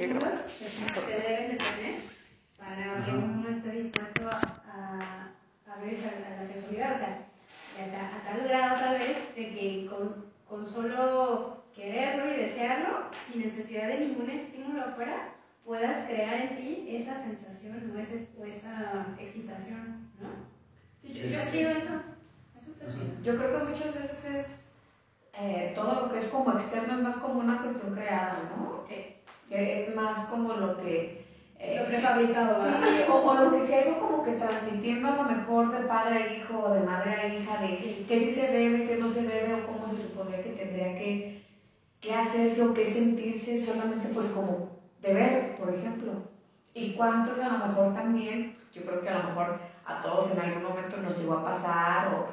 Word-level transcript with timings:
estímulos 0.00 0.40
que 0.40 1.20
se 1.20 1.32
deben 1.32 1.50
de 1.50 1.56
tener 1.56 2.00
para 2.58 3.04
que 3.04 3.10
uno 3.10 3.48
esté 3.48 3.70
dispuesto 3.70 4.28
a, 4.28 5.32
a 5.68 5.74
abrirse 5.74 6.08
a, 6.08 6.40
la 6.40 6.46
sexualidad. 6.46 6.94
O 6.94 6.98
sea, 6.98 7.26
a, 7.80 8.24
tal 8.24 8.48
grado 8.48 8.80
tal 8.80 8.98
vez 8.98 9.34
de 9.34 9.54
que 9.54 9.86
con, 9.88 10.26
con 10.48 10.66
solo 10.66 11.64
quererlo 11.74 12.32
y 12.32 12.36
desearlo, 12.36 13.08
sin 13.12 13.42
necesidad 13.42 13.88
de 13.88 14.00
ningún 14.00 14.28
estímulo 14.28 14.82
afuera, 14.82 15.34
puedas 15.64 16.06
crear 16.06 16.40
en 16.40 16.56
ti 16.56 16.86
esa 16.90 17.14
sensación 17.14 17.92
o, 17.94 18.40
o 18.40 18.44
esa 18.44 19.06
excitación, 19.18 20.10
¿no? 20.20 20.28
Sí, 20.98 21.14
yo, 21.14 21.26
chido 21.28 21.70
eso. 21.70 22.02
Eso 22.58 22.70
está 22.72 22.88
chido. 22.88 23.22
Yo 23.22 23.36
creo 23.36 23.58
que 23.58 23.70
muchas 23.70 23.94
veces 23.94 24.24
es 24.34 24.70
eh, 25.32 25.72
todo 25.74 26.02
lo 26.02 26.12
que 26.12 26.18
es 26.18 26.24
como 26.24 26.52
externo 26.52 26.94
es 26.94 27.00
más 27.00 27.16
como 27.16 27.40
una 27.40 27.62
cuestión 27.62 27.94
creada, 27.94 28.50
¿no? 28.56 28.84
Sí. 28.86 29.16
Es 29.50 29.94
más 29.96 30.26
como 30.26 30.54
lo 30.54 30.80
que... 30.80 31.20
Eh, 31.58 31.76
lo 31.78 31.84
prefabricado. 31.84 32.54
Sí, 32.54 33.02
o, 33.08 33.14
o, 33.16 33.34
lo 33.34 33.52
que 33.52 33.62
se 33.62 33.74
ha 33.74 33.86
ido 33.86 33.98
como 33.98 34.22
que 34.22 34.32
transmitiendo 34.32 35.08
a 35.08 35.16
lo 35.16 35.24
mejor 35.24 35.76
de 35.76 35.86
padre 35.86 36.22
a 36.22 36.36
hijo 36.36 36.58
o 36.58 36.70
de 36.72 36.80
madre 36.80 37.12
a 37.12 37.34
hija, 37.34 37.58
de 37.58 38.06
qué 38.08 38.18
sí 38.18 38.30
se 38.30 38.50
debe, 38.50 38.86
qué 38.86 38.96
no 38.96 39.06
se 39.06 39.26
debe 39.26 39.54
o 39.54 39.66
cómo 39.66 39.86
se 39.86 39.98
supondría 39.98 40.40
que 40.40 40.50
tendría 40.50 40.94
que, 40.94 41.44
que 42.00 42.14
hacerse 42.14 42.62
o 42.62 42.72
qué 42.72 42.84
sentirse 42.86 43.58
solamente 43.58 44.08
pues 44.14 44.28
como 44.28 44.70
deber, 45.02 45.56
por 45.56 45.74
ejemplo. 45.74 46.12
Y 46.72 46.94
cuántos 46.94 47.38
a 47.40 47.58
lo 47.58 47.66
mejor 47.66 47.92
también, 47.92 48.56
yo 48.72 48.82
creo 48.82 49.02
que 49.02 49.08
a 49.10 49.18
lo 49.18 49.28
mejor 49.28 49.58
a 49.84 50.00
todos 50.00 50.32
en 50.32 50.40
algún 50.40 50.62
momento 50.62 50.96
nos 50.96 51.18
llegó 51.18 51.34
a 51.34 51.44
pasar 51.44 52.14
o 52.14 52.26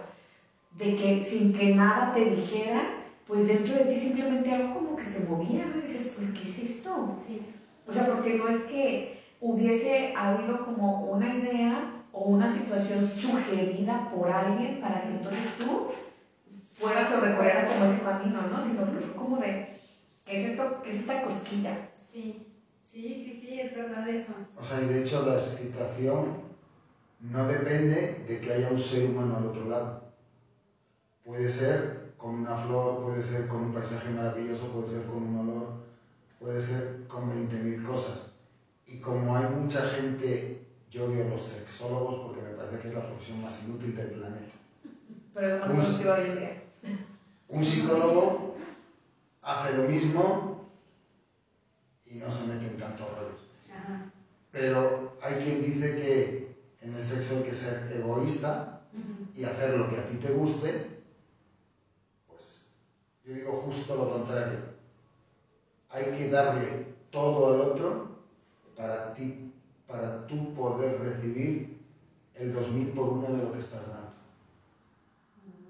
de 0.77 0.95
que 0.95 1.23
sin 1.23 1.53
que 1.53 1.75
nada 1.75 2.13
te 2.13 2.23
dijera, 2.25 2.93
pues 3.25 3.47
dentro 3.47 3.75
de 3.75 3.85
ti 3.85 3.97
simplemente 3.97 4.51
algo 4.51 4.75
como 4.75 4.86
que 4.97 5.05
se 5.05 5.29
movía, 5.29 5.65
¿no? 5.65 5.77
Y 5.77 5.81
dices, 5.81 6.13
pues, 6.15 6.29
¿qué 6.31 6.43
es 6.43 6.59
esto? 6.59 7.15
Sí. 7.25 7.41
O 7.87 7.93
sea, 7.93 8.07
porque 8.07 8.35
no 8.35 8.47
es 8.47 8.63
que 8.63 9.17
hubiese 9.39 10.13
habido 10.15 10.65
como 10.65 11.01
una 11.03 11.33
idea 11.33 12.03
o 12.11 12.25
una 12.25 12.49
situación 12.49 13.03
sugerida 13.03 14.09
por 14.13 14.29
alguien 14.29 14.81
para 14.81 15.01
que 15.03 15.09
entonces 15.09 15.57
tú 15.57 15.87
fueras 16.73 17.11
o 17.13 17.21
recorrieras 17.21 17.67
como 17.67 17.85
ese 17.85 18.03
camino, 18.03 18.41
¿no? 18.43 18.59
Sino 18.59 18.91
que 18.91 18.99
fue 18.99 19.15
como 19.15 19.37
de, 19.37 19.67
¿qué 20.25 20.37
es 20.37 20.45
esto? 20.45 20.81
¿Qué 20.83 20.89
es 20.91 20.99
esta 21.01 21.21
cosquilla? 21.21 21.89
Sí. 21.93 22.43
Sí, 22.83 23.21
sí, 23.23 23.37
sí, 23.39 23.59
es 23.59 23.75
verdad 23.75 24.07
eso. 24.09 24.33
O 24.55 24.63
sea, 24.63 24.81
y 24.81 24.85
de 24.85 25.01
hecho 25.01 25.23
la 25.25 25.35
excitación 25.35 26.35
no 27.19 27.47
depende 27.47 28.23
de 28.27 28.41
que 28.41 28.53
haya 28.53 28.69
un 28.69 28.79
ser 28.79 29.05
humano 29.05 29.37
al 29.37 29.45
otro 29.47 29.65
lado. 29.67 30.01
Puede 31.23 31.49
ser 31.49 32.06
con 32.17 32.35
una 32.35 32.55
flor, 32.55 33.03
puede 33.03 33.21
ser 33.21 33.47
con 33.47 33.65
un 33.65 33.73
paisaje 33.73 34.09
maravilloso, 34.09 34.71
puede 34.71 34.87
ser 34.87 35.05
con 35.05 35.17
un 35.17 35.37
olor, 35.37 35.67
puede 36.39 36.59
ser 36.59 37.05
con 37.07 37.29
20.000 37.29 37.83
cosas. 37.83 38.31
Y 38.85 38.99
como 38.99 39.35
hay 39.35 39.45
mucha 39.45 39.81
gente, 39.81 40.65
yo 40.89 41.05
odio 41.05 41.25
a 41.25 41.29
los 41.29 41.41
sexólogos 41.41 42.27
porque 42.27 42.41
me 42.41 42.55
parece 42.55 42.79
que 42.79 42.87
es 42.87 42.93
la 42.93 43.05
profesión 43.05 43.41
más 43.41 43.63
inútil 43.63 43.95
del 43.95 44.11
planeta. 44.11 44.53
Pero 45.33 45.55
es 45.55 45.61
más 45.61 45.71
positiva 45.71 46.15
hoy 46.15 46.29
en 46.29 46.37
día. 46.37 46.63
Un 47.49 47.63
psicólogo 47.63 48.55
hace 49.41 49.77
lo 49.77 49.83
mismo 49.83 50.69
y 52.05 52.15
no 52.15 52.31
se 52.31 52.47
mete 52.47 52.67
en 52.67 52.77
tantos 52.77 53.07
rollos. 53.09 53.41
Pero 54.51 55.17
hay 55.21 55.35
quien 55.35 55.61
dice 55.61 55.95
que 55.95 56.57
en 56.81 56.95
el 56.95 57.03
sexo 57.03 57.37
hay 57.37 57.43
que 57.43 57.53
ser 57.53 57.91
egoísta 57.93 58.81
y 59.35 59.43
hacer 59.43 59.77
lo 59.77 59.89
que 59.89 59.97
a 59.97 60.05
ti 60.05 60.17
te 60.17 60.31
guste. 60.31 60.96
Yo 63.27 63.33
digo 63.33 63.61
justo 63.65 63.93
lo 63.95 64.09
contrario. 64.09 64.57
Hay 65.89 66.05
que 66.17 66.29
darle 66.29 66.85
todo 67.09 67.53
al 67.53 67.59
otro 67.59 68.07
para 68.73 69.13
ti, 69.13 69.51
para 69.85 70.25
tú 70.27 70.53
poder 70.53 70.97
recibir 71.01 71.77
el 72.35 72.53
2000 72.53 72.87
por 72.91 73.09
uno 73.09 73.27
de 73.27 73.43
lo 73.43 73.51
que 73.51 73.59
estás 73.59 73.81
dando. 73.81 74.13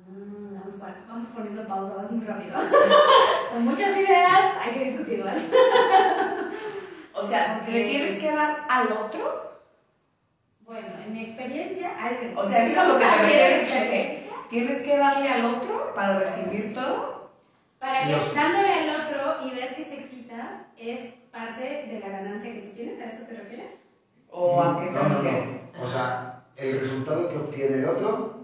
Mm, 0.06 0.54
vamos, 0.56 1.08
vamos 1.08 1.28
poniendo 1.30 1.68
pausa, 1.68 1.96
vas 1.96 2.12
muy 2.12 2.24
rápido. 2.24 2.60
Son 3.52 3.66
muchas 3.66 3.98
ideas, 3.98 4.54
hay 4.62 4.74
que 4.74 4.84
discutirlas. 4.84 5.38
o 7.14 7.24
sea, 7.24 7.66
¿le 7.68 7.86
tienes 7.86 8.18
que 8.18 8.34
dar 8.34 8.68
al 8.70 8.92
otro? 8.92 9.64
Bueno, 10.60 10.90
en 11.04 11.12
mi 11.12 11.22
experiencia, 11.22 11.90
o 12.36 12.44
sea, 12.44 12.60
eso 12.60 12.82
es 12.82 12.88
lo 12.88 13.00
que 13.00 13.06
te 13.06 13.18
refieres, 13.18 13.72
que 13.72 14.30
tienes 14.48 14.82
que 14.82 14.96
darle 14.96 15.30
al 15.30 15.46
otro 15.46 15.92
para 15.96 16.20
recibir 16.20 16.76
todo. 16.76 17.17
Para 17.80 18.06
que 18.06 18.14
dándole 18.34 18.74
al 18.74 18.90
otro 18.90 19.48
y 19.48 19.52
ver 19.52 19.76
que 19.76 19.84
se 19.84 19.96
excita 19.96 20.66
es 20.78 21.14
parte 21.32 21.62
de 21.62 22.00
la 22.00 22.10
ganancia 22.10 22.52
que 22.54 22.62
tú 22.62 22.74
tienes, 22.74 23.00
¿a 23.02 23.06
eso 23.06 23.24
te 23.28 23.36
refieres? 23.36 23.80
¿O 24.32 24.62
a 24.62 24.82
qué 24.82 24.88
te 24.88 25.00
refieres? 25.00 25.62
O 25.80 25.86
sea, 25.86 26.44
el 26.56 26.80
resultado 26.80 27.30
que 27.30 27.38
obtiene 27.38 27.78
el 27.78 27.86
otro 27.86 28.38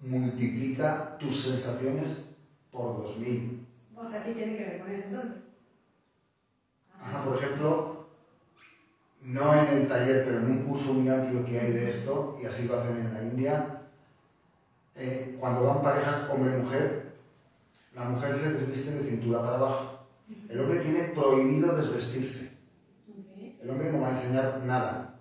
multiplica 0.00 1.16
tus 1.18 1.40
sensaciones 1.40 2.28
por 2.70 2.94
2000. 3.02 3.66
O 3.96 4.04
sea, 4.04 4.20
sí 4.20 4.32
tiene 4.32 4.56
que 4.56 4.64
ver 4.64 4.78
con 4.78 4.88
eso 4.90 5.04
entonces. 5.04 5.46
Ajá, 7.00 7.22
por 7.22 7.34
ejemplo, 7.36 7.94
no 9.22 9.54
en 9.54 9.68
el 9.68 9.86
taller, 9.86 10.22
pero 10.24 10.38
en 10.38 10.46
un 10.46 10.62
curso 10.62 10.92
muy 10.92 11.08
amplio 11.08 11.42
que 11.44 11.58
hay 11.58 11.70
de 11.70 11.86
esto, 11.86 12.36
y 12.38 12.44
así 12.44 12.64
lo 12.66 12.76
hacen 12.76 12.96
en 12.96 13.12
la 13.12 13.22
India, 13.22 13.78
eh, 14.94 15.34
cuando 15.38 15.62
van 15.62 15.80
parejas 15.80 16.26
hombre-mujer, 16.28 17.03
la 17.94 18.04
mujer 18.04 18.34
se 18.34 18.52
desviste 18.54 18.94
de 18.96 19.02
cintura 19.02 19.42
para 19.42 19.56
abajo. 19.56 20.06
El 20.48 20.60
hombre 20.60 20.80
tiene 20.80 21.04
prohibido 21.08 21.76
desvestirse. 21.76 22.56
El 23.62 23.70
hombre 23.70 23.92
no 23.92 24.00
va 24.00 24.08
a 24.08 24.10
enseñar 24.10 24.62
nada. 24.64 25.20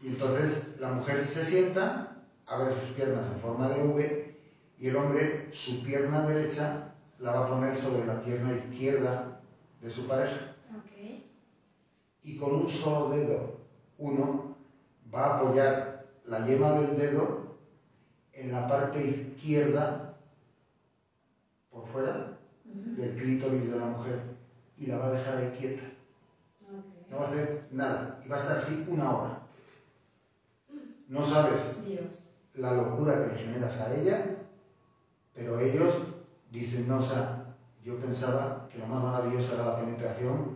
Y 0.00 0.08
entonces 0.08 0.76
la 0.80 0.92
mujer 0.92 1.20
se 1.22 1.44
sienta, 1.44 2.24
abre 2.46 2.74
sus 2.74 2.90
piernas 2.90 3.26
en 3.26 3.40
forma 3.40 3.68
de 3.68 3.82
V, 3.82 4.36
y 4.78 4.88
el 4.88 4.96
hombre 4.96 5.48
su 5.52 5.82
pierna 5.82 6.26
derecha 6.26 6.94
la 7.18 7.32
va 7.32 7.46
a 7.46 7.48
poner 7.48 7.74
sobre 7.74 8.06
la 8.06 8.22
pierna 8.22 8.52
izquierda 8.52 9.40
de 9.80 9.90
su 9.90 10.06
pareja. 10.06 10.54
Y 12.22 12.36
con 12.36 12.54
un 12.54 12.68
solo 12.68 13.10
dedo, 13.10 13.60
uno 13.98 14.56
va 15.14 15.26
a 15.26 15.36
apoyar 15.38 16.06
la 16.24 16.46
yema 16.46 16.72
del 16.80 16.96
dedo 16.96 17.56
en 18.32 18.50
la 18.50 18.66
parte 18.66 19.06
izquierda, 19.06 20.13
fuera, 21.94 22.26
del 22.96 23.14
clítoris 23.14 23.70
de 23.70 23.76
la 23.76 23.84
mujer, 23.84 24.18
y 24.78 24.86
la 24.86 24.96
va 24.98 25.06
a 25.06 25.10
dejar 25.10 25.38
ahí 25.38 25.48
quieta. 25.56 25.84
No 27.08 27.18
va 27.18 27.24
a 27.24 27.28
hacer 27.28 27.66
nada, 27.70 28.18
y 28.24 28.28
va 28.28 28.34
a 28.34 28.40
estar 28.40 28.56
así 28.56 28.84
una 28.88 29.12
hora. 29.12 29.38
No 31.06 31.22
sabes 31.22 31.78
la 32.54 32.72
locura 32.72 33.20
que 33.20 33.28
le 33.28 33.36
generas 33.36 33.78
a 33.78 33.94
ella, 33.94 34.18
pero 35.36 35.60
ellos 35.60 36.00
dicen, 36.50 36.88
no, 36.88 36.98
o 36.98 37.02
sea, 37.02 37.44
yo 37.84 37.96
pensaba 37.96 38.66
que 38.68 38.78
lo 38.78 38.86
más 38.86 39.00
maravilloso 39.00 39.54
era 39.54 39.62
la 39.62 39.76
penetración 39.76 40.50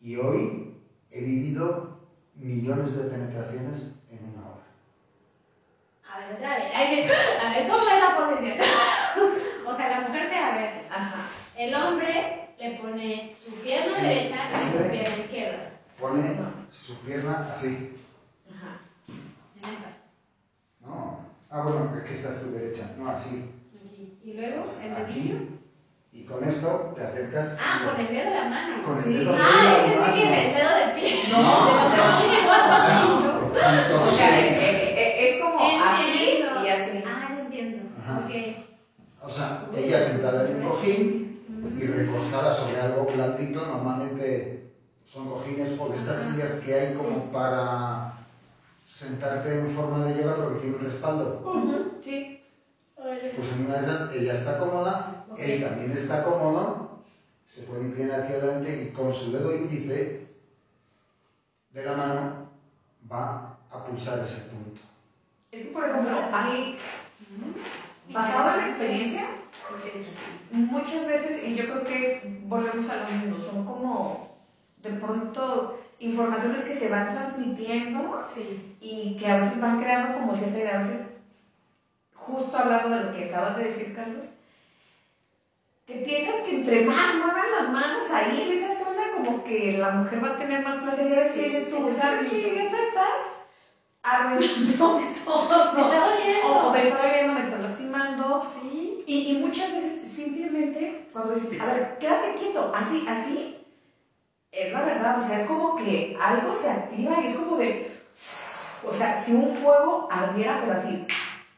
y 0.00 0.16
hoy 0.16 0.72
he 1.10 1.20
vivido 1.20 1.84
millones 2.34 2.94
de 2.94 3.04
penetraciones 3.04 3.92
en 4.08 4.24
una 4.24 4.46
hora. 4.48 4.64
A 6.10 6.18
ver, 6.18 6.34
otra 6.34 6.56
vez. 6.56 6.66
A 7.44 7.50
ver, 7.50 7.66
¿cómo 7.68 7.84
es 7.88 8.00
la 8.00 8.16
posición? 8.16 8.56
o 9.70 9.74
sea, 9.74 9.88
la 9.88 10.08
mujer 10.08 10.28
se 10.28 10.36
abre 10.36 10.66
así. 10.66 10.80
El 11.56 11.74
hombre 11.74 12.48
le 12.58 12.70
pone 12.78 13.30
su 13.30 13.52
pierna 13.56 13.96
derecha 13.96 14.36
y 14.44 14.72
su 14.72 14.90
pierna 14.90 15.24
izquierda. 15.24 15.70
Pone 15.98 16.38
su 16.70 16.98
pierna 17.00 17.48
así. 17.52 17.96
Ajá. 18.48 18.80
En 19.08 19.70
esta. 19.70 19.96
No. 20.80 21.18
Ah, 21.50 21.62
bueno, 21.62 21.92
es 21.96 22.04
que 22.04 22.14
esta 22.14 22.28
es 22.30 22.42
tu 22.42 22.52
derecha. 22.52 22.90
No, 22.98 23.10
así. 23.10 23.50
Y 24.24 24.32
luego 24.34 24.64
el 24.82 24.94
dedillo. 24.94 25.36
Y 26.12 26.24
con 26.24 26.42
esto 26.42 26.92
te 26.96 27.04
acercas. 27.04 27.56
Ah, 27.60 27.82
con 27.84 28.00
el 28.00 28.08
dedo 28.08 28.30
de 28.30 28.36
la 28.36 28.48
mano. 28.48 28.82
Con 28.82 28.96
el 28.96 29.02
sí. 29.02 29.14
dedo 29.14 29.32
de 29.32 29.38
ah, 29.40 29.44
la 29.44 29.94
mano. 29.94 30.02
Ah, 30.04 30.12
que 30.12 30.46
el 30.46 30.54
dedo 30.54 30.74
del 30.76 30.92
pie. 30.92 31.22
No, 31.30 31.42
no. 31.42 31.90
O 32.72 32.76
sea, 32.76 33.90
o 33.94 34.06
sea 34.06 34.40
eh, 34.40 34.58
eh, 34.58 34.94
eh, 34.96 35.28
es 35.28 35.42
como 35.42 35.58
así 35.58 36.44
y 36.64 36.68
así. 36.68 37.04
Ah, 37.06 37.26
ya 37.28 37.40
entiendo. 37.40 37.78
Ajá. 38.00 38.24
Okay. 38.26 38.66
O 39.30 39.32
sea, 39.32 39.64
ella 39.76 39.96
sentada 39.96 40.50
en 40.50 40.56
un 40.56 40.68
cojín 40.68 41.40
y 41.78 41.86
recostada 41.86 42.52
sobre 42.52 42.80
algo 42.80 43.06
blandito, 43.06 43.64
normalmente 43.64 44.72
son 45.04 45.30
cojines 45.30 45.78
o 45.78 45.88
de 45.88 45.94
estas 45.94 46.18
sillas 46.18 46.54
que 46.54 46.74
hay 46.74 46.94
como 46.94 47.30
para 47.30 48.12
sentarte 48.84 49.60
en 49.60 49.70
forma 49.70 50.04
de 50.04 50.20
yoga 50.20 50.34
pero 50.34 50.54
que 50.54 50.60
tiene 50.62 50.76
un 50.78 50.82
respaldo. 50.82 51.94
Sí. 52.00 52.42
Pues 52.96 53.52
en 53.52 53.66
una 53.66 53.78
de 53.78 53.86
esas 53.86 54.12
ella 54.12 54.32
está 54.32 54.58
cómoda, 54.58 55.24
él 55.38 55.62
también 55.62 55.92
está 55.92 56.24
cómodo, 56.24 56.98
se 57.46 57.62
puede 57.62 57.86
inclinar 57.86 58.22
hacia 58.22 58.34
adelante 58.34 58.82
y 58.82 58.92
con 58.92 59.14
su 59.14 59.30
dedo 59.30 59.54
índice 59.54 60.26
de 61.70 61.84
la 61.84 61.92
mano 61.92 62.50
va 63.10 63.56
a 63.70 63.84
pulsar 63.84 64.18
ese 64.24 64.48
punto. 64.48 64.80
Es 65.52 65.66
que, 65.66 65.70
por 65.70 65.88
ejemplo, 65.88 66.16
ahí, 66.32 66.76
basado 68.12 68.50
en 68.50 68.56
la 68.58 68.66
experiencia, 68.66 69.26
muchas 70.52 71.06
veces, 71.06 71.46
y 71.48 71.54
yo 71.54 71.64
creo 71.64 71.84
que 71.84 71.98
es, 71.98 72.22
volvemos 72.48 72.88
a 72.90 72.96
lo 72.96 73.06
mismo, 73.06 73.38
son 73.38 73.64
como, 73.64 74.36
pronto 75.00 75.78
informaciones 75.98 76.62
que 76.62 76.74
se 76.74 76.88
van 76.88 77.10
transmitiendo 77.10 78.18
Sí. 78.34 78.76
y 78.80 79.16
que 79.18 79.26
a 79.28 79.36
veces 79.36 79.60
van 79.60 79.78
creando 79.78 80.18
como 80.18 80.34
cierta 80.34 80.58
idea, 80.58 80.76
a 80.76 80.78
veces, 80.78 81.12
justo 82.14 82.56
hablando 82.56 82.88
de 82.96 83.04
lo 83.04 83.12
que 83.12 83.24
acabas 83.26 83.56
de 83.56 83.64
decir, 83.64 83.94
Carlos, 83.94 84.36
que 85.86 85.96
piensan 85.96 86.44
que 86.44 86.56
entre 86.56 86.82
más 86.82 87.16
muevan 87.16 87.50
las 87.50 87.68
manos 87.70 88.10
ahí 88.10 88.42
en 88.42 88.52
esa 88.52 88.72
zona, 88.72 89.10
como 89.16 89.42
que 89.44 89.76
la 89.76 89.90
mujer 89.90 90.22
va 90.22 90.28
a 90.28 90.36
tener 90.36 90.62
más 90.62 90.78
placer. 90.78 91.06
Y 91.10 91.18
es 91.18 91.32
que 91.32 91.42
dices 91.42 91.70
tú, 91.70 91.92
¿sabes 91.92 92.30
qué 92.30 92.38
idiota 92.38 92.76
estás? 92.80 93.42
Arruinando 94.02 94.94
todo. 95.24 95.72
Me 95.74 95.80
está 95.82 95.98
doliendo. 95.98 96.46
O, 96.46 96.66
o 96.68 96.70
me 96.72 96.80
está 96.80 96.96
doliendo, 96.98 97.32
me 97.32 97.40
está 97.40 97.58
lastimando. 97.58 98.40
Sí. 98.42 98.98
Y, 99.06 99.30
y 99.30 99.34
muchas 99.34 99.70
veces 99.72 100.08
simplemente 100.08 101.06
cuando 101.12 101.32
dices, 101.32 101.60
a 101.60 101.66
ver, 101.66 101.98
quédate 101.98 102.34
quieto, 102.34 102.70
así, 102.72 103.04
así, 103.06 103.56
es 104.52 104.72
la 104.72 104.82
verdad, 104.82 105.16
o 105.16 105.20
sea, 105.20 105.34
es 105.34 105.44
como 105.44 105.74
que 105.76 106.14
algo 106.18 106.52
se 106.52 106.68
activa 106.68 107.20
y 107.20 107.26
es 107.26 107.34
como 107.34 107.56
de, 107.56 107.86
o 108.82 108.92
sea, 108.92 109.12
si 109.12 109.32
un 109.32 109.50
fuego 109.50 110.06
ardiera, 110.10 110.58
pero 110.60 110.72
así. 110.72 111.06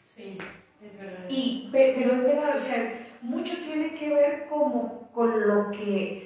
Sí, 0.03 0.39
es 0.81 0.99
verdad. 0.99 1.25
Y, 1.29 1.69
pe- 1.73 1.93
pero 1.95 2.15
es 2.15 2.23
verdad, 2.25 2.55
o 2.57 2.59
sea, 2.59 2.93
mucho 3.21 3.61
tiene 3.61 3.95
que 3.95 4.11
ver 4.11 4.45
como 4.47 5.11
con 5.13 5.47
lo 5.47 5.71
que 5.71 6.23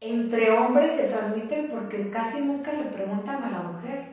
entre 0.00 0.50
hombres 0.50 0.92
se 0.94 1.06
transmiten 1.06 1.66
porque 1.66 2.10
casi 2.10 2.40
nunca 2.40 2.72
le 2.72 2.84
preguntan 2.84 3.42
a 3.42 3.48
la 3.48 3.62
mujer. 3.62 4.11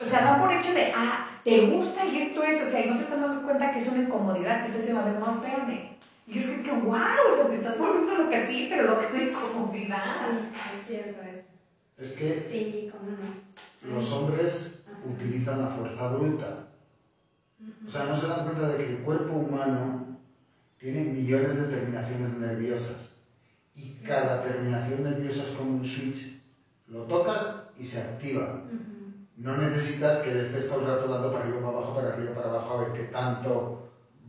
O 0.00 0.04
sea, 0.04 0.22
dan 0.22 0.40
por 0.40 0.52
hecho 0.52 0.72
de, 0.74 0.92
ah, 0.94 1.26
te 1.44 1.60
gusta 1.66 2.04
y 2.06 2.16
esto 2.16 2.42
es, 2.42 2.62
o 2.62 2.66
sea, 2.66 2.84
y 2.84 2.88
no 2.88 2.94
se 2.94 3.02
están 3.04 3.20
dando 3.22 3.42
cuenta 3.42 3.70
que 3.70 3.78
es 3.78 3.86
una 3.86 4.00
incomodidad, 4.02 4.60
que 4.60 4.66
estás 4.66 4.78
diciendo, 4.78 5.00
a 5.02 5.04
ver, 5.04 5.18
no, 5.18 5.28
espérame. 5.28 5.92
Y 6.26 6.38
es 6.38 6.46
que, 6.48 6.62
que 6.62 6.70
wow, 6.72 6.94
o 7.30 7.36
sea, 7.36 7.48
te 7.48 7.56
estás 7.56 7.78
volviendo 7.78 8.14
lo 8.16 8.28
que 8.28 8.40
sí, 8.44 8.66
pero 8.68 8.84
lo 8.84 8.98
que 8.98 9.06
de 9.08 9.30
incomodidad. 9.30 10.02
Sí, 10.52 10.74
es 10.74 10.86
cierto 10.86 11.22
eso. 11.22 11.46
Es 11.96 12.12
que 12.16 12.40
Sí, 12.40 12.88
cómo 12.90 13.10
no. 13.10 13.94
los 13.94 14.12
hombres 14.12 14.82
Ajá. 14.86 14.98
utilizan 15.04 15.60
la 15.60 15.68
fuerza 15.68 16.08
bruta. 16.08 16.66
O 17.86 17.90
sea, 17.90 18.04
no 18.04 18.14
se 18.14 18.26
dan 18.28 18.44
cuenta 18.44 18.68
de 18.68 18.76
que 18.84 18.90
el 18.90 18.98
cuerpo 18.98 19.34
humano 19.34 20.16
tiene 20.78 21.02
millones 21.02 21.58
de 21.58 21.66
terminaciones 21.68 22.32
nerviosas. 22.32 23.14
Y 23.74 23.90
cada 24.02 24.40
terminación 24.42 25.02
nerviosa 25.04 25.42
es 25.44 25.50
como 25.50 25.76
un 25.76 25.84
switch. 25.84 26.36
Lo 26.88 27.02
tocas 27.02 27.62
y 27.76 27.84
se 27.84 28.00
activa. 28.00 28.60
No 29.42 29.56
necesitas 29.56 30.18
que 30.18 30.30
le 30.30 30.38
estés 30.38 30.68
todo 30.68 30.78
el 30.78 30.84
rato 30.84 31.08
dando 31.08 31.28
para 31.28 31.42
arriba, 31.42 31.58
para 31.58 31.72
abajo, 31.74 31.92
para 31.92 32.08
arriba, 32.10 32.32
para 32.32 32.46
abajo, 32.46 32.70
a 32.70 32.76
ver 32.76 32.92
qué 32.92 33.02
tanto 33.02 33.74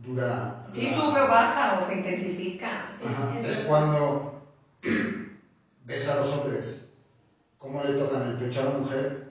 dura. 0.02 0.56
Sí, 0.72 0.86
la- 0.88 0.92
sube 0.92 1.20
o 1.20 1.28
baja 1.28 1.76
o 1.76 1.80
se 1.80 1.94
intensifica. 1.94 2.88
Sí, 2.90 3.04
es 3.44 3.58
cuando 3.58 4.32
ves 5.84 6.08
a 6.08 6.16
los 6.16 6.32
hombres 6.32 6.80
cómo 7.58 7.80
le 7.80 7.92
tocan 7.92 8.24
el 8.24 8.34
pecho 8.34 8.58
a 8.58 8.64
la 8.64 8.70
mujer. 8.70 9.22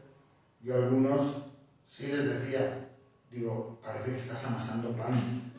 Yo 0.62 0.76
a 0.76 0.78
algunos 0.78 1.36
sí 1.84 2.08
les 2.08 2.30
decía, 2.30 2.80
digo, 3.30 3.68
parece 3.82 4.12
que 4.12 4.18
estás 4.18 4.42
amasando 4.46 4.96
pan. 4.96 5.14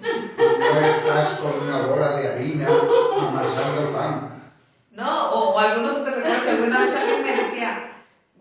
No 0.59 0.79
estás 0.79 1.35
con 1.35 1.59
una 1.59 1.79
bola 1.81 2.15
de 2.15 2.27
harina 2.27 2.69
amasando 3.19 3.91
pan. 3.93 4.27
¿no? 4.91 5.29
O, 5.29 5.53
o 5.53 5.59
algunos 5.59 5.94
otros 5.94 6.15
recuerdo 6.15 6.43
que 6.43 6.50
alguna 6.50 6.79
vez 6.79 6.94
alguien 6.94 7.20
me 7.23 7.32
decía, 7.32 7.94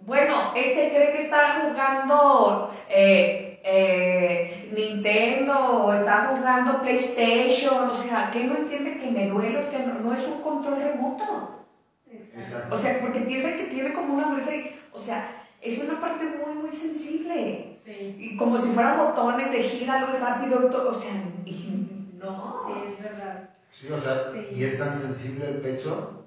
bueno, 0.05 0.53
este 0.55 0.89
cree 0.89 1.11
que 1.13 1.21
está 1.23 1.61
jugando 1.61 2.71
eh, 2.89 3.61
eh, 3.63 4.69
Nintendo 4.71 5.85
o 5.85 5.93
está 5.93 6.35
jugando 6.35 6.81
PlayStation, 6.81 7.89
o 7.89 7.93
sea, 7.95 8.29
que 8.29 8.43
no 8.43 8.55
entiende 8.57 8.97
que 8.97 9.09
me 9.09 9.29
duele, 9.29 9.57
o 9.57 9.63
sea, 9.63 9.79
no, 9.79 9.99
no 9.99 10.13
es 10.13 10.27
un 10.27 10.41
control 10.41 10.81
remoto. 10.81 11.65
Exacto. 12.11 12.73
O 12.73 12.77
sea, 12.77 12.99
porque 12.99 13.21
piensa 13.21 13.55
que 13.55 13.63
tiene 13.63 13.93
como 13.93 14.15
una 14.15 14.29
dureza 14.29 14.53
y, 14.53 14.75
o 14.91 14.99
sea, 14.99 15.29
es 15.61 15.77
una 15.77 15.99
parte 15.99 16.25
muy, 16.25 16.53
muy 16.55 16.71
sensible. 16.71 17.65
Sí. 17.65 18.15
Y 18.17 18.37
como 18.37 18.57
si 18.57 18.69
fueran 18.69 18.97
botones 18.97 19.51
de 19.51 19.59
gíralo 19.61 20.15
y 20.15 20.19
rápido, 20.19 20.67
y 20.67 20.69
todo, 20.69 20.89
o 20.89 20.93
sea, 20.93 21.11
y 21.45 22.11
no. 22.19 22.65
Sí, 22.67 22.73
es 22.89 23.01
verdad. 23.01 23.49
Sí, 23.69 23.91
o 23.91 23.97
sea, 23.97 24.15
Sí. 24.33 24.47
y 24.55 24.63
es 24.65 24.77
tan 24.77 24.93
sensible 24.93 25.47
el 25.47 25.61
pecho 25.61 26.22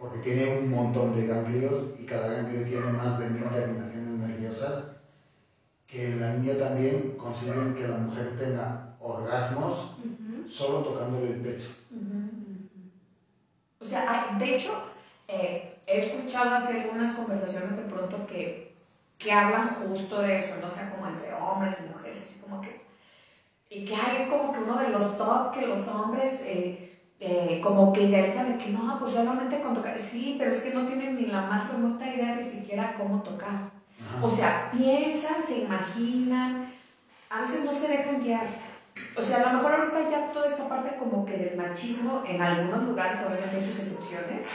porque 0.00 0.18
tiene 0.18 0.46
un 0.46 0.70
montón 0.70 1.14
de 1.14 1.26
ganglios 1.26 1.90
y 2.00 2.06
cada 2.06 2.28
ganglio 2.32 2.64
tiene 2.64 2.88
más 2.88 3.18
de 3.18 3.26
mil 3.28 3.50
terminaciones 3.50 4.14
nerviosas 4.18 4.96
que 5.86 6.06
en 6.06 6.20
la 6.20 6.30
India 6.30 6.56
también 6.56 7.16
consiguen 7.18 7.74
que 7.74 7.84
la 7.86 7.96
mujer 7.96 8.36
tenga 8.36 8.96
orgasmos 8.98 9.92
solo 10.48 10.82
tocándole 10.82 11.28
el 11.28 11.42
pecho. 11.42 11.70
O 13.80 13.84
sea, 13.84 14.36
de 14.38 14.54
hecho, 14.56 14.70
eh, 15.28 15.82
he 15.86 15.96
escuchado 15.96 16.54
así 16.54 16.72
algunas 16.72 17.14
conversaciones 17.14 17.76
de 17.76 17.84
pronto 17.84 18.26
que, 18.26 18.74
que 19.18 19.32
hablan 19.32 19.66
justo 19.66 20.20
de 20.20 20.36
eso, 20.38 20.56
no 20.56 20.66
o 20.66 20.68
sea, 20.70 20.90
como 20.90 21.06
entre 21.06 21.32
hombres 21.32 21.80
y 21.80 21.84
mujeres, 21.84 22.20
así 22.22 22.38
como 22.38 22.60
que. 22.60 22.78
Y 23.70 23.84
que 23.84 23.94
ay, 23.94 24.16
es 24.16 24.26
como 24.26 24.52
que 24.52 24.60
uno 24.60 24.76
de 24.76 24.88
los 24.88 25.16
top 25.16 25.50
que 25.50 25.62
los 25.62 25.88
hombres 25.88 26.40
eh, 26.40 26.74
eh, 27.20 27.60
como 27.62 27.92
que 27.92 28.04
idealizan 28.04 28.50
de 28.50 28.64
que 28.64 28.70
no, 28.70 28.98
pues 28.98 29.12
solamente 29.12 29.60
con 29.60 29.74
tocar. 29.74 30.00
Sí, 30.00 30.36
pero 30.38 30.50
es 30.50 30.60
que 30.62 30.72
no 30.72 30.86
tienen 30.86 31.16
ni 31.16 31.26
la 31.26 31.42
más 31.42 31.70
remota 31.70 32.06
idea 32.06 32.34
de 32.34 32.42
siquiera 32.42 32.94
cómo 32.96 33.20
tocar. 33.20 33.70
Ajá. 34.00 34.24
O 34.24 34.30
sea, 34.30 34.70
piensan, 34.70 35.44
se 35.44 35.58
imaginan, 35.58 36.66
a 37.28 37.42
veces 37.42 37.64
no 37.64 37.74
se 37.74 37.88
dejan 37.88 38.20
guiar. 38.20 38.46
O 39.16 39.22
sea, 39.22 39.42
a 39.42 39.52
lo 39.52 39.58
mejor 39.58 39.74
ahorita 39.74 40.08
ya 40.10 40.32
toda 40.32 40.46
esta 40.46 40.66
parte 40.66 40.96
como 40.98 41.26
que 41.26 41.36
del 41.36 41.56
machismo 41.56 42.22
en 42.26 42.40
algunos 42.40 42.84
lugares, 42.84 43.20
obviamente 43.20 43.56
hay 43.56 43.62
sus 43.62 43.78
excepciones, 43.78 44.46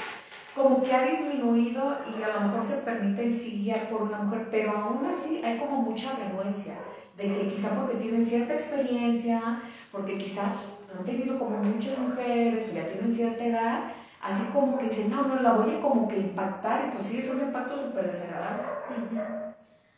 como 0.55 0.81
que 0.81 0.93
ha 0.93 1.05
disminuido 1.05 1.97
y 2.17 2.23
a 2.23 2.29
lo 2.29 2.47
mejor 2.47 2.63
se 2.63 2.77
permiten 2.77 3.31
sí 3.31 3.63
guiar 3.63 3.89
por 3.89 4.01
una 4.01 4.17
mujer, 4.17 4.47
pero 4.49 4.75
aún 4.75 5.05
así 5.05 5.41
hay 5.43 5.57
como 5.57 5.81
mucha 5.81 6.15
renuencia 6.15 6.79
de 7.15 7.33
que 7.33 7.47
quizá 7.47 7.75
porque 7.75 7.95
tienen 7.95 8.23
cierta 8.23 8.53
experiencia, 8.53 9.61
porque 9.91 10.17
quizá 10.17 10.53
han 10.93 11.03
tenido 11.03 11.39
como 11.39 11.57
muchas 11.57 11.97
mujeres 11.97 12.69
o 12.69 12.75
ya 12.75 12.87
tienen 12.87 13.11
cierta 13.11 13.45
edad, 13.45 13.91
así 14.21 14.51
como 14.51 14.77
que 14.77 14.85
dicen, 14.85 15.11
no, 15.11 15.23
no, 15.23 15.41
la 15.41 15.53
voy 15.53 15.75
a 15.75 15.81
como 15.81 16.07
que 16.07 16.17
impactar 16.17 16.87
y 16.87 16.91
pues 16.91 17.05
sí, 17.05 17.19
es 17.19 17.29
un 17.29 17.41
impacto 17.41 17.75
súper 17.77 18.07
desagradable. 18.07 18.63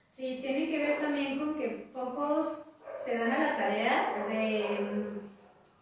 Sí, 0.10 0.38
tiene 0.42 0.68
que 0.70 0.80
ver 0.80 1.00
también 1.00 1.38
con 1.38 1.56
que 1.56 1.90
pocos 1.94 2.64
se 2.94 3.18
dan 3.18 3.32
a 3.32 3.40
la 3.40 3.56
tarea 3.56 4.26
de 4.28 4.80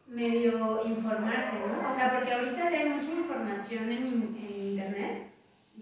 mm, 0.07 0.13
medio 0.13 0.85
informarse, 0.85 1.59
¿no? 1.67 1.87
O 1.87 1.91
sea, 1.91 2.11
porque 2.13 2.33
ahorita 2.33 2.67
hay 2.67 2.89
mucha 2.89 3.11
información 3.11 3.89
en, 3.91 4.35
en 4.37 4.67
internet 4.71 5.24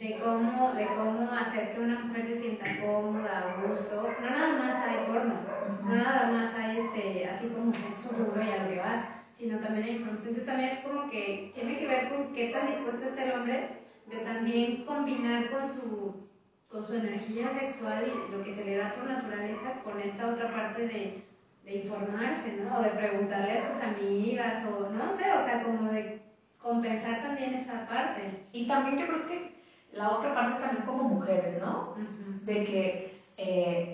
de 0.03 0.19
cómo, 0.19 0.73
de 0.73 0.85
cómo 0.87 1.31
hacer 1.31 1.73
que 1.73 1.79
una 1.79 1.99
mujer 1.99 2.23
se 2.23 2.35
sienta 2.35 2.65
cómoda, 2.81 3.39
a 3.39 3.67
gusto. 3.67 4.13
No 4.21 4.29
nada 4.29 4.57
más 4.57 4.75
hay 4.75 5.05
porno, 5.07 5.35
no 5.81 5.95
nada 5.95 6.29
más 6.29 6.53
hay 6.55 6.77
este, 6.77 7.25
así 7.25 7.47
como 7.47 7.73
sexo 7.73 8.13
duro 8.17 8.43
y 8.43 8.51
a 8.51 8.63
lo 8.63 8.69
que 8.69 8.79
vas, 8.79 9.07
sino 9.31 9.59
también 9.59 9.85
hay 9.85 9.95
información. 9.95 10.29
Entonces 10.29 10.45
también 10.45 10.79
como 10.83 11.09
que 11.09 11.51
tiene 11.55 11.79
que 11.79 11.87
ver 11.87 12.09
con 12.09 12.33
qué 12.33 12.49
tan 12.49 12.67
dispuesto 12.67 13.05
está 13.05 13.23
el 13.23 13.31
hombre 13.31 13.69
de 14.07 14.17
también 14.17 14.83
combinar 14.83 15.49
con 15.49 15.67
su 15.69 16.23
con 16.67 16.83
su 16.83 16.95
energía 16.95 17.49
sexual 17.49 18.03
y 18.07 18.31
lo 18.31 18.43
que 18.43 18.51
se 18.51 18.65
le 18.65 18.77
da 18.77 18.95
por 18.95 19.07
naturaleza 19.07 19.73
con 19.83 20.01
esta 20.01 20.27
otra 20.27 20.51
parte 20.51 20.87
de, 20.87 21.23
de 21.63 21.75
informarse, 21.75 22.53
¿no? 22.53 22.79
O 22.79 22.81
de 22.81 22.89
preguntarle 22.89 23.53
a 23.53 23.61
sus 23.61 23.79
amigas, 23.83 24.65
o 24.65 24.89
no 24.89 25.09
sé, 25.11 25.31
o 25.33 25.39
sea, 25.39 25.61
como 25.61 25.91
de 25.91 26.19
compensar 26.57 27.21
también 27.21 27.53
esa 27.53 27.87
parte. 27.87 28.47
Y 28.53 28.65
también 28.67 28.97
yo 28.97 29.05
creo 29.05 29.25
que 29.27 29.52
la 29.93 30.09
otra 30.09 30.33
parte 30.33 30.55
también 30.55 30.83
como 30.83 31.03
mujeres, 31.05 31.55
¿no? 31.55 31.89
Ujú. 31.95 32.37
De 32.41 32.63
que 32.63 32.95
eh, 33.37 33.87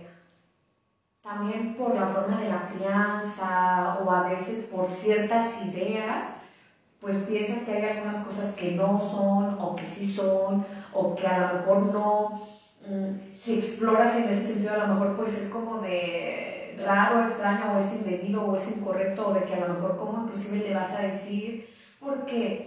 también 1.22 1.66
por 1.76 1.96
la 1.96 2.08
forma 2.08 2.38
de 2.38 2.46
la 2.46 2.66
crianza 2.66 3.92
o 3.94 4.12
a 4.12 4.22
veces 4.22 4.62
por 4.62 4.88
ciertas 4.88 5.58
ideas, 5.58 6.34
pues 7.00 7.20
piensas 7.20 7.64
que 7.64 7.72
hay 7.72 7.84
algunas 7.84 8.20
cosas 8.20 8.52
que 8.52 8.70
no 8.70 9.00
son 9.02 9.56
o 9.58 9.76
que 9.76 9.86
sí 9.86 10.04
son 10.04 10.62
o 10.92 11.16
que 11.16 11.28
a 11.28 11.36
lo 11.36 11.46
mejor 11.46 11.82
no, 11.82 12.34
mm, 12.82 13.08
si 13.32 13.54
exploras 13.54 14.16
en 14.16 14.28
ese 14.28 14.44
sentido 14.44 14.74
a 14.74 14.76
lo 14.78 14.86
mejor 14.86 15.14
pues 15.14 15.36
es 15.36 15.48
como 15.48 15.78
de 15.78 16.74
raro, 16.78 17.20
extraño 17.20 17.68
o 17.70 17.78
es 17.78 17.92
indebido 17.92 18.44
o 18.44 18.56
es 18.56 18.68
incorrecto 18.68 19.28
o 19.28 19.34
de 19.34 19.44
que 19.46 19.54
a 19.54 19.58
lo 19.58 19.68
mejor 19.68 19.96
como 19.96 20.18
inclusive 20.18 20.60
le 20.60 20.74
vas 20.74 20.94
a 20.94 21.00
decir 21.00 21.58
porque 22.00 22.58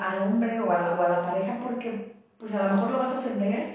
al 0.00 0.20
hombre 0.20 0.60
o 0.60 0.72
a, 0.72 0.78
la, 0.78 0.90
o 0.92 1.02
a 1.02 1.06
la 1.06 1.22
pareja 1.22 1.58
porque 1.58 1.92
pues 2.38 2.52
a 2.52 2.60
lo 2.60 2.66
mejor 2.66 2.90
lo 2.90 2.98
vas 2.98 3.12
a 3.12 3.16
ofender 3.16 3.68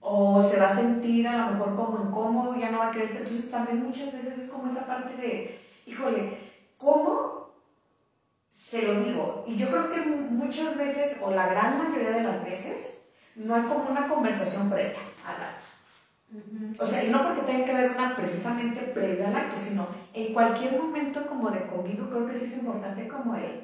o 0.00 0.42
se 0.42 0.56
va 0.56 0.66
a 0.66 0.68
sentir 0.68 1.26
a 1.26 1.34
lo 1.34 1.42
mejor 1.44 1.74
como 1.74 1.98
incómodo, 1.98 2.54
ya 2.54 2.68
no 2.68 2.78
va 2.78 2.84
a 2.86 2.90
quererse. 2.90 3.18
Entonces 3.18 3.48
también 3.48 3.80
muchas 3.80 4.12
veces 4.12 4.38
es 4.38 4.46
como 4.46 4.66
esa 4.68 4.86
parte 4.86 5.16
de, 5.16 5.44
híjole, 5.86 6.28
¿cómo 6.78 7.10
se 8.48 8.82
lo 8.82 8.94
digo? 8.96 9.42
Y 9.44 9.56
yo 9.56 9.68
creo 9.68 9.88
que 9.88 10.00
mu- 10.00 10.22
muchas 10.26 10.74
veces, 10.74 11.16
o 11.18 11.30
la 11.30 11.44
gran 11.46 11.76
mayoría 11.76 12.10
de 12.10 12.20
las 12.20 12.40
veces, 12.40 12.96
no 13.34 13.54
hay 13.54 13.62
como 13.62 13.86
una 13.88 14.06
conversación 14.06 14.68
previa 14.68 15.00
al 15.22 15.40
acto. 15.40 15.66
O 16.78 16.86
sea, 16.86 17.00
y 17.00 17.08
no 17.08 17.20
porque 17.20 17.42
tenga 17.42 17.64
que 17.64 17.72
haber 17.72 17.88
una 17.88 18.14
precisamente 18.14 18.84
previa 18.84 19.26
al 19.26 19.34
acto, 19.34 19.56
sino 19.56 19.88
en 20.12 20.28
cualquier 20.28 20.72
momento 20.72 21.26
como 21.26 21.50
de 21.50 21.64
conmigo, 21.64 22.08
creo 22.08 22.24
que 22.24 22.34
sí 22.34 22.44
es 22.44 22.52
importante 22.52 23.06
como 23.06 23.34
el, 23.34 23.58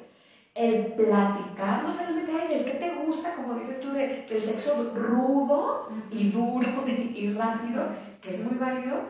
el 0.55 0.93
platicar, 0.93 1.83
no 1.83 1.91
solamente 1.93 2.31
hay 2.33 2.47
del 2.47 2.65
que 2.65 2.73
te 2.75 2.89
gusta, 2.91 3.33
como 3.33 3.55
dices 3.55 3.79
tú, 3.81 3.91
del 3.91 4.41
sexo 4.41 4.93
rudo 4.95 5.85
y 6.09 6.31
duro 6.31 6.85
y 7.13 7.27
rápido, 7.29 7.89
que 8.21 8.29
es 8.29 8.43
muy 8.43 8.55
válido, 8.55 9.03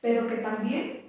pero 0.00 0.26
que 0.26 0.36
también, 0.36 1.02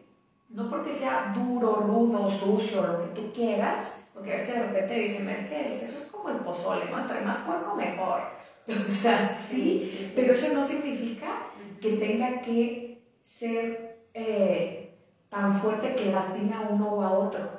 no 0.49 0.69
porque 0.69 0.91
sea 0.91 1.31
duro, 1.35 1.77
rudo, 1.79 2.29
sucio, 2.29 2.83
lo 2.83 2.99
que 2.99 3.07
tú 3.07 3.31
quieras, 3.33 4.05
porque 4.13 4.33
es 4.33 4.43
que 4.43 4.53
de 4.53 4.59
repente 4.59 4.95
dicen, 4.95 5.27
es 5.29 5.43
que 5.45 5.67
el 5.67 5.73
sexo 5.75 5.97
es 5.97 6.03
como 6.03 6.29
el 6.29 6.37
pozole, 6.37 6.87
¿no? 6.89 6.97
Entre 6.99 7.19
más 7.21 7.39
puerco, 7.39 7.75
mejor. 7.75 8.21
O 8.85 8.87
sea, 8.87 9.23
sí, 9.23 10.11
pero 10.15 10.33
eso 10.33 10.47
no 10.49 10.61
significa 10.63 11.39
que 11.79 11.91
tenga 11.91 12.41
que 12.41 12.99
ser 13.23 13.95
eh, 14.13 14.91
tan 15.29 15.51
fuerte 15.51 15.95
que 15.95 16.05
lastime 16.05 16.53
a 16.53 16.59
uno 16.59 16.87
o 16.89 17.01
a 17.01 17.09
otro 17.09 17.58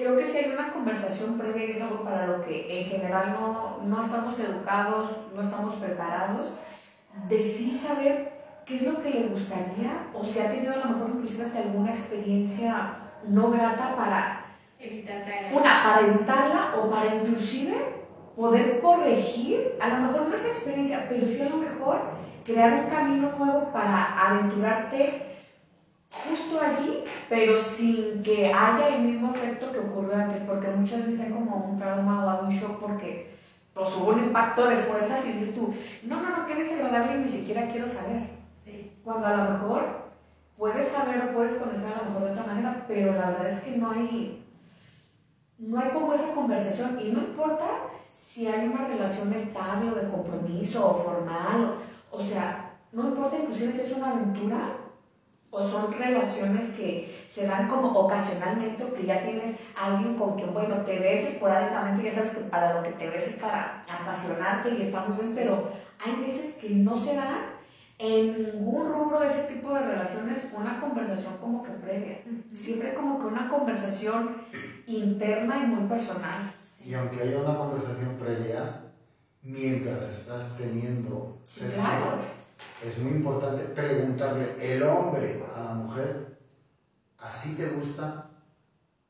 creo 0.00 0.16
que 0.16 0.26
si 0.26 0.38
hay 0.38 0.52
una 0.52 0.72
conversación 0.72 1.36
previa 1.36 1.64
es 1.64 1.82
algo 1.82 2.02
para 2.02 2.26
lo 2.26 2.42
que 2.42 2.80
en 2.80 2.86
general 2.86 3.36
no, 3.38 3.82
no 3.84 4.00
estamos 4.00 4.38
educados, 4.38 5.26
no 5.34 5.42
estamos 5.42 5.74
preparados, 5.74 6.54
de 7.28 7.42
sí 7.42 7.70
saber 7.72 8.32
qué 8.64 8.76
es 8.76 8.86
lo 8.86 9.02
que 9.02 9.10
le 9.10 9.28
gustaría 9.28 10.06
o 10.14 10.24
si 10.24 10.40
ha 10.40 10.50
tenido 10.50 10.72
a 10.72 10.76
lo 10.78 10.84
mejor 10.86 11.10
inclusive 11.10 11.42
hasta 11.42 11.58
alguna 11.58 11.90
experiencia 11.90 12.94
no 13.28 13.50
grata 13.50 13.94
para 13.94 14.46
evitarla. 14.78 15.34
Una, 15.52 15.82
para 15.84 16.06
evitarla 16.06 16.74
o 16.78 16.88
para 16.88 17.14
inclusive 17.16 18.00
poder 18.36 18.80
corregir, 18.80 19.76
a 19.80 19.88
lo 19.88 19.96
mejor 20.06 20.28
no 20.28 20.34
esa 20.34 20.48
experiencia, 20.48 21.06
pero 21.10 21.26
sí 21.26 21.42
a 21.42 21.50
lo 21.50 21.58
mejor 21.58 22.00
crear 22.46 22.72
un 22.72 22.86
camino 22.88 23.32
nuevo 23.36 23.70
para 23.70 24.18
aventurarte 24.18 25.29
justo 26.10 26.60
allí, 26.60 27.04
pero 27.28 27.56
sin 27.56 28.22
que 28.22 28.52
haya 28.52 28.88
el 28.88 29.02
mismo 29.02 29.32
efecto 29.32 29.72
que 29.72 29.78
ocurrió 29.78 30.16
antes, 30.16 30.40
porque 30.40 30.68
muchas 30.68 31.06
veces 31.06 31.26
hay 31.26 31.32
como 31.32 31.56
un 31.56 31.76
trauma 31.78 32.40
o 32.40 32.44
un 32.44 32.50
shock 32.50 32.78
porque 32.78 33.30
pues, 33.72 33.96
hubo 33.96 34.10
un 34.10 34.24
impacto 34.24 34.66
de 34.66 34.76
fuerzas 34.76 35.26
y 35.26 35.32
dices 35.32 35.54
tú, 35.54 35.72
no, 36.02 36.20
no, 36.20 36.36
no, 36.36 36.46
qué 36.46 36.56
desagradable 36.56 37.16
y 37.16 37.22
ni 37.22 37.28
siquiera 37.28 37.68
quiero 37.68 37.88
saber. 37.88 38.22
Sí. 38.54 38.92
Cuando 39.04 39.26
a 39.26 39.36
lo 39.36 39.50
mejor 39.52 40.10
puedes 40.56 40.88
saber 40.88 41.30
o 41.30 41.34
puedes 41.34 41.54
conocer 41.54 41.92
a 41.92 42.02
lo 42.02 42.10
mejor 42.10 42.24
de 42.24 42.30
otra 42.32 42.44
manera, 42.44 42.84
pero 42.86 43.12
la 43.12 43.30
verdad 43.30 43.46
es 43.46 43.60
que 43.60 43.76
no 43.76 43.90
hay, 43.90 44.44
no 45.58 45.78
hay 45.78 45.90
como 45.90 46.12
esa 46.12 46.34
conversación 46.34 46.98
y 47.00 47.10
no 47.10 47.20
importa 47.20 47.66
si 48.12 48.48
hay 48.48 48.68
una 48.68 48.86
relación 48.86 49.32
estable 49.32 49.90
o 49.90 49.94
de 49.94 50.10
compromiso 50.10 50.90
o 50.90 50.94
formal, 50.94 51.76
o, 52.10 52.16
o 52.18 52.20
sea, 52.20 52.78
no 52.92 53.08
importa 53.08 53.38
inclusive 53.38 53.72
si 53.72 53.80
es 53.82 53.92
una 53.92 54.10
aventura, 54.10 54.76
o 55.50 55.62
son 55.64 55.92
relaciones 55.92 56.74
que 56.76 57.24
se 57.26 57.46
dan 57.46 57.68
como 57.68 57.92
ocasionalmente 57.92 58.84
o 58.84 58.94
que 58.94 59.04
ya 59.04 59.20
tienes 59.20 59.60
alguien 59.76 60.14
con 60.14 60.36
quien, 60.36 60.52
bueno, 60.52 60.82
te 60.84 60.98
ves 60.98 61.34
esporádicamente, 61.34 62.04
ya 62.04 62.12
sabes 62.12 62.30
que 62.30 62.40
para 62.42 62.74
lo 62.74 62.82
que 62.84 62.90
te 62.90 63.08
ves 63.08 63.26
es 63.26 63.42
para 63.42 63.82
apasionarte 63.88 64.74
y 64.74 64.80
está 64.80 65.00
muy 65.00 65.16
bien, 65.20 65.34
pero 65.34 65.70
hay 65.98 66.20
veces 66.20 66.58
que 66.60 66.70
no 66.70 66.96
se 66.96 67.16
dan 67.16 67.60
en 67.98 68.44
ningún 68.44 68.90
rubro 68.90 69.20
de 69.20 69.26
ese 69.26 69.52
tipo 69.52 69.74
de 69.74 69.82
relaciones 69.82 70.48
una 70.56 70.80
conversación 70.80 71.36
como 71.38 71.62
que 71.62 71.72
previa. 71.72 72.22
Siempre 72.54 72.94
como 72.94 73.18
que 73.18 73.26
una 73.26 73.48
conversación 73.48 74.36
interna 74.86 75.58
y 75.58 75.66
muy 75.66 75.86
personal. 75.86 76.54
Y 76.82 76.94
aunque 76.94 77.20
haya 77.20 77.40
una 77.40 77.58
conversación 77.58 78.16
previa, 78.16 78.84
mientras 79.42 80.10
estás 80.10 80.56
teniendo 80.56 81.42
sexo, 81.44 81.82
es 82.84 82.98
muy 82.98 83.12
importante 83.12 83.62
preguntarle 83.64 84.56
el 84.60 84.82
hombre 84.82 85.42
a 85.54 85.60
la 85.60 85.74
mujer, 85.74 86.38
¿así 87.18 87.54
te 87.54 87.66
gusta? 87.68 88.26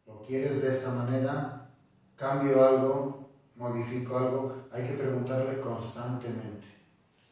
¿Lo 0.07 0.23
quieres 0.23 0.63
de 0.63 0.71
esta 0.71 0.91
manera? 0.91 1.69
¿Cambio 2.17 2.65
algo? 2.67 3.31
¿Modifico 3.55 4.19
algo? 4.19 4.55
Hay 4.73 4.83
que 4.83 4.95
preguntarle 4.95 5.61
constantemente. 5.61 6.67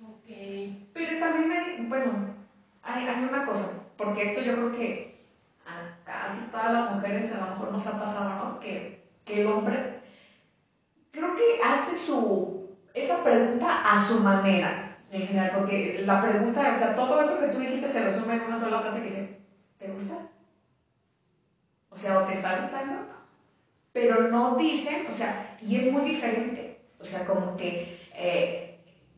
Ok. 0.01 0.29
Pero 0.93 1.19
también 1.19 1.51
hay, 1.51 1.87
bueno, 1.87 2.13
hay, 2.83 3.07
hay 3.07 3.25
una 3.25 3.45
cosa, 3.45 3.73
porque 3.97 4.23
esto 4.23 4.41
yo 4.41 4.55
creo 4.55 4.73
que 4.73 5.19
a 5.67 6.05
casi 6.05 6.51
todas 6.51 6.73
las 6.73 6.95
mujeres 6.95 7.33
a 7.33 7.45
lo 7.45 7.53
mejor 7.53 7.73
nos 7.73 7.87
ha 7.87 7.99
pasado, 7.99 8.45
¿no? 8.45 8.61
Que, 8.61 9.03
que 9.25 9.43
el 9.43 9.49
hombre 9.49 10.03
creo 11.11 11.35
que 11.35 11.61
hace 11.63 11.95
su, 11.95 12.69
esa 12.95 13.25
pregunta 13.25 13.83
a 13.83 14.01
su 14.01 14.21
manera 14.21 14.88
en 15.11 15.27
general, 15.27 15.53
porque 15.55 16.03
la 16.05 16.21
pregunta, 16.21 16.71
o 16.71 16.75
sea, 16.75 16.95
todo 16.95 17.21
eso 17.21 17.41
que 17.41 17.49
tú 17.49 17.59
dijiste 17.59 17.88
se 17.88 18.05
resume 18.05 18.35
en 18.35 18.43
una 18.43 18.57
sola 18.57 18.81
frase 18.81 19.00
que 19.00 19.07
dice, 19.07 19.38
¿te 19.79 19.88
gusta? 19.88 20.15
O 21.91 21.97
sea, 21.97 22.19
o 22.19 22.25
te 22.25 22.35
está 22.35 22.61
gustando, 22.61 23.07
pero 23.93 24.29
no 24.29 24.57
dicen, 24.57 25.07
o 25.09 25.12
sea, 25.12 25.57
y 25.61 25.77
es 25.77 25.91
muy 25.93 26.03
diferente, 26.03 26.81
o 27.00 27.05
sea, 27.05 27.25
como 27.25 27.57
que 27.57 27.99
eh, 28.15 28.69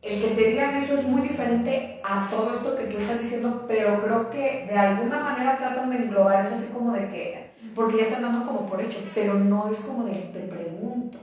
el 0.01 0.21
que 0.21 0.29
te 0.29 0.49
digan 0.49 0.73
eso 0.73 0.95
es 0.95 1.05
muy 1.05 1.21
diferente 1.21 2.01
a 2.03 2.27
todo 2.29 2.53
esto 2.55 2.75
que 2.75 2.85
tú 2.85 2.97
estás 2.97 3.19
diciendo, 3.19 3.65
pero 3.67 4.01
creo 4.01 4.29
que 4.31 4.65
de 4.67 4.77
alguna 4.77 5.19
manera 5.19 5.57
tratan 5.57 5.89
de 5.91 5.97
englobar 5.97 6.45
eso 6.45 6.55
así 6.55 6.71
como 6.71 6.91
de 6.93 7.07
que, 7.09 7.51
porque 7.75 7.97
ya 7.97 8.03
están 8.03 8.23
dando 8.23 8.45
como 8.45 8.65
por 8.65 8.81
hecho, 8.81 8.99
pero 9.13 9.35
no 9.35 9.69
es 9.69 9.81
como 9.81 10.05
de 10.05 10.13
te 10.13 10.39
pregunto. 10.39 11.19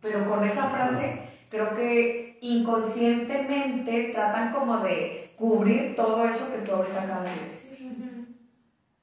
Pero 0.00 0.28
con 0.28 0.42
esa 0.42 0.64
frase 0.64 1.22
creo 1.48 1.74
que 1.74 2.23
inconscientemente 2.44 4.10
tratan 4.12 4.52
como 4.52 4.76
de 4.78 5.32
cubrir 5.34 5.94
todo 5.94 6.24
eso 6.26 6.52
que 6.52 6.58
tú 6.58 6.72
ahorita 6.72 7.02
acabas 7.02 7.40
de 7.40 7.46
decir. 7.46 7.96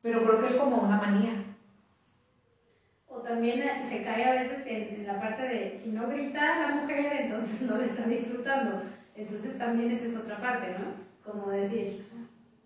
Pero 0.01 0.23
creo 0.23 0.39
que 0.39 0.45
es 0.45 0.53
como 0.53 0.77
una 0.77 0.97
manía. 0.97 1.43
O 3.07 3.17
también 3.17 3.61
eh, 3.61 3.83
se 3.83 4.03
cae 4.03 4.25
a 4.25 4.33
veces 4.33 4.65
en, 4.67 5.05
la 5.05 5.19
parte 5.19 5.43
de 5.43 5.75
si 5.75 5.89
no 5.89 6.07
grita 6.07 6.59
la 6.59 6.75
mujer, 6.75 7.21
entonces 7.21 7.63
no 7.63 7.77
le 7.77 7.85
está 7.85 8.03
disfrutando. 8.03 8.83
Entonces 9.15 9.57
también 9.57 9.91
esa 9.91 10.05
es 10.05 10.17
otra 10.17 10.39
parte, 10.39 10.75
¿no? 10.79 10.93
Como 11.23 11.49
decir, 11.49 12.05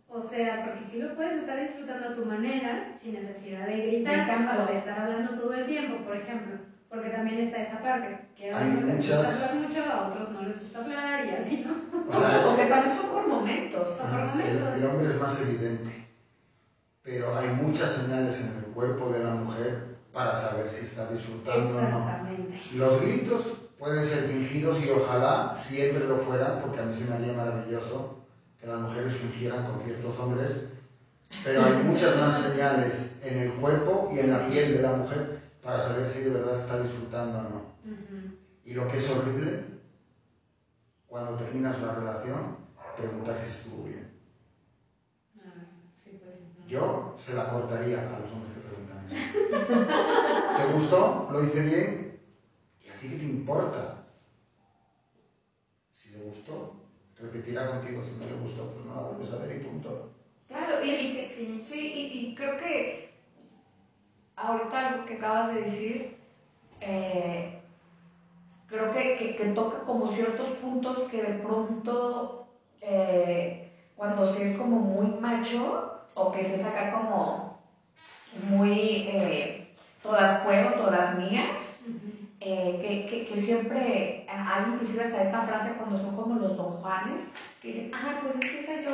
o 0.07 0.19
sea, 0.19 0.65
porque 0.65 0.83
si 0.83 1.01
lo 1.01 1.15
puedes 1.15 1.39
estar 1.39 1.59
disfrutando 1.59 2.09
a 2.09 2.15
tu 2.15 2.25
manera, 2.25 2.91
sin 2.93 3.13
necesidad 3.13 3.65
de 3.65 3.77
gritar 3.77 4.59
o 4.59 4.71
de 4.71 4.77
estar 4.77 4.99
hablando 4.99 5.41
todo 5.41 5.53
el 5.53 5.65
tiempo, 5.65 6.03
por 6.03 6.17
ejemplo 6.17 6.74
porque 6.95 7.09
también 7.09 7.39
está 7.39 7.57
esa 7.57 7.81
parte, 7.81 8.17
que 8.35 8.51
a 8.51 8.57
unos 8.57 8.83
les 8.83 8.97
gusta 8.97 9.17
hablar 9.17 9.67
mucho, 9.67 9.83
a 9.83 10.07
otros 10.07 10.29
no 10.31 10.41
les 10.43 10.59
gusta 10.61 10.79
hablar 10.79 11.25
y 11.25 11.29
así, 11.29 11.65
¿no? 11.67 12.09
O 12.09 12.19
sea, 12.19 12.43
porque 12.45 12.65
también 12.65 12.95
son 12.95 13.09
por 13.09 13.27
momentos. 13.27 13.89
Son 13.89 14.09
por 14.09 14.25
momentos. 14.27 14.77
El, 14.77 14.85
hombre 14.85 15.07
es 15.09 15.19
más 15.19 15.41
evidente, 15.41 16.07
pero 17.01 17.37
hay 17.37 17.49
muchas 17.49 17.91
señales 17.91 18.45
en 18.45 18.57
el 18.57 18.63
cuerpo 18.73 19.09
de 19.09 19.23
la 19.23 19.31
mujer 19.31 19.83
para 20.13 20.33
saber 20.33 20.69
si 20.69 20.85
está 20.85 21.07
disfrutando 21.07 21.67
o 21.67 21.81
no. 21.81 22.27
Los 22.75 23.01
gritos 23.01 23.57
pueden 23.77 24.03
ser 24.03 24.23
fingidos 24.23 24.85
y 24.85 24.89
ojalá 24.91 25.53
siempre 25.53 26.05
lo 26.05 26.15
fueran, 26.15 26.61
porque 26.61 26.79
a 26.79 26.83
mí 26.83 26.93
se 26.93 27.05
me 27.05 27.15
haría 27.15 27.33
maravilloso 27.33 28.19
que 28.57 28.67
las 28.67 28.79
mujeres 28.79 29.13
fingieran 29.13 29.65
con 29.65 29.81
ciertos 29.81 30.17
hombres, 30.19 30.61
pero 31.43 31.65
hay 31.65 31.73
muchas 31.83 32.17
más 32.17 32.33
señales 32.33 33.17
en 33.21 33.37
el 33.39 33.51
cuerpo 33.53 34.09
y 34.15 34.19
en 34.19 34.31
la 34.31 34.47
piel 34.47 34.77
de 34.77 34.81
la 34.81 34.93
mujer 34.93 35.34
para 35.65 35.79
saber 35.79 36.07
si 36.07 36.21
de 36.21 36.29
verdad 36.29 36.53
está 36.53 36.79
disfrutando 36.79 37.39
o 37.39 37.41
no. 37.41 37.61
Y 38.63 38.75
lo 38.75 38.87
que 38.87 38.97
es 38.97 39.09
horrible, 39.09 39.63
cuando 41.07 41.35
terminas 41.35 41.81
la 41.81 41.91
relación, 41.91 42.55
preguntar 42.95 43.39
si 43.39 43.49
estuvo 43.49 43.83
bien. 43.83 44.05
Ah, 45.39 45.65
pues 46.21 46.37
Yo 46.67 47.13
se 47.17 47.33
la 47.33 47.49
cortaría 47.49 47.97
a 47.97 48.19
los 48.19 48.31
hombres 48.31 48.53
que 48.53 48.59
preguntan 48.59 49.03
eso. 49.07 49.15
¿Te 50.55 50.71
gustó? 50.71 51.27
¿Lo 51.31 51.43
hice 51.43 51.63
bien? 51.63 52.19
¿Y 52.85 52.89
a 52.89 52.95
ti 52.95 53.07
qué 53.09 53.15
te 53.15 53.25
importa? 53.25 54.03
Si 55.91 56.11
le 56.11 56.19
gustó, 56.19 56.69
repetirá 57.17 57.65
contigo. 57.65 58.03
Si 58.03 58.11
no 58.11 58.27
le 58.27 58.33
gustó, 58.33 58.69
pues 58.69 58.85
no 58.85 58.93
la 58.93 59.01
vuelves 59.01 59.31
a 59.31 59.37
ver 59.37 59.51
y 59.51 59.57
punto. 59.57 60.11
Claro, 60.47 60.83
y, 60.83 60.91
y 60.91 61.25
sí, 61.25 61.59
sí 61.59 61.91
y 61.95 62.35
creo 62.35 62.55
que 62.55 63.14
ahorita 64.35 64.87
algo 64.87 65.05
que 65.05 65.15
acabas 65.15 65.53
de 65.53 65.61
decir, 65.61 66.17
eh, 66.81 67.59
creo 68.67 68.91
que, 68.91 69.35
que, 69.37 69.45
toca 69.55 69.79
como 69.83 70.07
ciertos 70.07 70.49
puntos 70.49 71.03
que 71.03 71.21
de 71.21 71.33
pronto, 71.35 72.47
eh, 72.81 73.71
cuando 73.95 74.25
se 74.25 74.45
es 74.45 74.57
como 74.57 74.77
muy 74.77 75.07
macho 75.19 76.01
o 76.15 76.31
que 76.31 76.43
se 76.43 76.57
saca 76.57 76.91
como 76.91 77.59
muy, 78.49 79.07
eh, 79.07 79.73
todas 80.03 80.43
puedo, 80.43 80.73
todas 80.73 81.17
mías, 81.17 81.85
que, 82.39 83.07
que, 83.09 83.25
que, 83.25 83.37
siempre 83.37 84.27
hay 84.29 84.71
inclusive 84.71 85.05
hasta 85.05 85.23
esta 85.23 85.41
frase 85.41 85.77
cuando 85.77 85.97
son 85.97 86.15
como 86.15 86.35
los 86.35 86.55
don 86.55 86.73
Juanes, 86.73 87.33
que 87.59 87.69
dicen, 87.69 87.91
ah, 87.91 88.19
pues 88.21 88.35
es 88.35 88.51
que 88.51 88.59
esa 88.59 88.81
yo 88.83 88.91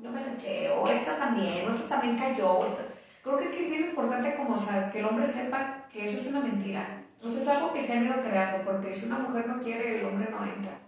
no, 0.00 0.10
me 0.10 0.22
la 0.22 0.32
eché, 0.32 0.70
o 0.70 0.88
esta 0.88 1.18
también, 1.18 1.68
o 1.68 1.70
esta 1.70 1.86
también 1.86 2.16
cayó, 2.16 2.52
o 2.52 2.64
esta 2.64 2.84
Creo 3.24 3.38
que 3.38 3.48
aquí 3.48 3.58
es 3.58 3.70
bien 3.70 3.84
importante 3.84 4.36
como 4.36 4.56
saber 4.56 4.92
que 4.92 5.00
el 5.00 5.06
hombre 5.06 5.26
sepa 5.26 5.86
que 5.90 6.04
eso 6.04 6.18
es 6.20 6.26
una 6.26 6.40
mentira. 6.40 7.02
Sea, 7.16 7.30
es 7.30 7.48
algo 7.48 7.72
que 7.72 7.82
se 7.82 7.94
han 7.94 8.04
ido 8.04 8.20
creando, 8.20 8.64
porque 8.64 8.92
si 8.92 9.06
una 9.06 9.18
mujer 9.18 9.48
no 9.48 9.58
quiere, 9.58 10.00
el 10.00 10.06
hombre 10.06 10.28
no 10.30 10.44
entra. 10.44 10.78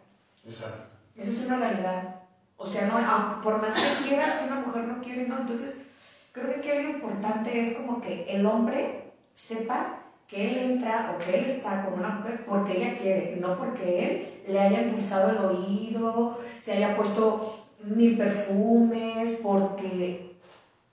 Exacto. 0.45 0.83
Esa 1.16 1.31
es 1.31 1.47
una 1.47 1.57
realidad. 1.57 2.21
O 2.59 2.66
sea, 2.66 2.87
no, 2.88 3.40
por 3.40 3.61
más 3.61 3.75
que 3.75 4.09
quiera, 4.09 4.31
si 4.31 4.47
una 4.49 4.61
mujer 4.61 4.85
no 4.85 5.00
quiere, 5.00 5.26
no. 5.26 5.38
Entonces, 5.38 5.87
creo 6.33 6.47
que 6.47 6.57
aquí 6.57 6.71
algo 6.71 6.90
importante 6.90 7.59
es 7.59 7.78
como 7.78 8.02
que 8.02 8.26
el 8.28 8.45
hombre 8.45 9.12
sepa 9.35 10.02
que 10.28 10.50
él 10.50 10.73
entra 10.73 11.14
o 11.14 11.25
que 11.25 11.38
él 11.38 11.45
está 11.47 11.85
con 11.85 11.95
una 11.95 12.09
mujer 12.09 12.45
porque 12.47 12.76
ella 12.76 12.99
quiere, 12.99 13.37
no 13.40 13.57
porque 13.57 14.43
él 14.45 14.52
le 14.52 14.61
haya 14.61 14.83
impulsado 14.83 15.31
el 15.31 15.38
oído, 15.38 16.38
se 16.59 16.73
haya 16.75 16.97
puesto 16.97 17.66
mil 17.85 18.16
perfumes, 18.16 19.40
porque, 19.43 20.36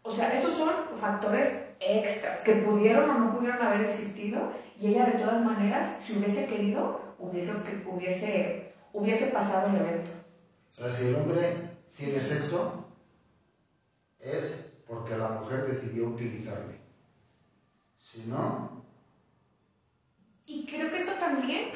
o 0.04 0.12
sea, 0.12 0.34
esos 0.34 0.54
son 0.54 0.70
factores 0.98 1.70
extras 1.80 2.42
que 2.42 2.56
pudieron 2.56 3.10
o 3.10 3.20
no 3.20 3.34
pudieron 3.34 3.62
haber 3.62 3.82
existido 3.82 4.52
y 4.80 4.88
ella 4.88 5.06
de 5.06 5.20
todas 5.20 5.44
maneras, 5.44 5.98
si 6.00 6.18
hubiese 6.18 6.48
querido, 6.48 7.16
hubiese, 7.18 7.54
hubiese, 7.88 8.74
hubiese 8.92 9.28
pasado 9.28 9.70
el 9.70 9.78
evento. 9.78 10.12
O 10.72 10.74
sea, 10.74 10.90
si 10.90 11.08
el 11.08 11.16
hombre 11.16 11.78
tiene 11.86 12.20
sexo, 12.20 12.86
es 14.20 14.66
porque 14.86 15.16
la 15.16 15.30
mujer 15.30 15.68
decidió 15.68 16.08
utilizarle. 16.08 16.80
Si 17.96 18.26
no... 18.26 18.84
Y 20.46 20.66
creo 20.66 20.92
que 20.92 20.98
esto 20.98 21.14
también, 21.14 21.70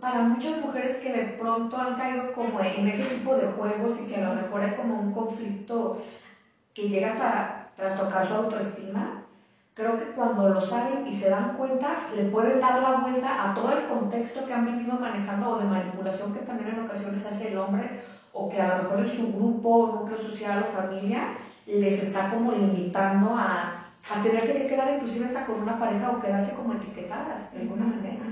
para 0.00 0.20
muchas 0.20 0.60
mujeres 0.60 0.98
que 0.98 1.12
de 1.12 1.24
pronto 1.32 1.76
han 1.76 1.96
caído 1.96 2.32
como 2.32 2.60
en 2.60 2.86
ese 2.86 3.16
tipo 3.16 3.34
de 3.34 3.48
juegos 3.48 4.00
y 4.02 4.08
que 4.08 4.16
a 4.16 4.28
lo 4.28 4.40
mejor 4.40 4.60
hay 4.60 4.76
como 4.76 5.00
un 5.00 5.12
conflicto 5.12 6.00
que 6.72 6.88
llega 6.88 7.12
hasta 7.12 7.63
trastocar 7.76 8.24
su 8.24 8.34
autoestima, 8.34 9.24
creo 9.74 9.98
que 9.98 10.12
cuando 10.12 10.48
lo 10.48 10.60
saben 10.60 11.06
y 11.06 11.12
se 11.12 11.30
dan 11.30 11.56
cuenta, 11.56 11.96
le 12.14 12.24
pueden 12.24 12.60
dar 12.60 12.80
la 12.80 12.96
vuelta 12.98 13.50
a 13.50 13.54
todo 13.54 13.72
el 13.72 13.84
contexto 13.86 14.46
que 14.46 14.54
han 14.54 14.66
venido 14.66 14.98
manejando 14.98 15.50
o 15.50 15.58
de 15.58 15.64
manipulación 15.64 16.32
que 16.32 16.40
también 16.40 16.70
en 16.70 16.84
ocasiones 16.84 17.26
hace 17.26 17.52
el 17.52 17.58
hombre 17.58 18.02
o 18.32 18.48
que 18.48 18.60
a 18.60 18.76
lo 18.76 18.82
mejor 18.82 19.00
en 19.00 19.08
su 19.08 19.32
grupo, 19.32 19.98
núcleo 20.00 20.16
social 20.16 20.62
o 20.62 20.66
familia 20.66 21.36
les 21.66 22.02
está 22.02 22.30
como 22.30 22.52
limitando 22.52 23.30
a, 23.30 23.86
a 24.10 24.22
tenerse 24.22 24.60
que 24.60 24.66
quedar 24.66 24.94
inclusive 24.94 25.26
hasta 25.26 25.46
con 25.46 25.62
una 25.62 25.78
pareja 25.78 26.10
o 26.10 26.20
quedarse 26.20 26.54
como 26.54 26.74
etiquetadas 26.74 27.54
de 27.54 27.60
alguna 27.60 27.86
manera. 27.86 28.24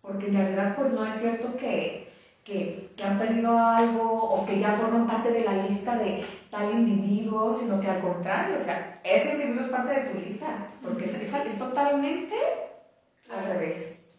Porque 0.00 0.28
en 0.28 0.34
realidad 0.34 0.76
pues 0.76 0.92
no 0.92 1.04
es 1.04 1.14
cierto 1.14 1.56
que, 1.56 2.12
que, 2.44 2.92
que, 2.94 3.04
han 3.04 3.18
perdido 3.18 3.58
algo 3.58 4.02
o 4.02 4.44
que 4.44 4.60
ya 4.60 4.70
forman 4.70 5.06
parte 5.06 5.32
de 5.32 5.44
la 5.44 5.64
lista 5.64 5.96
de 5.96 6.22
tal 6.54 6.70
individuo, 6.70 7.52
sino 7.52 7.80
que 7.80 7.88
al 7.88 7.98
contrario, 8.00 8.56
o 8.56 8.60
sea, 8.60 9.00
ese 9.02 9.32
individuo 9.32 9.64
es 9.64 9.70
parte 9.70 9.92
de 9.92 10.10
tu 10.10 10.18
lista, 10.20 10.68
porque 10.82 11.04
es, 11.04 11.14
es, 11.14 11.34
es 11.34 11.58
totalmente 11.58 12.34
al 13.28 13.44
revés. 13.44 14.18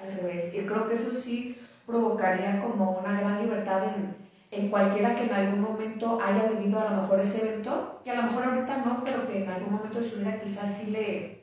Al 0.00 0.12
revés. 0.12 0.54
Y 0.54 0.60
creo 0.60 0.86
que 0.86 0.94
eso 0.94 1.10
sí 1.10 1.58
provocaría 1.86 2.60
como 2.60 2.92
una 2.92 3.18
gran 3.18 3.42
libertad 3.42 3.82
en, 3.88 4.16
en 4.50 4.68
cualquiera 4.68 5.14
que 5.14 5.24
en 5.24 5.32
algún 5.32 5.60
momento 5.60 6.18
haya 6.22 6.44
vivido 6.44 6.78
a 6.78 6.90
lo 6.90 7.00
mejor 7.00 7.20
ese 7.20 7.48
evento, 7.48 8.00
que 8.04 8.10
a 8.10 8.16
lo 8.16 8.22
mejor 8.22 8.44
ahorita 8.44 8.76
no, 8.78 9.02
pero 9.02 9.26
que 9.26 9.42
en 9.42 9.48
algún 9.48 9.72
momento 9.72 9.98
de 9.98 10.04
su 10.04 10.18
vida 10.18 10.38
quizás 10.38 10.72
sí 10.72 10.90
le, 10.92 11.42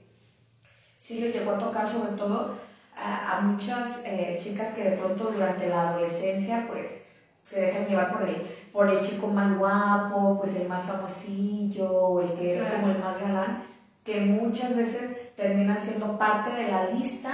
sí 0.97 1.19
le 1.19 1.31
llegó 1.31 1.51
a 1.51 1.57
tocar 1.57 1.87
sobre 1.87 2.13
todo 2.13 2.55
a, 2.95 3.37
a 3.37 3.41
muchas 3.41 4.03
eh, 4.05 4.37
chicas 4.39 4.71
que 4.71 4.83
de 4.83 4.97
pronto 4.97 5.25
durante 5.31 5.67
la 5.67 5.89
adolescencia 5.89 6.65
pues 6.67 7.05
se 7.43 7.59
dejan 7.61 7.87
llevar 7.87 8.11
por 8.11 8.23
el, 8.23 8.37
por 8.71 8.89
el 8.89 9.01
chico 9.01 9.27
más 9.27 9.57
guapo, 9.57 10.37
pues 10.37 10.55
el 10.55 10.67
más 10.67 10.85
famosillo, 10.87 11.89
o 11.89 12.19
el 12.21 12.33
que 12.33 12.51
era 12.55 12.69
como 12.75 12.87
el 12.87 12.97
más 12.99 13.19
galán, 13.19 13.57
que 14.03 14.21
muchas 14.21 14.75
veces 14.75 15.33
terminan 15.35 15.79
siendo 15.79 16.17
parte 16.17 16.51
de 16.51 16.67
la 16.67 16.85
lista 16.85 17.31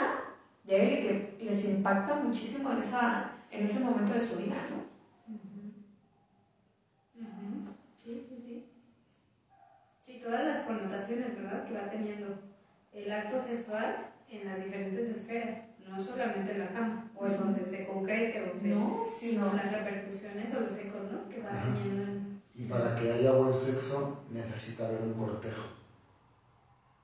de 0.64 0.84
él 0.84 0.98
y 0.98 1.02
que 1.02 1.36
les 1.46 1.64
impacta 1.66 2.16
muchísimo 2.16 2.72
en, 2.72 2.80
esa, 2.80 3.32
en 3.52 3.64
ese 3.64 3.80
momento 3.80 4.14
de 4.14 4.22
su 4.22 4.36
vida, 4.36 4.56
¿no? 4.70 4.78
Sí, 7.96 8.22
sí, 8.26 8.38
sí. 8.38 8.64
Sí, 10.00 10.20
todas 10.22 10.44
las 10.44 10.62
connotaciones, 10.62 11.36
¿verdad?, 11.36 11.64
que 11.66 11.74
va 11.74 11.90
teniendo 11.90 12.34
el 12.92 13.12
acto 13.12 13.38
sexual 13.40 14.10
en 14.28 14.46
las 14.46 14.60
diferentes 14.60 15.08
esferas, 15.08 15.62
no 15.90 16.00
solamente 16.00 16.52
en 16.52 16.60
la 16.60 16.72
cama, 16.72 17.10
o 17.16 17.26
en 17.26 17.38
donde 17.38 17.64
se 17.64 17.86
concrete, 17.86 18.42
o 18.42 18.60
se, 18.60 18.68
No, 18.70 19.02
sino 19.06 19.54
las 19.54 19.72
repercusiones 19.72 20.54
o 20.54 20.60
los 20.62 20.78
ecos, 20.78 21.02
¿no?, 21.12 21.28
que 21.30 21.40
va 21.42 21.50
Ajá. 21.50 21.74
teniendo 21.74 22.02
en... 22.04 22.38
Y 22.56 22.64
para 22.66 22.96
que 22.96 23.12
haya 23.12 23.32
buen 23.34 23.54
sexo 23.54 24.24
necesita 24.30 24.86
haber 24.88 25.02
un 25.02 25.14
cortejo. 25.14 25.68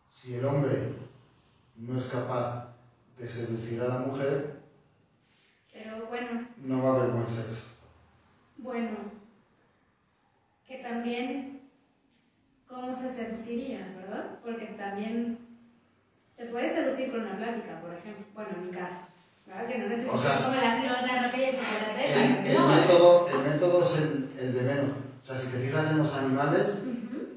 Si 0.09 0.35
el 0.35 0.45
hombre 0.45 0.93
no 1.75 1.97
es 1.97 2.07
capaz 2.07 2.69
de 3.17 3.27
seducir 3.27 3.81
a 3.81 3.87
la 3.87 3.97
mujer, 3.97 4.59
Pero 5.71 6.05
bueno, 6.07 6.47
no 6.57 6.81
va 6.83 6.89
a 6.89 6.93
haber 6.97 7.11
buen 7.11 7.27
sexo. 7.27 7.65
bueno, 8.57 8.97
que 10.67 10.77
también 10.77 11.61
cómo 12.67 12.93
se 12.93 13.09
seduciría, 13.09 13.93
¿verdad? 13.95 14.39
Porque 14.41 14.65
también 14.67 15.42
se 16.43 16.51
puede 16.51 16.73
seducir 16.73 17.11
con 17.11 17.21
una 17.21 17.37
plática, 17.37 17.79
por 17.81 17.93
ejemplo. 17.93 18.25
Bueno, 18.33 18.51
en 18.55 18.67
mi 18.67 18.73
caso, 18.73 18.97
¿verdad? 19.45 19.67
Que 19.67 19.77
no 19.77 19.87
necesitas 19.89 20.15
O 20.15 20.17
sea, 20.17 20.37
como 20.37 20.49
la 20.49 21.21
la 21.21 21.31
chocolate 21.31 22.13
El, 22.13 22.47
el 22.47 22.59
no. 22.59 22.67
método, 22.67 23.27
el 23.29 23.51
método 23.51 23.81
es 23.81 23.93
el, 23.95 24.29
el 24.37 24.53
de 24.53 24.61
menos. 24.63 24.89
O 25.21 25.25
sea, 25.25 25.35
si 25.35 25.47
te 25.47 25.57
fijas 25.57 25.89
en 25.91 25.97
los 25.99 26.13
animales, 26.13 26.83
Ujú, 26.83 27.27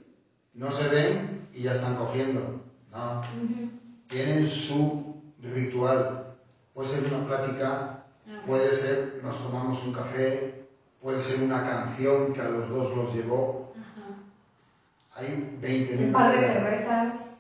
no 0.55 0.73
se 0.73 0.89
ven 0.89 1.41
y 1.53 1.63
ya 1.63 1.73
están 1.73 1.97
cogiendo. 1.97 2.61
No, 2.91 3.21
ujú. 3.21 3.69
tienen 4.09 4.45
su 4.45 5.15
ritual. 5.39 6.25
Puede 6.75 6.89
ser 6.89 7.13
una 7.13 7.25
plática, 7.25 7.93
Ah, 8.29 8.43
puede 8.45 8.73
ser 8.73 9.21
nos 9.23 9.41
tomamos 9.41 9.85
un 9.85 9.93
café, 9.93 10.53
puede 11.01 11.21
ser 11.21 11.45
una 11.45 11.63
canción 11.63 12.33
que 12.33 12.41
a 12.41 12.49
los 12.49 12.69
dos 12.69 12.93
los 12.93 13.15
llevó. 13.15 13.71
Hay 15.15 15.49
20 15.61 15.97
Un 16.07 16.13
par 16.13 16.33
de 16.33 16.39
cervezas. 16.41 17.37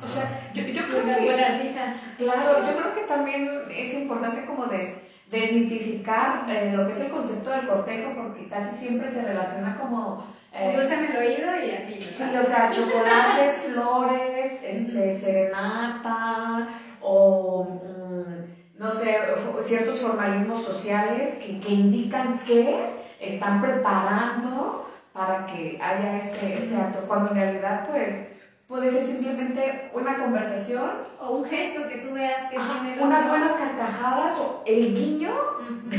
O 0.00 0.06
sea, 0.06 0.50
yo, 0.52 0.62
yo 0.64 0.86
creo 0.88 1.04
que, 1.04 1.24
buenas 1.24 1.62
risas. 1.62 1.96
claro, 2.16 2.66
yo 2.66 2.76
creo 2.76 2.92
que 2.92 3.00
también 3.02 3.48
es 3.70 3.94
importante 3.94 4.44
como 4.44 4.66
des, 4.66 5.02
desmitificar 5.26 6.44
eh, 6.48 6.72
lo 6.72 6.86
que 6.86 6.92
es 6.92 7.00
el 7.00 7.10
concepto 7.10 7.50
del 7.50 7.66
cortejo, 7.66 8.12
porque 8.14 8.48
casi 8.48 8.74
siempre 8.74 9.08
se 9.08 9.24
relaciona 9.24 9.76
como... 9.76 10.24
eh, 10.52 10.74
el 10.74 11.16
oído 11.16 11.48
y 11.64 11.70
así, 11.70 12.00
Sí, 12.00 12.34
o 12.36 12.42
sea, 12.42 12.70
chocolates, 12.70 13.68
flores, 13.72 14.62
este, 14.64 15.12
serenata 15.12 16.68
o, 17.00 17.64
mm, 17.64 18.78
no 18.78 18.90
sé, 18.90 19.18
ciertos 19.62 20.00
formalismos 20.00 20.62
sociales 20.62 21.38
que, 21.44 21.60
que 21.60 21.68
indican 21.70 22.38
que 22.44 22.86
están 23.18 23.60
preparando 23.60 24.86
para 25.12 25.46
que 25.46 25.78
haya 25.80 26.16
este, 26.16 26.54
este 26.54 26.76
acto, 26.76 27.06
cuando 27.06 27.30
en 27.30 27.36
realidad, 27.36 27.84
pues, 27.86 28.32
puede 28.68 28.88
ser 28.88 29.02
simplemente 29.02 29.90
una 29.92 30.18
conversación, 30.18 30.90
O 31.20 31.36
un 31.36 31.44
gesto 31.44 31.86
que 31.88 31.96
tú 31.98 32.12
veas 32.12 32.50
que 32.50 32.56
ajá, 32.56 32.82
tiene 32.82 33.02
unas 33.02 33.28
buenas 33.28 33.52
carcajadas 33.52 34.38
o 34.38 34.62
el 34.66 34.94
guiño, 34.94 35.30
Ujú. 35.30 35.90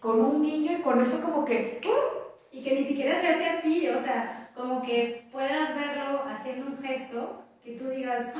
con 0.00 0.20
un 0.20 0.42
guiño 0.42 0.72
y 0.78 0.82
con 0.82 1.00
eso 1.00 1.20
como 1.22 1.44
que, 1.44 1.80
Y 2.50 2.62
que 2.62 2.74
ni 2.74 2.84
siquiera 2.84 3.18
se 3.18 3.28
hace 3.28 3.46
a 3.48 3.62
ti, 3.62 3.88
o 3.88 3.98
sea, 3.98 4.50
como 4.54 4.82
que 4.82 5.26
puedas 5.32 5.74
verlo 5.74 6.22
haciendo 6.28 6.66
un 6.66 6.82
gesto 6.82 7.38
que 7.62 7.76
tú 7.76 7.88
digas, 7.88 8.30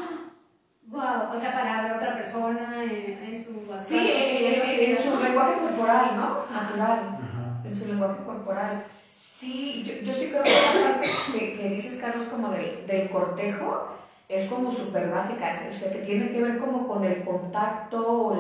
wow, 0.83 1.31
o 1.33 1.37
sea, 1.37 1.53
para 1.53 1.83
la 1.89 1.97
otra 1.97 2.15
persona, 2.17 2.85
en, 2.85 3.25
en 3.25 3.43
su 3.43 3.51
sí, 3.83 3.97
en, 3.99 4.53
en- 4.55 4.91
en 4.91 4.97
su 4.99 5.15
"Ah". 5.15 5.21
lenguaje 5.23 5.55
corporal, 5.61 6.17
¿no? 6.17 6.25
Ajá. 6.25 6.61
Natural. 6.63 6.99
Ajá. 7.19 7.61
en 7.65 7.75
su 7.75 7.87
lenguaje 7.87 8.19
corporal. 8.27 8.85
Sí, 9.13 9.83
yo, 9.85 9.95
yo 10.03 10.13
sí 10.15 10.27
creo 10.27 10.43
que 10.43 10.51
esa 10.51 10.73
parte 10.79 11.07
que, 11.33 11.53
que 11.53 11.69
dices, 11.69 11.97
Carlos, 11.97 12.25
como 12.25 12.49
del, 12.49 12.87
del 12.87 13.11
cortejo, 13.11 13.87
es 14.29 14.45
como 14.45 14.73
súper 14.73 15.09
básica, 15.11 15.53
o 15.69 15.73
sea, 15.73 15.91
que 15.91 15.99
tiene 16.01 16.31
que 16.31 16.41
ver 16.41 16.59
como 16.59 16.87
con 16.87 17.05
el 17.05 17.23
contacto 17.23 18.27
o 18.29 18.35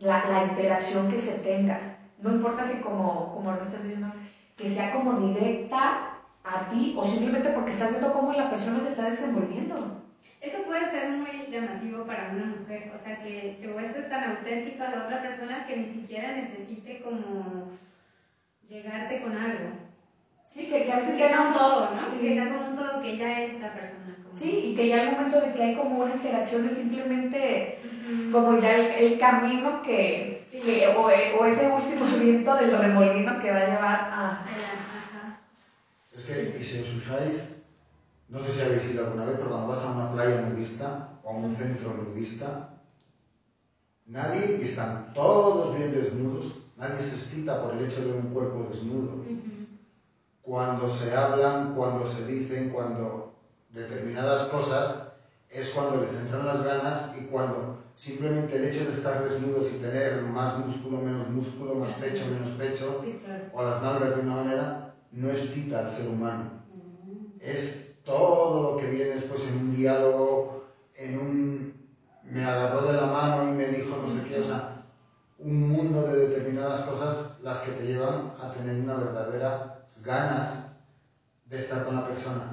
la, 0.00 0.26
la 0.26 0.38
interacción 0.40 1.08
que 1.08 1.18
se 1.18 1.34
tenga. 1.34 1.76
No 2.16 2.30
importa 2.30 2.64
si 2.64 2.80
como, 2.80 3.30
como 3.32 3.52
lo 3.52 3.60
estás 3.60 3.82
diciendo, 3.82 4.10
que 4.56 4.66
sea 4.66 4.90
como 4.90 5.14
directa 5.14 6.14
a 6.44 6.68
ti 6.68 6.94
o 6.96 7.04
simplemente 7.04 7.50
porque 7.50 7.70
estás 7.72 7.90
viendo 7.90 8.10
cómo 8.12 8.32
la 8.32 8.48
persona 8.48 8.80
se 8.80 8.88
está 8.88 9.04
desenvolviendo. 9.04 9.74
Eso 10.40 10.62
puede 10.64 10.86
ser 10.86 11.06
muy 11.06 11.48
llamativo 11.48 12.04
para 12.04 12.26
una 12.26 12.44
mujer, 12.44 12.88
o 12.92 12.98
sea, 12.98 13.18
que 13.18 13.52
se 13.54 13.66
muestre 13.68 14.02
tan 14.04 14.22
auténtica 14.24 14.88
la 14.88 15.00
otra 15.00 15.20
persona 15.20 15.64
que 15.64 15.74
ni 15.74 15.86
siquiera 15.86 16.30
necesite 16.30 16.98
como 17.00 17.68
llegarte 18.68 19.18
con 19.18 19.34
algo. 19.36 19.74
Sí, 20.48 20.66
que, 20.70 20.82
que 20.82 20.92
a 20.92 20.96
veces 20.96 21.18
Que 21.18 21.26
sea 21.28 21.42
un 21.42 21.52
todo, 21.52 21.90
¿no? 21.92 22.00
Sí. 22.00 22.22
Que 22.22 22.34
sea 22.34 22.48
como 22.48 22.68
un 22.70 22.74
todo, 22.74 23.02
que 23.02 23.18
ya 23.18 23.42
es 23.42 23.60
la 23.60 23.74
persona. 23.74 24.16
Como... 24.24 24.36
Sí, 24.36 24.70
y 24.72 24.74
que 24.74 24.88
ya 24.88 25.02
al 25.02 25.10
momento 25.10 25.38
de 25.40 25.52
que 25.52 25.62
hay 25.62 25.74
como 25.74 25.98
una 25.98 26.12
interacción 26.12 26.64
es 26.64 26.74
simplemente 26.74 27.78
como 28.32 28.58
ya 28.58 28.78
el, 28.78 28.92
el 28.92 29.18
camino 29.18 29.82
que, 29.82 30.38
Sí. 30.42 30.60
que- 30.60 30.86
o, 30.86 31.02
o 31.02 31.44
ese 31.44 31.68
último 31.68 32.06
viento 32.18 32.54
del 32.54 32.72
remolino 32.72 33.38
que 33.38 33.50
va 33.50 33.58
a 33.58 33.66
llevar 33.66 33.98
a... 34.10 34.44
Es 36.10 36.24
que, 36.24 36.56
y 36.58 36.62
si 36.62 36.80
os 36.80 36.88
fijáis, 36.88 37.52
no 38.28 38.40
sé 38.40 38.50
si 38.50 38.62
habéis 38.62 38.88
ido 38.88 39.04
alguna 39.04 39.24
vez, 39.24 39.34
pero 39.36 39.50
cuando 39.50 39.68
vas 39.68 39.84
a 39.84 39.92
una 39.92 40.10
playa 40.10 40.40
nudista 40.40 41.10
o 41.22 41.28
a 41.30 41.32
un 41.34 41.50
centro 41.50 41.92
nudista, 41.92 42.70
nadie, 44.06 44.56
y 44.58 44.64
están 44.64 45.12
todos 45.12 45.74
bien 45.74 45.92
desnudos, 45.92 46.54
nadie 46.76 47.02
se 47.02 47.14
excita 47.14 47.60
por 47.60 47.74
el 47.74 47.84
hecho 47.84 48.00
de 48.02 48.10
un 48.12 48.26
cuerpo 48.32 48.66
desnudo. 48.68 49.22
Cuando 50.48 50.88
se 50.88 51.14
hablan, 51.14 51.72
cuando 51.74 52.06
se 52.06 52.24
dicen, 52.24 52.70
cuando 52.70 53.28
determinadas 53.70 54.44
cosas, 54.44 55.10
es 55.50 55.68
cuando 55.68 55.98
les 55.98 56.16
entran 56.16 56.46
las 56.46 56.62
ganas 56.62 57.12
y 57.14 57.20
cuando 57.20 57.76
simplemente 57.94 58.56
el 58.56 58.64
hecho 58.64 58.82
de 58.86 58.92
estar 58.92 59.22
desnudos 59.22 59.70
y 59.70 59.74
tener 59.74 60.16
más 60.16 60.56
músculo, 60.56 61.00
menos 61.00 61.28
músculo, 61.28 61.76
más 61.76 61.92
pecho, 61.92 62.26
menos 62.26 62.52
pecho, 62.52 62.98
o 63.52 63.62
las 63.62 63.78
nalgas 63.82 64.14
de 64.14 64.22
una 64.22 64.32
manera, 64.32 64.80
no 65.12 65.30
excita 65.30 65.80
al 65.80 65.90
ser 65.90 66.08
humano. 66.08 66.48
Es 67.40 67.84
que 68.78 68.86
viene 68.86 69.12
después 69.12 69.44
en 69.44 69.54
un 69.54 69.70
diálogo, 69.70 70.48
en 70.94 71.18
un 71.18 71.68
me 72.22 72.44
agarró 72.44 72.82
de 72.84 72.94
la 72.94 73.06
mano 73.06 73.44
y 73.44 73.52
me 73.52 73.68
dijo 73.68 73.96
no 73.98 74.08
sé 74.08 74.24
qué, 74.24 74.38
o 74.38 74.42
sea, 74.42 74.66
un 75.38 75.68
mundo 75.68 76.04
de 76.04 76.16
determinadas 76.16 76.80
cosas 76.80 77.26
las 77.38 77.60
que 77.60 77.70
te 77.70 77.84
llevan 77.84 78.30
a 78.38 78.50
tener 78.50 78.78
una 78.78 78.96
verdadera 78.96 79.60
ganas 79.98 80.60
de 81.46 81.58
estar 81.58 81.82
con 81.82 81.94
la 81.94 82.04
persona. 82.04 82.52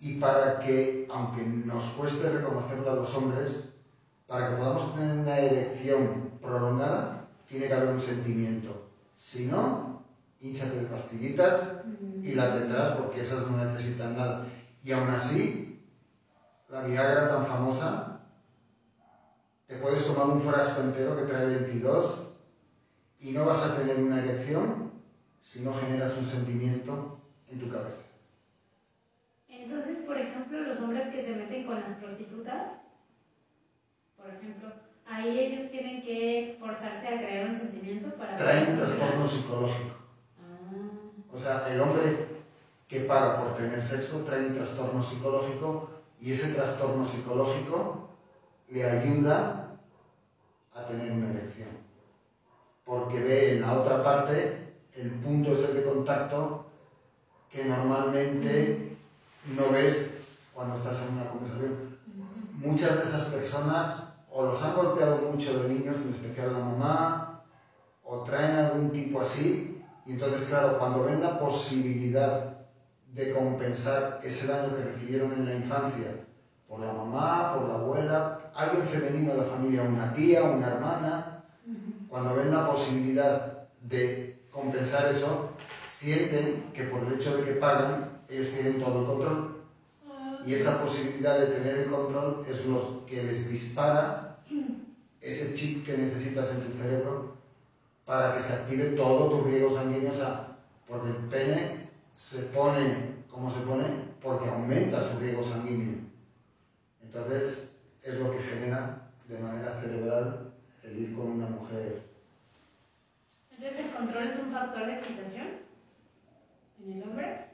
Y 0.00 0.12
que, 0.58 1.06
aunque 1.10 1.42
nos 1.42 1.84
cueste 1.90 2.30
reconocerlo 2.30 2.90
a 2.90 2.94
los 2.94 3.14
hombres, 3.14 3.64
para 4.26 4.50
que 4.50 4.56
podamos 4.56 4.94
tener 4.94 5.18
una 5.18 5.38
erección 5.38 6.32
prolongada, 6.40 7.28
tiene 7.48 7.68
que 7.68 7.74
haber 7.74 7.90
un 7.90 8.00
sentimiento. 8.00 8.88
Si 9.14 9.46
no, 9.46 10.04
hinchate 10.40 10.80
de 10.80 10.86
pastillitas 10.86 11.80
y 12.22 12.34
la 12.34 12.54
tendrás 12.54 12.96
porque 12.96 13.20
esas 13.20 13.46
no 13.48 13.56
necesitan 13.56 14.16
nada. 14.16 14.46
Y 14.82 14.92
aún 14.92 15.08
así, 15.10 15.80
la 16.68 16.82
Viagra 16.82 17.28
tan 17.28 17.46
famosa, 17.46 18.20
te 19.66 19.76
puedes 19.76 20.06
tomar 20.06 20.28
un 20.28 20.40
frasco 20.40 20.82
entero 20.82 21.16
que 21.16 21.22
trae 21.22 21.46
22 21.46 22.22
y 23.20 23.30
no 23.30 23.44
vas 23.44 23.64
a 23.64 23.76
tener 23.76 23.96
una 23.96 24.22
erección 24.22 24.92
si 25.40 25.62
no 25.62 25.72
generas 25.72 26.16
un 26.18 26.24
sentimiento 26.24 27.18
en 27.50 27.60
tu 27.60 27.70
cabeza. 27.70 28.05
Entonces, 29.66 29.98
por 30.06 30.16
ejemplo, 30.16 30.60
los 30.60 30.78
hombres 30.78 31.08
que 31.08 31.20
se 31.20 31.34
meten 31.34 31.66
con 31.66 31.74
las 31.74 31.98
prostitutas, 31.98 32.82
por 34.16 34.32
ejemplo, 34.32 34.68
ahí 35.04 35.38
ellos 35.40 35.72
tienen 35.72 36.02
que 36.04 36.56
forzarse 36.60 37.08
a 37.08 37.18
crear 37.18 37.46
un 37.46 37.52
sentimiento 37.52 38.14
para... 38.16 38.36
Traen 38.36 38.70
un 38.70 38.76
trastorno 38.76 39.26
psicológico. 39.26 39.96
Ah. 40.38 41.32
O 41.32 41.36
sea, 41.36 41.64
el 41.68 41.80
hombre 41.80 42.26
que 42.86 43.00
paga 43.00 43.42
por 43.42 43.56
tener 43.56 43.82
sexo 43.82 44.20
trae 44.20 44.46
un 44.46 44.52
trastorno 44.52 45.02
psicológico 45.02 45.88
y 46.20 46.30
ese 46.30 46.54
trastorno 46.54 47.04
psicológico 47.04 48.08
le 48.68 48.84
ayuda 48.84 49.72
a 50.74 50.86
tener 50.86 51.10
una 51.10 51.30
erección. 51.30 51.70
Porque 52.84 53.18
ve 53.18 53.54
en 53.54 53.62
la 53.62 53.72
otra 53.80 54.00
parte 54.00 54.74
el 54.94 55.10
punto 55.10 55.50
ese 55.50 55.74
de 55.74 55.82
contacto 55.82 56.66
que 57.50 57.64
normalmente 57.64 58.85
no 59.54 59.70
ves 59.70 60.38
cuando 60.52 60.74
estás 60.74 61.02
en 61.02 61.14
una 61.14 61.28
conversación. 61.28 61.98
Muchas 62.54 62.96
de 62.96 63.02
esas 63.02 63.24
personas 63.24 64.14
o 64.30 64.44
los 64.44 64.62
han 64.62 64.74
golpeado 64.74 65.16
mucho 65.16 65.62
de 65.62 65.68
niños, 65.68 65.96
en 66.04 66.12
especial 66.12 66.52
la 66.52 66.58
mamá, 66.58 67.42
o 68.02 68.18
traen 68.18 68.56
algún 68.56 68.92
tipo 68.92 69.20
así, 69.20 69.82
y 70.04 70.12
entonces, 70.12 70.46
claro, 70.48 70.78
cuando 70.78 71.04
ven 71.04 71.20
la 71.20 71.38
posibilidad 71.38 72.58
de 73.12 73.32
compensar 73.32 74.20
ese 74.22 74.46
daño 74.46 74.76
que 74.76 74.82
recibieron 74.82 75.32
en 75.32 75.46
la 75.46 75.54
infancia, 75.54 76.26
por 76.68 76.80
la 76.80 76.92
mamá, 76.92 77.54
por 77.54 77.66
la 77.68 77.74
abuela, 77.76 78.38
alguien 78.54 78.84
femenino 78.84 79.32
de 79.32 79.38
la 79.38 79.44
familia, 79.44 79.82
una 79.82 80.12
tía, 80.12 80.42
una 80.42 80.68
hermana, 80.68 81.44
cuando 82.08 82.34
ven 82.34 82.50
la 82.50 82.68
posibilidad 82.68 83.68
de 83.80 84.46
compensar 84.50 85.10
eso, 85.10 85.50
sienten 85.90 86.70
que 86.74 86.84
por 86.84 87.04
el 87.04 87.14
hecho 87.14 87.38
de 87.38 87.44
que 87.44 87.52
pagan, 87.52 88.15
ellos 88.28 88.50
tienen 88.50 88.80
todo 88.80 89.00
el 89.00 89.06
control. 89.06 89.56
Y 90.44 90.54
esa 90.54 90.82
posibilidad 90.82 91.38
de 91.40 91.46
tener 91.46 91.78
el 91.78 91.90
control 91.90 92.44
es 92.48 92.64
lo 92.66 93.04
que 93.04 93.24
les 93.24 93.50
dispara 93.50 94.38
ese 95.20 95.54
chip 95.54 95.84
que 95.84 95.98
necesitas 95.98 96.52
en 96.52 96.62
tu 96.62 96.72
cerebro 96.72 97.34
para 98.04 98.36
que 98.36 98.42
se 98.42 98.52
active 98.52 98.96
todo 98.96 99.28
tu 99.28 99.42
riego 99.48 99.68
sanguíneo. 99.70 100.12
porque 100.86 101.08
el 101.08 101.16
pene 101.28 101.88
se 102.14 102.44
pone 102.46 103.16
como 103.28 103.50
se 103.50 103.60
pone 103.60 103.84
porque 104.22 104.48
aumenta 104.48 105.02
su 105.02 105.18
riego 105.18 105.42
sanguíneo. 105.42 105.98
Entonces, 107.02 107.70
es 108.02 108.18
lo 108.18 108.30
que 108.30 108.38
genera 108.38 109.10
de 109.28 109.38
manera 109.38 109.74
cerebral 109.74 110.52
el 110.84 110.98
ir 110.98 111.14
con 111.14 111.32
una 111.32 111.46
mujer. 111.46 112.02
Entonces, 113.50 113.86
¿el 113.86 113.92
control 113.92 114.28
es 114.28 114.38
un 114.38 114.52
factor 114.52 114.86
de 114.86 114.94
excitación 114.94 115.46
en 116.84 116.92
el 116.92 117.08
hombre? 117.08 117.45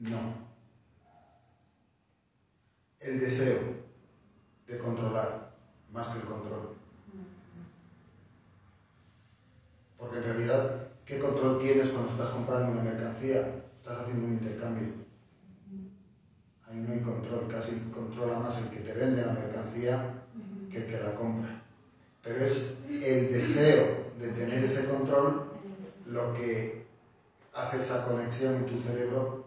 No. 0.00 0.18
El 3.00 3.20
deseo 3.20 3.58
de 4.66 4.78
controlar 4.78 5.46
más 5.92 6.08
que 6.08 6.18
el 6.18 6.24
control. 6.24 6.68
Porque 9.96 10.16
en 10.16 10.22
realidad, 10.22 10.86
¿qué 11.04 11.18
control 11.18 11.58
tienes 11.58 11.88
cuando 11.88 12.10
estás 12.10 12.30
comprando 12.30 12.72
una 12.72 12.82
mercancía? 12.82 13.62
Estás 13.82 14.02
haciendo 14.02 14.26
un 14.26 14.34
intercambio 14.34 15.06
ahí 16.68 16.78
no 16.78 16.92
hay 16.92 17.00
control, 17.00 17.46
casi 17.46 17.78
controla 17.92 18.34
más 18.38 18.58
el 18.58 18.68
que 18.68 18.80
te 18.80 18.92
vende 18.92 19.22
la 19.22 19.30
mercancía 19.30 20.02
que 20.70 20.78
el 20.78 20.86
que 20.86 20.98
la 20.98 21.14
compra. 21.14 21.54
Pero 22.22 22.42
es 22.42 22.74
el 23.02 23.30
deseo 23.30 24.10
de 24.18 24.28
tener 24.28 24.62
ese 24.62 24.84
control 24.84 25.42
lo 26.06 26.32
que 26.32 26.82
hace 27.54 27.78
esa 27.78 28.02
conexión 28.02 28.54
en 28.54 28.66
tu 28.66 28.76
cerebro 28.76 29.45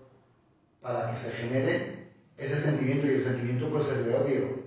para 0.81 1.09
que 1.09 1.15
se 1.15 1.31
genere 1.31 2.09
ese 2.37 2.55
sentimiento 2.55 3.07
y 3.07 3.15
el 3.15 3.23
sentimiento 3.23 3.69
puede 3.69 3.83
ser 3.83 4.03
de 4.03 4.15
odio. 4.15 4.63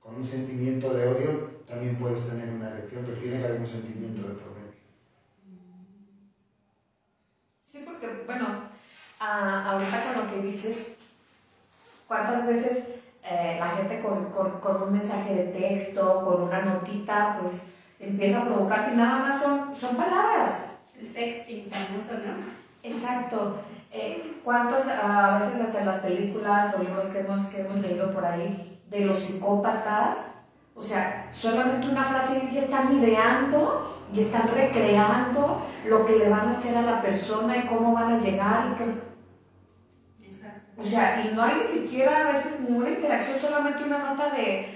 Con 0.00 0.16
un 0.16 0.24
sentimiento 0.24 0.94
de 0.94 1.06
odio 1.06 1.62
también 1.66 1.96
puedes 1.96 2.26
tener 2.26 2.48
una 2.48 2.70
erección, 2.70 3.04
pero 3.04 3.18
tiene 3.18 3.38
que 3.38 3.46
haber 3.46 3.60
un 3.60 3.66
sentimiento 3.66 4.26
de 4.26 4.34
promedio. 4.34 4.72
Sí, 7.62 7.84
porque, 7.86 8.24
bueno, 8.24 8.70
ahorita 9.20 10.04
con 10.04 10.24
lo 10.24 10.30
que 10.32 10.42
dices, 10.42 10.98
¿Cuántas 12.08 12.46
veces 12.46 13.00
eh, 13.22 13.56
la 13.60 13.68
gente 13.68 14.00
con, 14.00 14.30
con, 14.30 14.82
un 14.82 14.92
mensaje 14.92 15.34
de 15.34 15.42
texto, 15.52 16.24
con 16.24 16.42
una 16.44 16.62
notita, 16.62 17.36
pues 17.38 17.72
empieza 18.00 18.40
a 18.40 18.46
provocar, 18.46 18.82
si 18.82 18.96
nada 18.96 19.18
más 19.18 19.42
son, 19.42 19.74
son 19.74 19.94
palabras? 19.94 20.80
El 20.98 21.06
sexting 21.06 21.70
famoso, 21.70 22.14
¿no? 22.14 22.34
Exacto. 22.82 23.60
Eh, 23.90 24.40
¿Cuántos, 24.44 24.88
a 24.88 25.38
veces 25.38 25.60
hasta 25.60 25.80
en 25.80 25.86
las 25.86 26.00
películas 26.00 26.74
o 26.74 26.82
libros 26.82 27.06
que 27.06 27.20
hemos, 27.20 27.46
que 27.46 27.60
hemos 27.60 27.80
leído 27.80 28.12
por 28.12 28.24
ahí, 28.24 28.80
de 28.88 29.00
los 29.00 29.18
psicópatas, 29.18 30.40
o 30.74 30.82
sea, 30.82 31.28
solamente 31.32 31.88
una 31.88 32.04
frase 32.04 32.48
y 32.48 32.54
ya 32.54 32.60
están 32.60 32.96
ideando 32.96 34.06
y 34.12 34.20
están 34.20 34.48
recreando 34.48 35.66
lo 35.86 36.06
que 36.06 36.16
le 36.16 36.28
van 36.28 36.46
a 36.46 36.50
hacer 36.50 36.76
a 36.76 36.82
la 36.82 37.02
persona 37.02 37.56
y 37.56 37.66
cómo 37.66 37.92
van 37.92 38.12
a 38.12 38.20
llegar 38.20 38.72
y 38.72 38.76
qué. 38.76 39.08
O 40.78 40.84
sea, 40.84 41.20
y 41.20 41.34
no 41.34 41.42
hay 41.42 41.56
ni 41.56 41.64
siquiera 41.64 42.28
a 42.28 42.32
veces 42.32 42.68
ninguna 42.68 42.90
interacción, 42.90 43.36
solamente 43.36 43.82
una 43.82 43.98
nota 43.98 44.30
de 44.30 44.68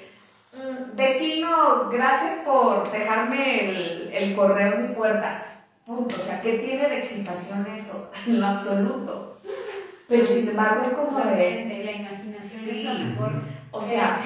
mm, 0.53 0.96
vecino, 0.96 1.88
gracias 1.90 2.44
por 2.44 2.90
dejarme 2.90 3.70
el, 3.70 4.11
el, 4.12 4.35
correo 4.35 4.75
en 4.75 4.88
mi 4.88 4.94
puerta. 4.94 5.44
Punto. 5.87 6.16
O 6.16 6.18
sea, 6.18 6.40
¿qué 6.40 6.59
tiene 6.59 6.88
de 6.88 6.99
excitación 6.99 7.66
eso? 7.75 8.11
En 8.27 8.40
lo 8.40 8.47
absoluto. 8.47 9.40
Pero 10.09 10.27
sin 10.27 10.51
embargo 10.51 10.83
es 10.83 10.90
como 10.90 11.18
de. 11.21 11.35
de 11.35 11.85
la 11.85 11.92
imaginación 11.92 12.42
sí, 12.42 12.87
es 12.87 12.99
mejor. 12.99 13.33
O 13.71 13.81
sea, 13.81 14.18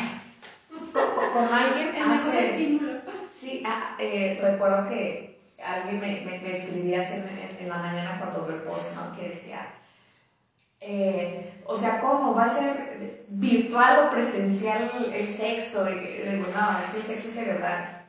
con, 0.92 1.52
alguien 1.52 1.94
el 1.96 2.06
mejor 2.06 2.34
estímulo. 2.34 2.92
Sí, 3.30 3.62
ah, 3.66 3.96
eh, 3.98 4.38
recuerdo 4.40 4.88
que 4.88 5.40
alguien 5.62 6.00
me, 6.00 6.40
me, 6.40 6.52
escribía 6.52 7.02
en, 7.02 7.48
en, 7.60 7.68
la 7.68 7.78
mañana 7.78 8.18
cuando 8.18 8.46
veo 8.46 8.56
el 8.56 8.62
post, 8.62 8.94
¿no? 8.94 9.14
Que 9.14 9.28
decía 9.28 9.68
eh, 10.80 11.62
o 11.66 11.74
sea, 11.74 12.00
¿cómo? 12.00 12.34
¿Va 12.34 12.44
a 12.44 12.48
ser 12.48 13.24
virtual 13.28 14.06
o 14.06 14.10
presencial 14.10 15.12
el 15.12 15.26
sexo? 15.26 15.90
Y 15.90 15.94
digo, 15.94 16.46
no, 16.54 16.78
es 16.78 16.86
que 16.90 16.98
el 16.98 17.02
sexo 17.02 17.26
es 17.26 17.34
cerebral. 17.34 18.06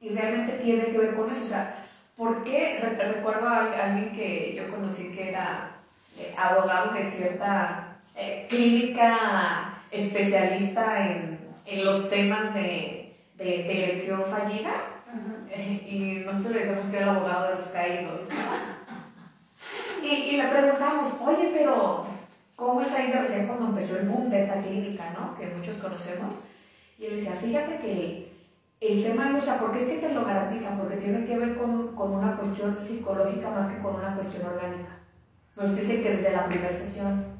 Y 0.00 0.10
realmente 0.10 0.52
tiene 0.52 0.86
que 0.86 0.98
ver 0.98 1.16
con 1.16 1.30
eso. 1.30 1.44
O 1.44 1.48
sea, 1.48 1.74
¿por 2.18 2.42
qué? 2.42 2.80
Recuerdo 2.98 3.48
a 3.48 3.84
alguien 3.84 4.12
que 4.12 4.52
yo 4.54 4.68
conocí 4.70 5.14
que 5.14 5.30
era 5.30 5.76
eh, 6.18 6.34
abogado 6.36 6.92
de 6.92 7.04
cierta 7.04 7.96
eh, 8.16 8.46
clínica 8.50 9.72
especialista 9.92 11.06
en, 11.06 11.38
en, 11.64 11.84
los 11.84 12.10
temas 12.10 12.52
de, 12.52 13.16
de, 13.36 13.84
elección 13.84 14.24
fallida. 14.24 14.72
y 15.86 16.24
nosotros 16.26 16.52
le 16.52 16.58
decíamos 16.58 16.86
que 16.88 16.96
era 16.96 17.12
el 17.12 17.16
abogado 17.16 17.48
de 17.48 17.54
los 17.54 17.68
caídos. 17.68 18.22
Y, 20.00 20.06
y, 20.06 20.36
le 20.36 20.46
preguntamos, 20.46 21.20
oye, 21.26 21.50
pero 21.52 22.06
¿cómo 22.54 22.80
está 22.80 22.98
ahí 22.98 23.10
recién 23.10 23.48
cuando 23.48 23.66
empezó 23.66 23.98
el 23.98 24.08
boom 24.08 24.30
de 24.30 24.38
esta 24.38 24.60
clínica, 24.60 25.04
¿no? 25.18 25.36
Que 25.36 25.46
muchos 25.48 25.78
conocemos. 25.78 26.44
Y 26.98 27.06
él 27.06 27.16
decía, 27.16 27.32
fíjate 27.32 27.78
que 27.78 28.27
el, 28.80 29.02
tema, 29.02 29.34
o 29.36 29.40
sea, 29.40 29.58
¿por 29.58 29.72
qué 29.72 29.78
es 29.78 29.88
que 29.88 30.06
te 30.06 30.14
lo 30.14 30.24
garantiza? 30.24 30.78
Porque 30.78 30.96
tiene 30.96 31.26
que 31.26 31.36
ver 31.36 31.56
con, 31.56 31.94
con 31.96 32.14
una 32.14 32.36
cuestión 32.36 32.78
psicológica 32.78 33.50
más 33.50 33.68
que 33.68 33.82
con 33.82 33.96
una 33.96 34.14
cuestión 34.14 34.46
orgánica. 34.46 35.00
Nos 35.56 35.74
dice 35.74 36.02
que 36.02 36.12
desde 36.12 36.32
la 36.32 36.46
primera 36.46 36.72
sesión. 36.72 37.38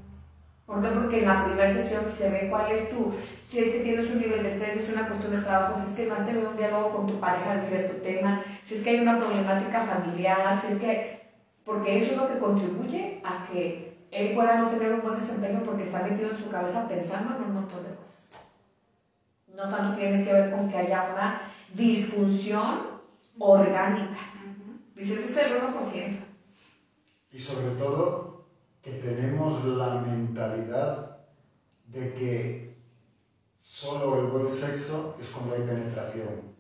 ¿Por 0.67 0.83
qué? 0.83 0.89
Porque 0.89 1.21
en 1.21 1.29
la 1.29 1.45
primera 1.45 1.73
sesión 1.73 2.11
se 2.11 2.31
ve 2.31 2.49
cuál 2.51 2.71
es 2.71 2.91
tu, 2.91 3.15
si 3.43 3.61
es 3.61 3.71
que 3.73 3.81
tienes 3.81 4.11
un 4.11 4.21
nivel 4.21 4.43
de 4.43 4.49
estrés, 4.49 4.77
es 4.77 4.93
una 4.93 5.07
cuestión 5.07 5.33
de 5.33 5.43
trabajo, 5.43 5.75
si 5.75 5.87
es 5.87 5.93
que 5.93 6.13
a 6.13 6.27
tener 6.27 6.47
un 6.47 6.59
diálogo 6.59 6.91
con 6.95 7.07
tu 7.07 7.19
pareja 7.19 7.55
de 7.55 7.63
cierto 7.63 8.03
tema, 8.03 8.43
si 8.61 8.75
es 8.75 8.83
que 8.83 8.91
hay 8.91 9.01
una 9.01 9.17
problemática 9.17 9.81
familiar, 9.81 10.55
si 10.55 10.75
es 10.75 10.79
que, 10.79 11.21
porque 11.65 11.97
eso 11.97 12.13
es 12.13 12.19
lo 12.19 12.29
que 12.29 12.39
contribuye 12.39 13.23
a 13.25 13.47
que 13.47 13.97
él 14.11 14.35
pueda 14.35 14.59
no 14.59 14.69
tener 14.69 14.93
un 14.93 15.01
buen 15.01 15.19
desempeño 15.19 15.63
porque 15.65 15.83
está 15.83 16.03
metido 16.03 16.31
en 16.31 16.37
su 16.37 16.51
cabeza 16.51 16.87
pensando 16.87 17.37
en 17.37 17.45
un 17.45 17.55
montón. 17.55 17.78
No 19.59 19.69
tanto 19.69 19.99
tiene 19.99 20.23
que 20.23 20.33
ver 20.33 20.53
con 20.53 20.69
que 20.69 20.77
haya 20.77 21.11
una 21.13 21.43
disfunción 21.75 22.79
orgánica. 23.41 24.17
Dices, 24.95 25.19
ese 25.19 25.47
es 25.47 25.51
el 25.51 25.61
1%. 25.61 26.17
Y 27.33 27.39
sobre 27.41 27.71
todo 27.71 28.47
que 28.81 28.93
tenemos 28.93 29.65
la 29.65 29.97
mentalidad 29.97 31.19
de 31.87 32.15
que 32.15 32.79
solo 33.59 34.21
el 34.21 34.27
buen 34.27 34.49
sexo 34.49 35.17
es 35.19 35.29
cuando 35.31 35.57
hay 35.57 35.63
penetración. 35.63 36.55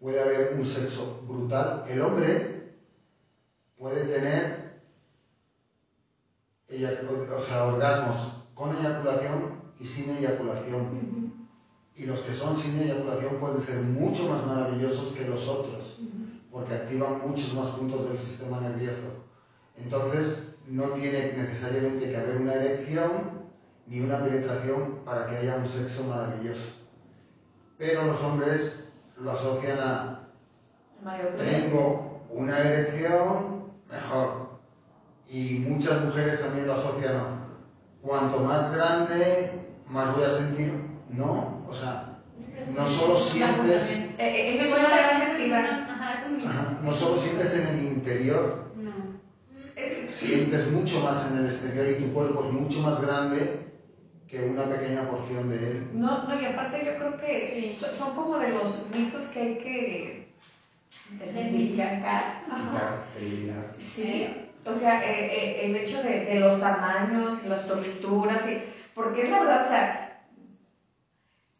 Puede 0.00 0.22
haber 0.22 0.54
un 0.54 0.64
sexo 0.64 1.26
brutal. 1.28 1.84
El 1.86 2.00
hombre 2.00 2.72
puede 3.76 4.04
tener 4.06 4.80
o 7.36 7.40
sea, 7.40 7.64
orgasmos 7.66 8.32
con 8.54 8.74
eyaculación 8.74 9.62
y 9.78 9.84
sin 9.84 10.16
eyaculación. 10.16 11.13
Y 11.96 12.06
los 12.06 12.20
que 12.20 12.32
son 12.32 12.56
sin 12.56 12.80
eyaculación 12.80 13.36
pueden 13.36 13.60
ser 13.60 13.82
mucho 13.82 14.28
más 14.28 14.46
maravillosos 14.46 15.12
que 15.12 15.26
los 15.26 15.46
otros, 15.48 16.00
porque 16.50 16.74
activan 16.74 17.20
muchos 17.26 17.54
más 17.54 17.68
puntos 17.68 18.08
del 18.08 18.16
sistema 18.16 18.60
nervioso. 18.60 19.24
Entonces, 19.76 20.54
no 20.66 20.84
tiene 20.90 21.34
necesariamente 21.36 22.10
que 22.10 22.16
haber 22.16 22.38
una 22.38 22.54
erección 22.54 23.10
ni 23.86 24.00
una 24.00 24.22
penetración 24.24 25.00
para 25.04 25.26
que 25.26 25.36
haya 25.36 25.56
un 25.56 25.66
sexo 25.66 26.04
maravilloso. 26.04 26.74
Pero 27.78 28.06
los 28.06 28.20
hombres 28.22 28.80
lo 29.20 29.30
asocian 29.30 29.78
a 29.78 30.20
tengo 31.36 32.22
una 32.30 32.58
erección, 32.58 33.72
mejor. 33.90 34.58
Y 35.28 35.64
muchas 35.68 36.02
mujeres 36.04 36.42
también 36.42 36.66
lo 36.66 36.74
asocian 36.74 37.16
a 37.16 37.46
cuanto 38.02 38.40
más 38.40 38.74
grande, 38.74 39.68
más 39.88 40.14
voy 40.14 40.24
a 40.24 40.30
sentir, 40.30 40.93
¿no? 41.10 41.64
O 41.68 41.74
sea, 41.74 42.18
no 42.76 42.86
solo 42.86 43.16
sientes... 43.16 44.00
Eh, 44.18 44.58
es 44.60 44.74
no 46.82 46.92
solo 46.92 47.18
sientes 47.18 47.58
en 47.58 47.78
el 47.78 47.84
interior, 47.84 48.72
sientes 50.08 50.70
mucho 50.70 51.00
más 51.00 51.30
en 51.30 51.38
el 51.38 51.46
exterior 51.46 51.90
y 51.90 52.04
tu 52.04 52.12
cuerpo 52.12 52.44
es 52.44 52.52
mucho 52.52 52.80
más 52.80 53.00
grande 53.00 53.70
que 54.28 54.44
una 54.44 54.64
pequeña 54.68 55.08
porción 55.08 55.48
de 55.48 55.56
él. 55.56 55.88
No, 55.92 56.24
no, 56.24 56.40
y 56.40 56.44
aparte 56.44 56.82
yo 56.84 56.96
creo 56.96 57.16
que 57.16 57.74
son, 57.74 58.14
como 58.14 58.38
de 58.38 58.50
los 58.50 58.86
mitos 58.94 59.26
que 59.28 59.40
hay 59.40 59.58
que 59.58 60.34
desmitificar. 61.10 62.42
Sí, 63.76 64.28
o 64.64 64.74
sea, 64.74 65.04
eh, 65.04 65.26
eh, 65.26 65.66
el 65.66 65.76
hecho 65.76 66.02
de, 66.02 66.24
de, 66.24 66.40
los 66.40 66.60
tamaños 66.60 67.44
y 67.44 67.48
las 67.48 67.66
texturas, 67.68 68.48
y, 68.50 68.62
porque 68.94 69.24
es 69.24 69.30
la 69.30 69.40
verdad, 69.40 69.60
o 69.60 69.64
sea, 69.64 70.03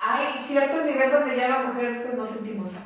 hay 0.07 0.39
cierto 0.39 0.83
nivel 0.83 1.11
donde 1.11 1.37
ya 1.37 1.49
la 1.49 1.59
mujer 1.65 2.03
pues 2.05 2.17
no 2.17 2.25
sentimos. 2.25 2.77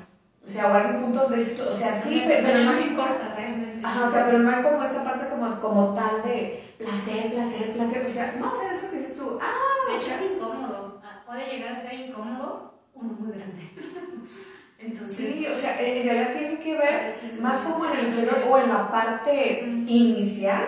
O 0.45 0.51
sea, 0.51 0.69
o 0.69 0.75
hay 0.75 0.87
un 0.95 1.03
punto 1.03 1.23
donde, 1.23 1.39
o 1.43 1.73
sea, 1.73 1.93
sí, 1.93 2.25
pero, 2.27 2.63
no 2.63 2.73
me 2.73 2.87
importa 2.87 3.35
realmente. 3.37 3.81
Ajá, 3.83 4.05
o 4.05 4.09
sea, 4.09 4.25
pero 4.25 4.39
no 4.39 4.51
hay 4.51 4.63
como 4.63 4.83
esta 4.83 5.05
parte 5.05 5.29
como, 5.29 5.61
como 5.61 5.95
tal 5.95 6.23
de 6.23 6.75
placer, 6.79 7.33
placer, 7.33 7.73
placer. 7.73 8.07
O 8.07 8.09
sea, 8.09 8.35
no, 8.39 8.49
o 8.49 8.53
sea, 8.53 8.73
eso 8.73 8.91
que 8.91 8.97
es 8.97 9.17
tú, 9.17 9.39
ah, 9.41 9.91
de 9.91 9.99
hecho 9.99 10.11
es 10.15 10.33
incómodo. 10.33 11.03
Ah, 11.05 11.23
puede 11.27 11.51
llegar 11.51 11.75
a 11.75 11.83
ser 11.83 11.93
incómodo 11.93 12.73
uno 12.95 13.13
muy 13.19 13.37
grande. 13.37 13.73
Entonces, 14.79 15.17
sí, 15.17 15.47
o 15.51 15.55
sea, 15.55 15.79
en 15.81 16.05
realidad 16.05 16.33
tiene 16.33 16.59
que 16.61 16.79
ver 16.79 17.13
más 17.41 17.59
como 17.59 17.85
en 17.85 17.93
el 17.93 18.05
exterior 18.05 18.45
o 18.49 18.59
en 18.59 18.69
la 18.69 18.91
parte 18.91 19.65
inicial 19.87 20.67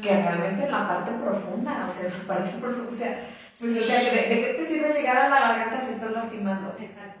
que 0.00 0.16
realmente 0.16 0.64
en 0.64 0.72
la 0.72 0.88
parte 0.88 1.10
profunda, 1.12 1.82
o 1.84 1.88
sea, 1.88 2.06
en 2.06 2.18
la 2.18 2.26
parte 2.26 2.50
profunda, 2.58 2.88
o 2.88 2.94
sea, 2.94 3.20
pues, 3.60 3.78
o 3.78 3.82
sea, 3.82 4.00
¿de, 4.00 4.10
¿de, 4.10 4.40
qué 4.40 4.54
te 4.56 4.64
sirve 4.64 4.94
llegar 4.94 5.18
a 5.18 5.28
la 5.28 5.40
garganta 5.40 5.78
si 5.78 5.92
estás 5.92 6.12
lastimando? 6.12 6.74
Exacto. 6.80 7.20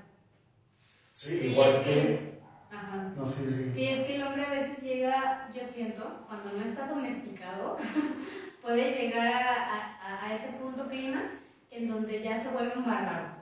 Sí, 1.14 1.50
igual 1.52 1.82
que... 1.84 2.40
Ajá. 2.70 3.12
No, 3.14 3.26
sí, 3.26 3.44
sí. 3.50 3.70
Sí, 3.74 3.88
es 3.88 4.06
que 4.06 4.16
el 4.16 4.22
hombre 4.22 4.46
a 4.46 4.50
veces 4.50 4.82
llega, 4.82 5.50
yo 5.54 5.64
siento, 5.66 6.24
cuando 6.26 6.52
no 6.52 6.64
está 6.64 6.86
domesticado, 6.86 7.76
puede 8.62 8.90
llegar 8.90 9.26
a, 9.26 9.98
a, 10.02 10.26
a 10.26 10.34
ese 10.34 10.52
punto 10.52 10.88
clímax 10.88 11.34
en 11.70 11.88
donde 11.88 12.22
ya 12.22 12.38
se 12.38 12.48
vuelve 12.48 12.72
un 12.76 12.86
bárbaro, 12.86 13.39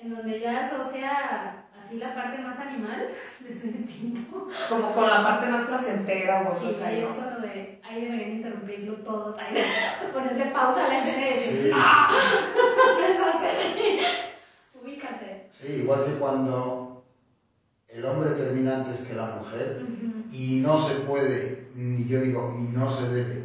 en 0.00 0.14
donde 0.14 0.40
ya 0.40 0.60
asocia 0.60 1.64
así 1.78 1.98
la 1.98 2.14
parte 2.14 2.38
más 2.38 2.58
animal 2.58 3.08
de 3.40 3.52
su 3.52 3.66
instinto. 3.66 4.48
Como 4.68 4.94
con 4.94 5.06
la 5.06 5.22
parte 5.22 5.46
más 5.46 5.66
placentera 5.66 6.46
o 6.48 6.54
Sí, 6.54 6.72
sí, 6.72 6.82
ahí 6.84 7.00
es 7.00 7.08
cuando 7.08 7.40
de, 7.40 7.80
ahí 7.82 8.02
deberían 8.02 8.36
interrumpirlo 8.36 8.94
todos, 8.96 9.36
ahí 9.38 9.56
ponerle 10.12 10.46
pausa 10.46 10.84
a 10.84 10.88
la 10.88 10.94
escena 10.94 11.26
y 11.26 11.30
decir, 11.30 11.62
sí. 11.64 11.70
¡ah! 11.74 12.10
Ubícate. 14.82 15.46
Sí, 15.50 15.80
igual 15.82 16.04
que 16.04 16.12
cuando 16.12 17.02
el 17.88 18.04
hombre 18.04 18.30
termina 18.30 18.76
antes 18.76 19.00
que 19.00 19.14
la 19.14 19.26
mujer 19.26 19.84
y 20.30 20.60
no 20.60 20.78
se 20.78 21.00
puede, 21.00 21.66
ni 21.74 22.06
yo 22.06 22.20
digo, 22.20 22.54
y 22.56 22.62
no 22.62 22.88
se 22.88 23.12
debe 23.12 23.44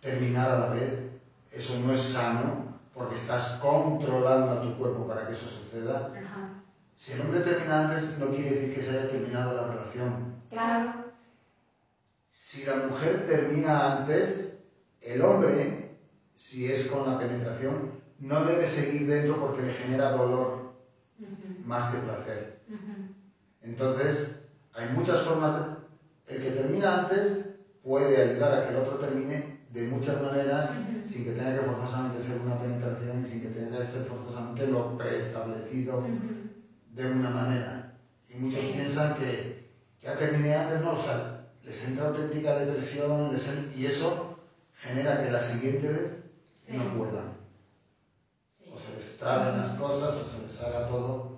terminar 0.00 0.50
a 0.50 0.58
la 0.58 0.66
vez. 0.68 0.92
Eso 1.50 1.80
no 1.80 1.92
es 1.92 2.00
sano 2.00 2.67
porque 2.98 3.14
estás 3.14 3.60
controlando 3.62 4.52
a 4.52 4.60
tu 4.60 4.76
cuerpo 4.76 5.06
para 5.06 5.26
que 5.26 5.32
eso 5.32 5.48
suceda. 5.48 6.12
Si 6.96 7.12
el 7.12 7.20
hombre 7.20 7.40
termina 7.40 7.84
antes, 7.88 8.18
no 8.18 8.26
quiere 8.30 8.50
decir 8.50 8.74
que 8.74 8.82
se 8.82 8.90
haya 8.90 9.08
terminado 9.08 9.54
la 9.54 9.68
relación. 9.68 10.34
Claro. 10.50 11.04
Si 12.28 12.66
la 12.66 12.74
mujer 12.76 13.24
termina 13.24 13.98
antes, 13.98 14.58
el 15.00 15.22
hombre, 15.22 15.96
si 16.34 16.70
es 16.70 16.88
con 16.88 17.06
la 17.06 17.16
penetración, 17.16 17.92
no 18.18 18.44
debe 18.44 18.66
seguir 18.66 19.06
dentro 19.06 19.38
porque 19.38 19.62
le 19.62 19.72
genera 19.72 20.10
dolor 20.10 20.72
más 21.64 21.90
que 21.90 21.98
placer. 21.98 22.60
Entonces, 23.62 24.32
hay 24.74 24.88
muchas 24.90 25.20
formas. 25.20 25.54
El 26.26 26.42
que 26.42 26.50
termina 26.50 27.02
antes 27.02 27.44
puede 27.82 28.20
ayudar 28.20 28.54
a 28.54 28.64
que 28.64 28.70
el 28.70 28.76
otro 28.76 28.96
termine 28.96 29.57
de 29.72 29.84
muchas 29.84 30.22
maneras, 30.22 30.70
sin 31.06 31.24
que 31.24 31.32
tenga 31.32 31.54
que 31.54 31.60
forzosamente 31.60 32.20
ser 32.20 32.40
una 32.40 32.58
penetración, 32.58 33.24
sin 33.24 33.40
que 33.40 33.48
tenga 33.48 33.78
que 33.78 33.84
ser 33.84 34.04
forzosamente 34.04 34.66
lo 34.66 34.96
preestablecido 34.96 36.02
de 36.94 37.06
una 37.12 37.30
manera. 37.30 37.92
Y 38.30 38.36
muchos 38.36 38.64
piensan 38.66 39.14
que 39.14 39.68
ya 40.02 40.16
terminé 40.16 40.54
antes, 40.54 40.80
no, 40.80 40.92
o 40.92 40.98
sea, 40.98 41.44
les 41.62 41.88
entra 41.88 42.06
auténtica 42.06 42.56
depresión 42.56 43.34
y 43.76 43.84
eso 43.84 44.38
genera 44.74 45.22
que 45.22 45.30
la 45.30 45.40
siguiente 45.40 45.88
vez 45.88 46.12
no 46.68 46.96
puedan. 46.96 47.36
O 48.72 48.76
se 48.76 48.94
les 48.94 49.16
traben 49.16 49.58
las 49.58 49.72
cosas 49.72 50.16
o 50.18 50.26
se 50.26 50.42
les 50.42 50.60
haga 50.60 50.86
todo 50.86 51.28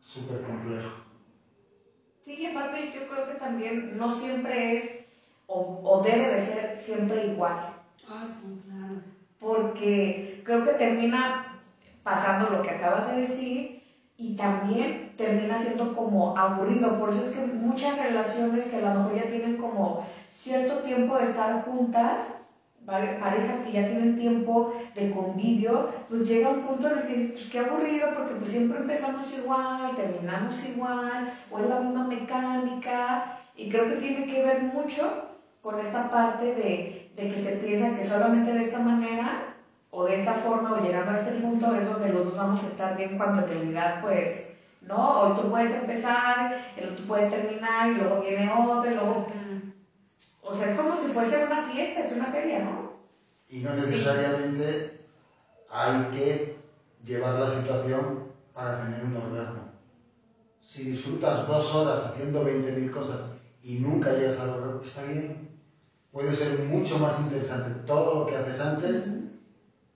súper 0.00 0.40
complejo. 0.40 0.96
Sí, 2.20 2.38
y 2.40 2.46
aparte 2.46 2.90
yo 2.94 3.06
creo 3.06 3.26
que 3.26 3.34
también 3.34 3.98
no 3.98 4.10
siempre 4.10 4.74
es 4.74 5.03
o, 5.46 5.80
o 5.84 6.02
debe 6.02 6.28
de 6.28 6.38
ser 6.38 6.78
siempre 6.78 7.24
igual. 7.24 7.56
Ah, 8.06 8.24
sí, 8.24 8.42
claro. 8.64 9.00
Porque 9.38 10.40
creo 10.44 10.64
que 10.64 10.72
termina 10.72 11.56
pasando 12.02 12.48
lo 12.48 12.62
que 12.62 12.70
acabas 12.70 13.10
de 13.14 13.20
decir 13.20 13.82
y 14.16 14.36
también 14.36 15.12
termina 15.16 15.56
siendo 15.56 15.92
como 15.92 16.36
aburrido. 16.36 16.98
Por 16.98 17.10
eso 17.10 17.20
es 17.20 17.30
que 17.30 17.40
muchas 17.40 17.98
relaciones 17.98 18.68
que 18.68 18.76
a 18.76 18.80
lo 18.80 18.90
mejor 18.90 19.14
ya 19.14 19.26
tienen 19.26 19.56
como 19.56 20.04
cierto 20.28 20.82
tiempo 20.82 21.16
de 21.16 21.24
estar 21.24 21.64
juntas, 21.64 22.40
parejas 22.86 23.60
que 23.60 23.72
ya 23.72 23.86
tienen 23.86 24.14
tiempo 24.14 24.70
de 24.94 25.10
convivio, 25.10 25.86
pues 26.08 26.28
llega 26.28 26.48
un 26.48 26.60
punto 26.62 26.88
en 26.88 26.98
el 26.98 27.06
que 27.06 27.14
dices, 27.14 27.32
pues 27.32 27.46
qué 27.46 27.58
aburrido, 27.60 28.12
porque 28.12 28.34
pues 28.34 28.50
siempre 28.50 28.78
empezamos 28.78 29.32
igual, 29.32 29.94
terminamos 29.94 30.62
igual, 30.64 31.24
o 31.50 31.58
es 31.58 31.66
la 31.66 31.76
misma 31.76 32.04
mecánica, 32.04 33.36
y 33.56 33.68
creo 33.68 33.86
que 33.86 33.94
tiene 33.94 34.26
que 34.26 34.42
ver 34.42 34.60
mucho 34.60 35.33
con 35.64 35.78
esta 35.78 36.10
parte 36.10 36.44
de, 36.44 37.10
de 37.16 37.30
que 37.30 37.38
se 37.38 37.56
piensa 37.56 37.96
que 37.96 38.04
solamente 38.04 38.52
de 38.52 38.60
esta 38.60 38.80
manera, 38.80 39.56
o 39.90 40.04
de 40.04 40.12
esta 40.12 40.34
forma, 40.34 40.72
o 40.72 40.82
llegando 40.82 41.10
a 41.10 41.16
este 41.16 41.40
punto, 41.40 41.74
es 41.74 41.90
donde 41.90 42.10
los 42.10 42.26
dos 42.26 42.36
vamos 42.36 42.62
a 42.62 42.66
estar 42.66 42.94
bien, 42.98 43.16
cuando 43.16 43.40
en 43.40 43.48
realidad, 43.48 44.02
pues, 44.02 44.56
¿no? 44.82 45.22
Hoy 45.22 45.40
tú 45.40 45.48
puedes 45.48 45.72
empezar, 45.72 46.54
el 46.76 46.92
otro 46.92 47.06
puede 47.06 47.30
terminar, 47.30 47.90
y 47.90 47.94
luego 47.94 48.20
viene 48.20 48.52
otro, 48.52 48.90
y 48.90 48.94
luego 48.94 49.26
o 50.42 50.52
sea, 50.52 50.66
es 50.66 50.74
como 50.74 50.94
si 50.94 51.06
fuese 51.06 51.46
una 51.46 51.62
fiesta, 51.62 52.00
es 52.00 52.12
una 52.12 52.26
feria, 52.26 52.58
¿no? 52.58 52.92
Y 53.48 53.60
no 53.60 53.72
necesariamente 53.72 55.00
hay 55.70 56.10
que 56.12 56.58
llevar 57.02 57.40
la 57.40 57.48
situación 57.48 58.24
para 58.52 58.82
tener 58.82 59.02
un 59.02 59.16
orgasmo. 59.16 59.72
Si 60.60 60.84
disfrutas 60.84 61.48
dos 61.48 61.74
horas 61.74 62.04
haciendo 62.04 62.44
20.000 62.44 62.90
cosas 62.90 63.22
y 63.62 63.78
nunca 63.78 64.12
llegas 64.12 64.38
al 64.40 64.50
orgasmo, 64.50 64.82
está 64.82 65.04
bien. 65.04 65.53
Puede 66.14 66.32
ser 66.32 66.60
mucho 66.60 67.00
más 67.00 67.18
interesante 67.18 67.70
todo 67.84 68.20
lo 68.20 68.26
que 68.26 68.36
haces 68.36 68.60
antes 68.60 69.08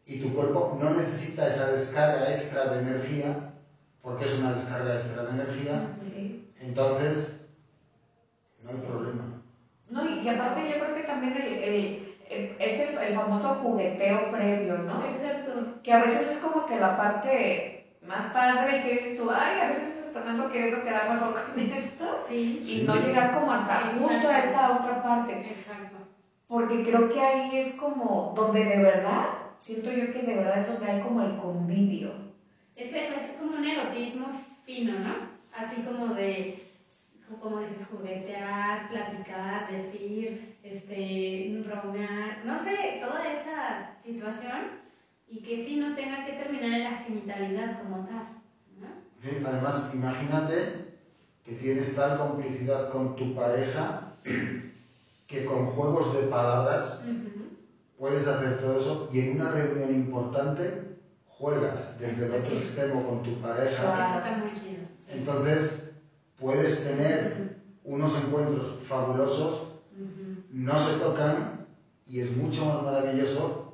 y 0.05 0.19
tu 0.19 0.35
cuerpo 0.35 0.77
no 0.79 0.91
necesita 0.91 1.47
esa 1.47 1.71
descarga 1.71 2.33
extra 2.33 2.67
de 2.67 2.81
energía, 2.81 3.53
porque 4.03 4.25
es 4.25 4.37
una 4.37 4.53
descarga 4.53 4.95
extra 4.95 5.23
de 5.23 5.31
energía, 5.31 5.97
entonces 6.61 7.47
no 8.65 8.71
hay 8.71 8.79
problema. 8.79 9.25
No, 9.91 10.05
y, 10.05 10.29
aparte 10.29 10.69
yo 10.69 10.85
creo 10.85 10.95
que 10.97 11.03
también 11.03 11.37
el, 11.37 12.17
es 12.59 12.81
el, 12.81 12.99
el, 12.99 13.15
famoso 13.15 13.55
jugueteo 13.63 14.33
previo, 14.33 14.79
¿no? 14.79 15.05
Exacto. 15.05 15.81
Que 15.83 15.93
a 15.93 16.01
veces 16.01 16.31
es 16.31 16.39
como 16.41 16.67
que 16.67 16.81
la 16.81 16.97
parte 16.97 17.88
más 18.09 18.33
padre 18.33 18.81
que 18.83 18.95
es 18.95 19.19
tú, 19.19 19.31
ay, 19.31 19.61
a 19.61 19.69
veces 19.69 20.07
estás 20.07 20.27
ando 20.27 20.51
queriendo 20.51 20.83
quedar 20.83 21.11
mejor 21.11 21.35
con 21.35 21.61
esto 21.61 22.05
sí. 22.27 22.61
y 22.65 22.87
no 22.87 22.97
llegar 22.97 23.35
como 23.35 23.53
hasta 23.53 23.81
justo 23.99 24.29
a 24.29 24.39
esta 24.39 24.79
otra 24.79 25.03
parte. 25.03 25.51
Exacto. 25.51 25.97
Porque 26.49 26.83
creo 26.83 27.11
que 27.11 27.21
ahí 27.21 27.59
es 27.59 27.75
como 27.75 28.33
donde 28.35 28.65
de 28.65 28.79
verdad, 28.79 29.27
siento 29.59 29.93
yo 29.93 30.11
que 30.11 30.23
de 30.23 30.37
verdad 30.37 30.59
es 30.59 30.69
donde 30.69 30.91
hay 30.91 31.03
como 31.03 31.23
el 31.23 31.37
convivio. 31.37 32.13
Es, 32.75 32.93
es 32.93 33.37
como 33.39 33.59
un 33.59 33.65
erotismo 33.65 34.29
fino, 34.65 34.99
¿no? 34.99 35.15
Así 35.55 35.83
como 35.83 36.15
de 36.15 36.65
como 37.43 37.61
dices, 37.61 37.89
juguetear, 37.91 38.89
platicar, 38.89 39.71
decir, 39.71 40.57
este, 40.63 41.63
bromear, 41.67 42.43
no 42.47 42.55
sé, 42.55 42.99
toda 43.03 43.31
esa 43.31 43.95
situación 43.95 44.88
y 45.31 45.43
que 45.43 45.63
sí 45.63 45.77
no 45.77 45.95
tenga 45.95 46.25
que 46.25 46.33
terminar 46.33 46.73
en 46.73 46.85
la 46.85 46.99
genitalidad 46.99 47.83
como 47.83 48.07
tal. 48.07 48.41
¿no? 48.81 49.49
además, 49.49 49.91
imagínate 49.95 50.89
que 51.45 51.53
tienes 51.53 51.95
tal 51.95 52.17
complicidad 52.17 52.89
con 52.91 53.17
tu 53.17 53.35
pareja 53.35 54.13
que 55.27 55.45
con 55.45 55.67
juegos 55.67 56.15
de 56.15 56.23
palabras 56.29 57.03
puedes 57.99 58.27
hacer 58.29 58.59
todo 58.59 58.79
eso 58.79 59.09
y 59.13 59.21
en 59.21 59.37
una 59.37 59.51
reunión 59.51 59.95
importante 59.95 60.97
juegas 61.27 61.99
desde 61.99 62.27
el 62.27 62.43
otro 62.43 62.57
extremo 62.57 63.05
con 63.05 63.23
tu 63.23 63.41
pareja. 63.41 64.11
Eso 64.11 64.19
está 64.19 64.37
muy 64.39 64.53
chido. 64.53 64.83
Entonces, 65.11 65.91
puedes 66.39 66.85
tener 66.85 67.59
unos 67.85 68.17
encuentros 68.19 68.75
fabulosos, 68.83 69.69
no 70.51 70.79
se 70.79 70.99
tocan 70.99 71.67
y 72.07 72.21
es 72.21 72.37
mucho 72.37 72.65
más 72.67 72.83
maravilloso 72.83 73.68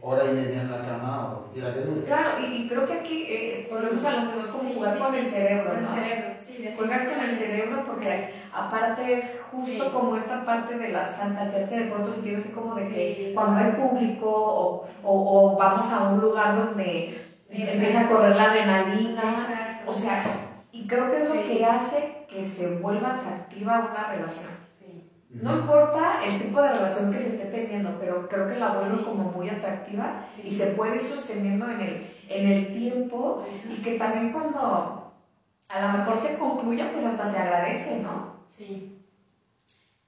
hora 0.00 0.24
y 0.26 0.34
media 0.34 0.62
en 0.62 0.70
la 0.70 0.82
cama 0.82 1.26
o 1.26 1.30
lo 1.30 1.44
que 1.44 1.52
quiera 1.54 1.74
que 1.74 1.80
dure. 1.80 2.04
Claro, 2.04 2.30
y, 2.40 2.68
creo 2.68 2.86
que 2.86 2.92
aquí 2.92 3.26
eh, 3.28 3.64
volvemos 3.70 4.04
a 4.04 4.24
lo 4.24 4.32
que 4.32 4.40
es 4.40 4.46
como 4.46 4.70
jugar 4.70 4.98
con 4.98 5.14
el 5.14 5.26
cerebro, 5.26 5.80
¿no? 5.80 5.88
Juegas 6.76 7.04
con 7.04 7.24
el 7.24 7.34
cerebro 7.34 7.84
porque 7.84 8.34
aparte 8.52 9.12
es 9.12 9.46
justo 9.50 9.92
como 9.92 10.14
esta 10.14 10.44
parte 10.44 10.78
de 10.78 10.88
las 10.90 11.16
fantasías 11.16 11.68
que 11.68 11.80
de 11.80 11.90
pronto 11.90 12.10
se 12.10 12.22
tiene 12.22 12.38
así 12.38 12.52
como 12.52 12.74
de 12.74 12.84
que 12.84 13.32
cuando 13.34 13.60
hay 13.60 13.72
público 13.72 14.30
o, 14.30 14.86
o, 15.02 15.56
vamos 15.56 15.90
a 15.92 16.08
un 16.10 16.20
lugar 16.20 16.56
donde 16.56 17.20
empieza 17.48 18.04
a 18.04 18.08
correr 18.08 18.36
la 18.36 18.50
adrenalina, 18.50 19.82
o 19.86 19.92
sea 19.92 20.22
y 20.70 20.86
creo 20.86 21.10
que 21.10 21.22
es 21.22 21.28
lo 21.28 21.42
que 21.42 21.64
hace 21.64 22.26
que 22.28 22.44
se 22.44 22.76
vuelva 22.76 23.16
atractiva 23.16 23.90
una 23.90 24.12
relación. 24.12 24.52
No 25.30 25.52
importa 25.52 26.20
el 26.22 26.38
tipo 26.38 26.60
de 26.60 26.70
relación 26.70 27.10
que 27.10 27.20
se 27.20 27.28
esté 27.28 27.44
teniendo, 27.44 27.98
pero 27.98 28.28
creo 28.28 28.46
que 28.46 28.56
la 28.56 28.68
vuelve 28.68 29.02
como 29.02 29.24
muy 29.24 29.48
atractiva 29.48 30.14
y 30.42 30.50
se 30.52 30.66
puede 30.66 30.96
ir 30.96 31.02
sosteniendo 31.02 31.68
en 31.68 31.80
el, 31.80 32.02
en 32.28 32.46
el 32.46 32.72
tiempo 32.72 33.42
y 33.68 33.82
que 33.82 33.92
también 33.92 34.32
cuando 34.32 35.04
a 35.68 35.78
lo 35.80 35.88
mejor 35.90 36.16
se 36.16 36.34
concluya, 36.34 36.90
pues 36.90 37.04
hasta 37.04 37.26
se 37.26 37.36
agradece, 37.38 37.98
¿no? 37.98 38.32
Sí. 38.46 38.82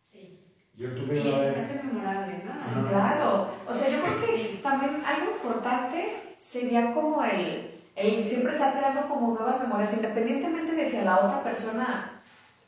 Sí. 0.01 0.33
Yo 0.73 0.95
tuve 0.95 1.19
y 1.19 1.47
se 1.47 1.59
hace 1.59 1.75
memorable, 1.75 2.39
¿no? 2.39 2.59
Sí, 2.59 2.75
claro. 2.89 3.47
O 3.67 3.75
sea, 3.75 3.89
yo 3.89 4.01
creo 4.01 4.17
que 4.17 4.59
también 4.63 5.01
algo 5.05 5.27
importante 5.27 6.09
sería 6.39 6.91
como 6.91 7.23
el 7.23 7.67
el 7.97 8.23
siempre 8.25 8.53
estar 8.53 8.73
creando 8.73 9.05
como 9.05 9.31
nuevas 9.31 9.59
memorias, 9.59 9.93
independientemente 9.93 10.75
de 10.75 10.85
si 10.85 10.97
a 10.97 11.03
la 11.03 11.19
otra 11.19 11.43
persona 11.43 12.09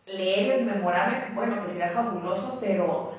le 0.07 0.45
eres 0.45 0.67
memorable, 0.67 1.17
bueno, 1.35 1.61
que 1.63 1.69
sería 1.69 1.89
fabuloso, 1.89 2.59
pero 2.61 3.13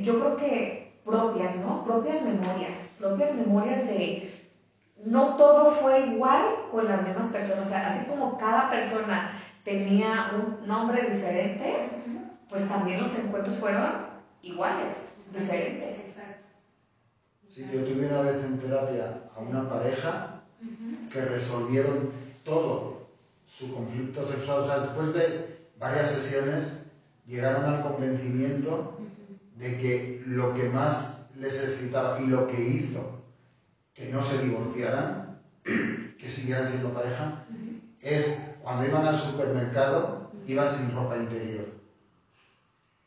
yo 0.00 0.18
creo 0.18 0.36
que 0.36 0.92
propias, 1.04 1.58
¿no? 1.58 1.84
Propias 1.84 2.22
memorias, 2.22 2.96
propias 3.00 3.34
memorias 3.34 3.88
de 3.88 4.32
no 5.02 5.36
todo 5.36 5.66
fue 5.66 6.06
igual 6.06 6.42
con 6.70 6.86
las 6.86 7.04
mismas 7.04 7.26
personas, 7.26 7.66
o 7.66 7.70
sea, 7.70 7.88
así 7.88 8.06
como 8.06 8.36
cada 8.36 8.70
persona 8.70 9.30
tenía 9.64 10.30
un 10.34 10.66
nombre 10.66 11.10
diferente, 11.10 11.90
pues 12.48 12.68
también 12.68 13.00
los 13.00 13.14
encuentros 13.14 13.56
fueron 13.56 14.06
iguales, 14.42 15.16
diferentes. 15.32 16.18
Exacto. 16.18 16.44
Sí, 17.48 17.66
yo 17.70 17.82
tuve 17.84 18.06
una 18.06 18.20
vez 18.20 18.36
en 18.42 18.58
terapia 18.58 19.24
a 19.34 19.40
una 19.40 19.68
pareja 19.68 20.40
que 21.10 21.20
resolvieron 21.20 22.10
todo 22.44 23.02
su 23.46 23.74
conflicto 23.74 24.24
sexual. 24.24 24.60
O 24.60 24.62
sea, 24.62 24.78
después 24.78 25.12
de 25.12 25.51
varias 25.82 26.12
sesiones 26.12 26.74
llegaron 27.26 27.64
al 27.64 27.82
convencimiento 27.82 28.96
de 29.56 29.76
que 29.76 30.22
lo 30.26 30.54
que 30.54 30.68
más 30.68 31.18
les 31.34 31.60
excitaba 31.60 32.20
y 32.20 32.26
lo 32.26 32.46
que 32.46 32.62
hizo 32.62 33.18
que 33.92 34.06
no 34.06 34.22
se 34.22 34.38
divorciaran, 34.38 35.40
que 35.64 36.30
siguieran 36.30 36.66
siendo 36.66 36.94
pareja, 36.94 37.44
es 38.00 38.38
cuando 38.62 38.86
iban 38.86 39.04
al 39.04 39.16
supermercado, 39.16 40.30
iban 40.46 40.70
sin 40.70 40.94
ropa 40.94 41.16
interior. 41.16 41.64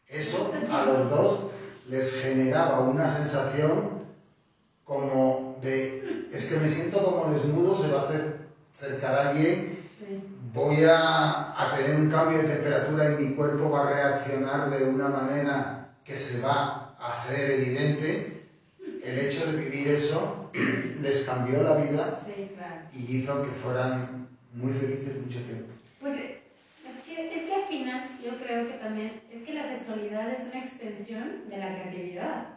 Eso 0.07 0.53
a 0.71 0.85
los 0.85 1.09
dos 1.09 1.43
les 1.87 2.21
generaba 2.21 2.81
una 2.81 3.07
sensación 3.07 4.05
como 4.83 5.57
de 5.61 6.27
es 6.31 6.51
que 6.51 6.59
me 6.59 6.67
siento 6.67 7.03
como 7.03 7.31
desnudo, 7.31 7.73
se 7.73 7.89
va 7.91 8.01
a 8.01 8.03
hacer 8.03 8.45
alguien, 9.01 9.74
voy 10.55 10.77
a, 10.87 11.53
tener 11.75 11.99
un 11.99 12.09
cambio 12.09 12.37
de 12.37 12.45
temperatura 12.45 13.11
y 13.11 13.23
mi 13.23 13.35
cuerpo 13.35 13.69
va 13.69 13.83
a 13.83 13.93
reaccionar 13.93 14.69
de 14.69 14.85
una 14.85 15.09
manera 15.09 15.89
que 16.03 16.15
se 16.15 16.41
va 16.41 16.95
a 16.97 17.09
hacer 17.09 17.51
evidente. 17.51 18.47
El 19.03 19.19
hecho 19.19 19.51
de 19.51 19.57
vivir 19.57 19.89
eso 19.89 20.49
les 21.01 21.23
cambió 21.23 21.61
la 21.61 21.75
vida 21.75 22.17
y 22.93 23.17
hizo 23.17 23.41
que 23.41 23.49
fueran 23.49 24.29
muy 24.53 24.71
felices 24.71 25.21
mucho 25.21 25.41
tiempo. 25.41 25.73
Pues 25.99 26.15
es 26.87 27.01
que, 27.05 27.35
es 27.35 27.43
que 27.43 27.53
al 27.53 27.65
final 27.65 28.01
yo 28.23 28.31
creo 28.37 28.65
que 28.65 28.73
también 28.75 29.21
es 29.29 29.41
que 29.41 29.53
la 29.53 29.63
sexualidad 29.63 30.31
es 30.31 30.45
una 30.49 30.63
extensión 30.63 31.49
de 31.49 31.57
la 31.57 31.75
creatividad 31.75 32.47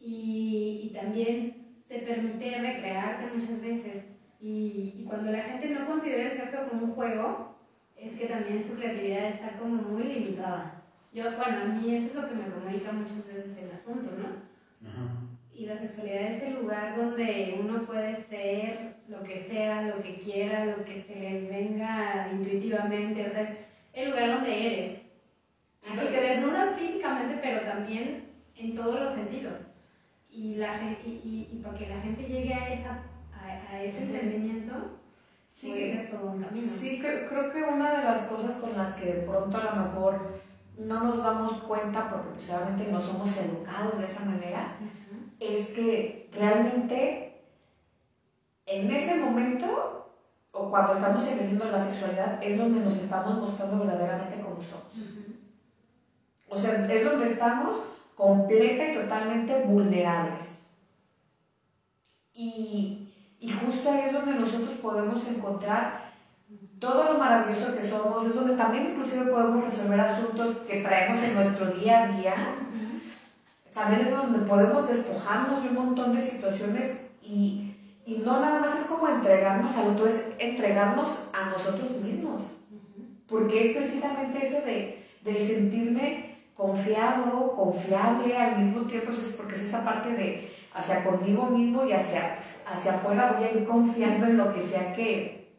y, 0.00 0.80
y 0.84 0.94
también 0.94 1.84
te 1.88 1.98
permite 1.98 2.58
recrearte 2.58 3.36
muchas 3.36 3.60
veces. 3.60 4.12
Y, 4.42 4.94
y, 4.96 5.04
cuando 5.08 5.30
la 5.30 5.40
gente 5.40 5.70
no 5.70 5.86
considera 5.86 6.24
el 6.24 6.30
sexo 6.30 6.68
como 6.68 6.86
un 6.86 6.94
juego, 6.94 7.54
es 7.96 8.16
que 8.16 8.26
también 8.26 8.60
su 8.60 8.74
creatividad 8.74 9.28
está 9.28 9.56
como 9.56 9.80
muy 9.80 10.02
limitada. 10.02 10.82
Yo, 11.12 11.24
bueno, 11.36 11.62
a 11.62 11.64
mí 11.66 11.94
eso 11.94 12.06
es 12.06 12.14
lo 12.16 12.28
que 12.28 12.34
me 12.34 12.50
comunica 12.50 12.90
muchas 12.90 13.24
veces 13.24 13.58
el 13.58 13.70
asunto, 13.70 14.10
¿no? 14.18 14.52
Y 15.54 15.66
la 15.66 15.76
sexualidad 15.76 16.22
es 16.22 16.42
el 16.42 16.54
lugar 16.54 16.96
donde 16.96 17.56
uno 17.62 17.86
puede 17.86 18.16
ser 18.16 18.96
lo 19.06 19.22
que 19.22 19.38
sea, 19.38 19.82
lo 19.82 20.02
que 20.02 20.16
quiera, 20.16 20.64
lo 20.64 20.84
que 20.84 20.98
se 20.98 21.20
le 21.20 21.48
venga 21.48 22.28
intuitivamente, 22.32 23.24
o 23.24 23.30
sea, 23.30 23.42
es 23.42 23.60
el 23.92 24.10
lugar 24.10 24.32
donde 24.32 24.74
eres. 24.74 25.06
Así 25.88 26.08
que 26.08 26.20
desnudas 26.20 26.76
físicamente, 26.76 27.38
pero 27.40 27.60
también 27.60 28.24
en 28.56 28.74
todos 28.74 28.98
los 28.98 29.12
sentidos 29.12 29.60
y, 30.32 30.54
la 30.54 30.72
gente, 30.72 31.00
y, 31.06 31.48
y, 31.52 31.60
para 31.62 31.76
que 31.76 31.88
la 31.88 32.00
gente 32.00 32.22
llegue 32.22 32.54
a, 32.54 32.72
esa, 32.72 33.02
a, 33.72 33.82
ese 33.82 34.04
sentimiento, 34.04 34.72
sí, 35.48 35.70
pues 35.70 36.02
es 36.02 36.10
todo 36.10 36.30
un 36.30 36.40
camino. 36.40 36.66
Sí, 36.66 37.00
creo, 37.00 37.28
creo, 37.28 37.52
que 37.52 37.62
una 37.62 37.98
de 37.98 38.04
las 38.04 38.22
cosas 38.22 38.54
con 38.54 38.74
las 38.74 38.94
que 38.94 39.06
de 39.06 39.22
pronto 39.22 39.56
a 39.58 39.74
lo 39.74 39.82
mejor 39.82 40.42
no 40.78 41.00
nos 41.02 41.22
damos 41.22 41.54
cuenta, 41.62 42.10
porque 42.10 42.30
pues 42.30 42.50
obviamente 42.50 42.86
no 42.86 43.00
somos 43.00 43.36
educados 43.38 43.98
de 43.98 44.04
esa 44.04 44.24
manera, 44.24 44.76
es 45.38 45.72
que 45.74 46.28
realmente 46.32 47.42
en 48.66 48.90
ese 48.90 49.16
momento 49.20 50.02
o 50.52 50.70
cuando 50.70 50.92
estamos 50.92 51.26
ejerciendo 51.26 51.64
la 51.66 51.80
sexualidad 51.80 52.42
es 52.42 52.58
donde 52.58 52.80
nos 52.80 52.96
estamos 52.96 53.38
mostrando 53.38 53.78
verdaderamente 53.78 54.40
como 54.40 54.62
somos. 54.62 55.10
O 56.48 56.56
sea, 56.56 56.86
es 56.92 57.04
donde 57.04 57.26
estamos 57.26 57.82
completa 58.14 58.92
y 58.92 58.94
totalmente 58.94 59.64
vulnerables. 59.64 60.74
Y, 62.34 63.11
y 63.42 63.50
justo 63.50 63.90
ahí 63.90 64.02
es 64.06 64.12
donde 64.12 64.34
nosotros 64.34 64.74
podemos 64.74 65.26
encontrar 65.26 66.12
todo 66.78 67.12
lo 67.12 67.18
maravilloso 67.18 67.74
que 67.74 67.82
somos, 67.82 68.24
es 68.24 68.36
donde 68.36 68.54
también 68.54 68.90
inclusive 68.92 69.32
podemos 69.32 69.64
resolver 69.64 69.98
asuntos 69.98 70.58
que 70.58 70.80
traemos 70.80 71.20
en 71.24 71.34
nuestro 71.34 71.66
día 71.72 72.04
a 72.04 72.08
día. 72.16 72.34
También 73.74 74.02
es 74.02 74.12
donde 74.12 74.46
podemos 74.46 74.86
despojarnos 74.86 75.60
de 75.60 75.70
un 75.70 75.74
montón 75.74 76.14
de 76.14 76.20
situaciones 76.20 77.06
y, 77.20 77.74
y 78.06 78.18
no 78.18 78.38
nada 78.40 78.60
más 78.60 78.78
es 78.78 78.86
como 78.86 79.08
entregarnos 79.08 79.76
al 79.76 79.90
otro, 79.90 80.06
es 80.06 80.34
entregarnos 80.38 81.28
a 81.32 81.50
nosotros 81.50 82.00
mismos. 82.00 82.66
Porque 83.26 83.60
es 83.60 83.76
precisamente 83.76 84.44
eso 84.44 84.64
de, 84.64 85.04
de 85.22 85.44
sentirme 85.44 86.46
confiado, 86.54 87.56
confiable 87.56 88.36
al 88.36 88.56
mismo 88.56 88.82
tiempo, 88.82 89.10
es 89.10 89.32
porque 89.32 89.56
es 89.56 89.64
esa 89.64 89.84
parte 89.84 90.12
de 90.12 90.48
hacia 90.74 91.04
conmigo 91.04 91.46
mismo 91.46 91.84
y 91.84 91.92
hacia, 91.92 92.38
hacia 92.66 92.92
afuera 92.92 93.34
voy 93.36 93.44
a 93.44 93.52
ir 93.52 93.66
confiando 93.66 94.26
en 94.26 94.36
lo 94.36 94.52
que 94.52 94.60
sea 94.60 94.92
que, 94.94 95.52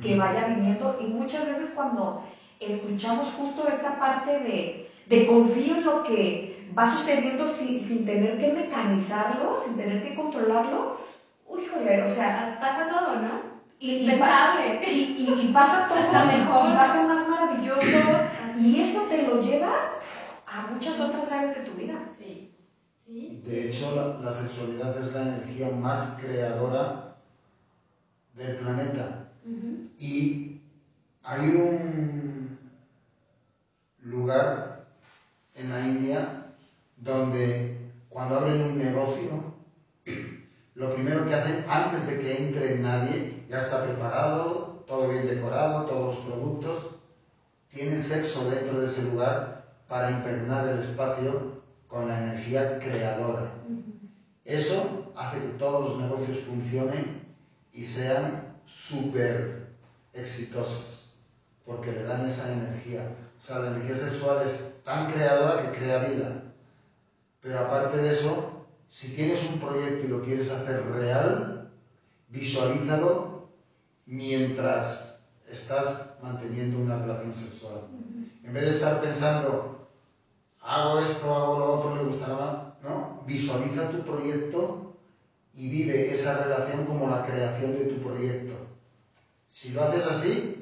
que 0.00 0.16
vaya 0.16 0.44
viniendo. 0.44 0.98
Y 1.00 1.04
muchas 1.06 1.46
veces 1.46 1.72
cuando 1.74 2.22
escuchamos 2.60 3.32
justo 3.32 3.66
esta 3.68 3.98
parte 3.98 4.38
de, 4.38 4.90
de 5.06 5.26
confío 5.26 5.76
en 5.76 5.84
lo 5.84 6.02
que 6.02 6.70
va 6.76 6.86
sucediendo 6.86 7.46
sin, 7.46 7.80
sin 7.80 8.06
tener 8.06 8.38
que 8.38 8.52
mecanizarlo, 8.52 9.56
sin 9.56 9.76
tener 9.76 10.02
que 10.02 10.14
controlarlo, 10.14 10.98
híjole, 11.58 12.02
o 12.02 12.08
sea... 12.08 12.58
Pasa 12.60 12.86
todo, 12.86 13.16
¿no? 13.16 13.52
Y, 13.78 13.96
y, 13.96 15.38
y, 15.42 15.50
pasa 15.52 15.88
todo 16.12 16.26
mejor, 16.26 16.70
y 16.70 16.72
pasa 16.72 17.06
más 17.08 17.28
maravilloso, 17.28 17.98
y 18.56 18.80
eso 18.80 19.02
te 19.08 19.26
lo 19.26 19.40
llevas 19.40 19.82
a 20.46 20.68
muchas 20.72 21.00
otras 21.00 21.32
áreas 21.32 21.56
de 21.56 21.62
tu 21.62 21.72
vida. 21.72 21.94
Sí. 22.16 22.41
De 23.12 23.68
hecho, 23.68 24.18
la, 24.22 24.32
sexualidad 24.32 24.98
es 24.98 25.12
la 25.12 25.34
energía 25.34 25.68
más 25.68 26.16
creadora 26.18 27.14
del 28.34 28.56
planeta. 28.56 29.28
Y 29.98 30.62
hay 31.22 31.48
un 31.50 32.58
lugar 34.00 34.86
en 35.54 35.68
la 35.68 35.86
India 35.86 36.54
donde 36.96 37.92
cuando 38.08 38.36
abren 38.38 38.62
un 38.62 38.78
negocio, 38.78 39.28
lo 40.74 40.94
primero 40.94 41.26
que 41.26 41.34
hacen 41.34 41.66
antes 41.68 42.06
de 42.06 42.18
que 42.18 42.38
entre 42.38 42.78
nadie, 42.78 43.44
ya 43.46 43.58
está 43.58 43.82
preparado, 43.82 44.84
todo 44.86 45.10
bien 45.10 45.26
decorado, 45.26 45.84
todos 45.84 46.16
los 46.16 46.24
productos, 46.24 46.86
tienen 47.68 48.00
sexo 48.00 48.48
dentro 48.48 48.80
de 48.80 48.86
ese 48.86 49.04
lugar 49.10 49.66
para 49.86 50.12
impregnar 50.12 50.66
el 50.70 50.78
espacio 50.78 51.61
con 51.92 52.08
la 52.08 52.18
energía 52.18 52.78
creadora. 52.78 53.52
Eso 54.46 55.12
hace 55.14 55.40
que 55.40 55.48
todos 55.58 55.90
los 55.90 56.00
negocios 56.00 56.38
funcionen 56.38 57.20
y 57.70 57.84
sean 57.84 58.56
súper 58.64 59.66
exitosos, 60.14 61.12
porque 61.66 61.92
le 61.92 62.04
dan 62.04 62.24
esa 62.24 62.50
energía. 62.50 63.14
O 63.38 63.42
sea, 63.42 63.58
la 63.58 63.72
energía 63.72 63.94
sexual 63.94 64.42
es 64.42 64.78
tan 64.82 65.06
creadora 65.06 65.60
que 65.60 65.78
crea 65.78 65.98
vida. 65.98 66.42
Pero 67.42 67.58
aparte 67.58 67.98
de 67.98 68.10
eso, 68.10 68.64
si 68.88 69.12
tienes 69.14 69.44
un 69.50 69.60
proyecto 69.60 70.06
y 70.06 70.08
lo 70.08 70.22
quieres 70.22 70.50
hacer 70.50 70.82
real, 70.86 71.70
visualízalo 72.28 73.48
mientras 74.06 75.18
estás 75.46 76.14
manteniendo 76.22 76.78
una 76.78 76.96
relación 76.96 77.34
sexual. 77.34 77.82
En 78.42 78.52
vez 78.54 78.64
de 78.64 78.70
estar 78.70 79.02
pensando, 79.02 79.81
hago 80.62 80.98
esto, 80.98 81.34
hago 81.36 81.56
lo 81.56 81.70
otro, 81.70 81.92
le 81.92 82.00
gustará 82.00 82.34
más, 82.34 82.52
¿no? 82.80 83.22
Visualiza 83.26 83.90
tu 83.90 84.04
proyecto 84.04 84.78
y 85.54 85.68
vive 85.68 86.12
esa 86.12 86.32
relación 86.32 86.84
como 86.84 87.06
la 87.08 87.22
creación 87.22 87.74
de 87.74 87.84
tu 87.84 88.00
proyecto. 88.00 88.58
Si 89.48 89.70
lo 89.70 89.82
haces 89.82 90.06
así, 90.06 90.56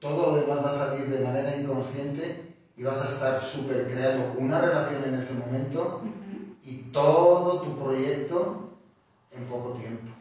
todo 0.00 0.24
lo 0.24 0.32
demás 0.32 0.64
va 0.64 0.68
a 0.70 0.72
salir 0.72 1.08
de 1.08 1.18
manera 1.18 1.50
inconsciente 1.52 2.38
y 2.76 2.84
vas 2.84 3.02
a 3.02 3.06
estar 3.06 3.38
súper 3.38 3.86
creando 3.86 4.30
una 4.34 4.58
relación 4.58 5.04
en 5.04 5.16
ese 5.16 5.32
momento 5.34 6.00
y 6.62 6.74
todo 6.92 7.60
tu 7.60 7.76
proyecto 7.76 8.56
en 9.30 9.44
poco 9.44 9.72
tiempo. 9.72 10.12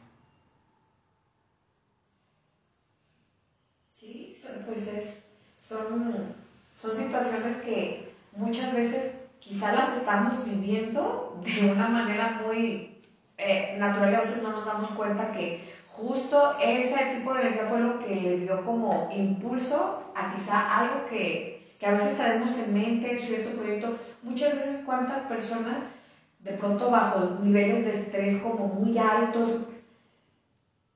Sí, 3.91 4.29
pues 4.65 4.87
es, 4.87 5.23
son, 5.57 6.29
son 6.73 6.93
situaciones 6.93 7.57
que 7.57 7.97
muchas 8.33 8.71
veces 8.71 9.14
quizá 9.45 9.71
las 9.73 9.95
estamos 9.95 10.43
viviendo 10.43 11.39
de 11.43 11.69
una 11.71 11.87
manera 11.87 12.41
muy 12.43 12.99
eh, 13.37 13.75
natural 13.77 14.11
y 14.11 14.15
a 14.15 14.19
veces 14.19 14.41
no 14.41 14.49
nos 14.49 14.65
damos 14.65 14.87
cuenta 14.89 15.31
que 15.31 15.63
justo 15.85 16.57
ese 16.59 17.05
tipo 17.15 17.31
de 17.31 17.41
energía 17.41 17.67
fue 17.67 17.79
lo 17.79 17.99
que 17.99 18.15
le 18.15 18.37
dio 18.39 18.63
como 18.63 19.07
impulso 19.15 20.11
a 20.15 20.33
quizá 20.33 20.79
algo 20.79 21.05
que, 21.05 21.75
que 21.77 21.85
a 21.85 21.91
veces 21.91 22.17
traemos 22.17 22.57
en 22.57 22.73
mente, 22.73 23.19
cierto 23.19 23.51
proyecto. 23.51 23.93
Muchas 24.23 24.55
veces 24.55 24.81
cuántas 24.83 25.21
personas 25.27 25.91
de 26.39 26.51
pronto 26.53 26.89
bajo 26.89 27.37
niveles 27.43 27.85
de 27.85 27.91
estrés 27.91 28.37
como 28.37 28.65
muy 28.65 28.97
altos, 28.97 29.53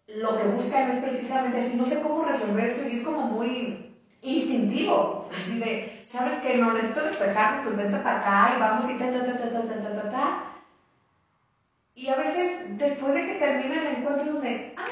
lo 0.07 0.37
que 0.37 0.45
buscan 0.45 0.89
es 0.89 0.97
precisamente 0.97 1.59
así, 1.59 1.75
no 1.75 1.85
sé 1.85 2.01
cómo 2.01 2.23
resolver 2.23 2.65
eso 2.65 2.87
y 2.87 2.93
es 2.93 3.01
como 3.01 3.21
muy 3.21 3.93
instintivo, 4.21 5.19
así 5.31 5.59
de, 5.59 5.88
¿sabes 6.13 6.35
qué? 6.41 6.57
No 6.59 6.71
necesito 6.73 7.03
despejarme, 7.03 7.61
pues 7.63 7.75
vente 7.75 7.97
para 7.99 8.17
acá 8.19 8.55
y 8.55 8.59
vamos 8.59 8.87
y 8.89 8.97
ta, 8.99 9.09
ta, 9.11 9.21
ta, 9.23 9.35
ta, 9.35 9.49
ta, 9.49 9.61
ta, 9.81 9.93
ta, 9.93 10.09
ta, 10.09 10.25
Y 11.95 12.07
a 12.09 12.15
veces, 12.15 12.77
después 12.77 13.13
de 13.13 13.25
que 13.25 13.33
termina 13.33 13.77
el 13.79 13.87
encuentro, 13.97 14.29
donde, 14.31 14.73
ah, 14.77 14.85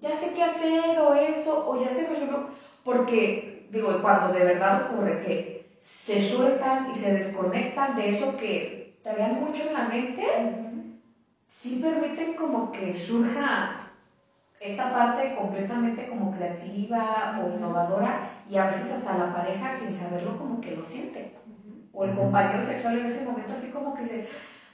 ya 0.00 0.12
sé 0.12 0.32
qué 0.32 0.42
hacer, 0.42 0.98
o 0.98 1.12
esto, 1.12 1.62
o 1.66 1.76
ya 1.76 1.90
sé 1.90 2.04
qué 2.04 2.12
hacerlo, 2.12 2.46
porque, 2.82 3.62
digo, 3.68 4.00
cuando 4.00 4.30
de 4.30 4.42
verdad 4.42 4.74
ocurre 4.84 5.18
que 5.18 5.62
se 5.80 6.18
sueltan 6.18 6.88
y 6.90 6.94
se 6.94 7.12
desconectan 7.12 7.94
de 7.94 8.08
eso 8.08 8.36
que 8.36 8.86
traían 9.02 9.34
mucho 9.36 9.64
en 9.64 9.72
la 9.72 9.82
mente, 9.82 10.24
sí 11.46 11.74
permiten 11.74 12.32
como 12.34 12.70
que 12.70 12.94
surja 12.94 13.81
esta 14.64 14.92
parte 14.92 15.34
completamente 15.34 16.06
como 16.06 16.30
creativa 16.30 17.34
o 17.42 17.48
innovadora 17.48 18.30
y 18.48 18.56
a 18.56 18.64
veces 18.64 18.90
hasta 18.90 19.14
la 19.14 19.32
pareja 19.32 19.70
sin 19.70 19.92
saberlo 19.92 20.36
como 20.38 20.60
que 20.60 20.72
lo 20.72 20.84
siente. 20.84 21.34
O 21.92 22.04
el 22.04 22.14
compañero 22.14 22.62
sexual 22.62 22.96
en 22.96 23.06
ese 23.06 23.20
momento 23.20 23.52
así 23.54 23.68
como 23.68 23.94
que 23.94 24.02
dice, 24.02 24.22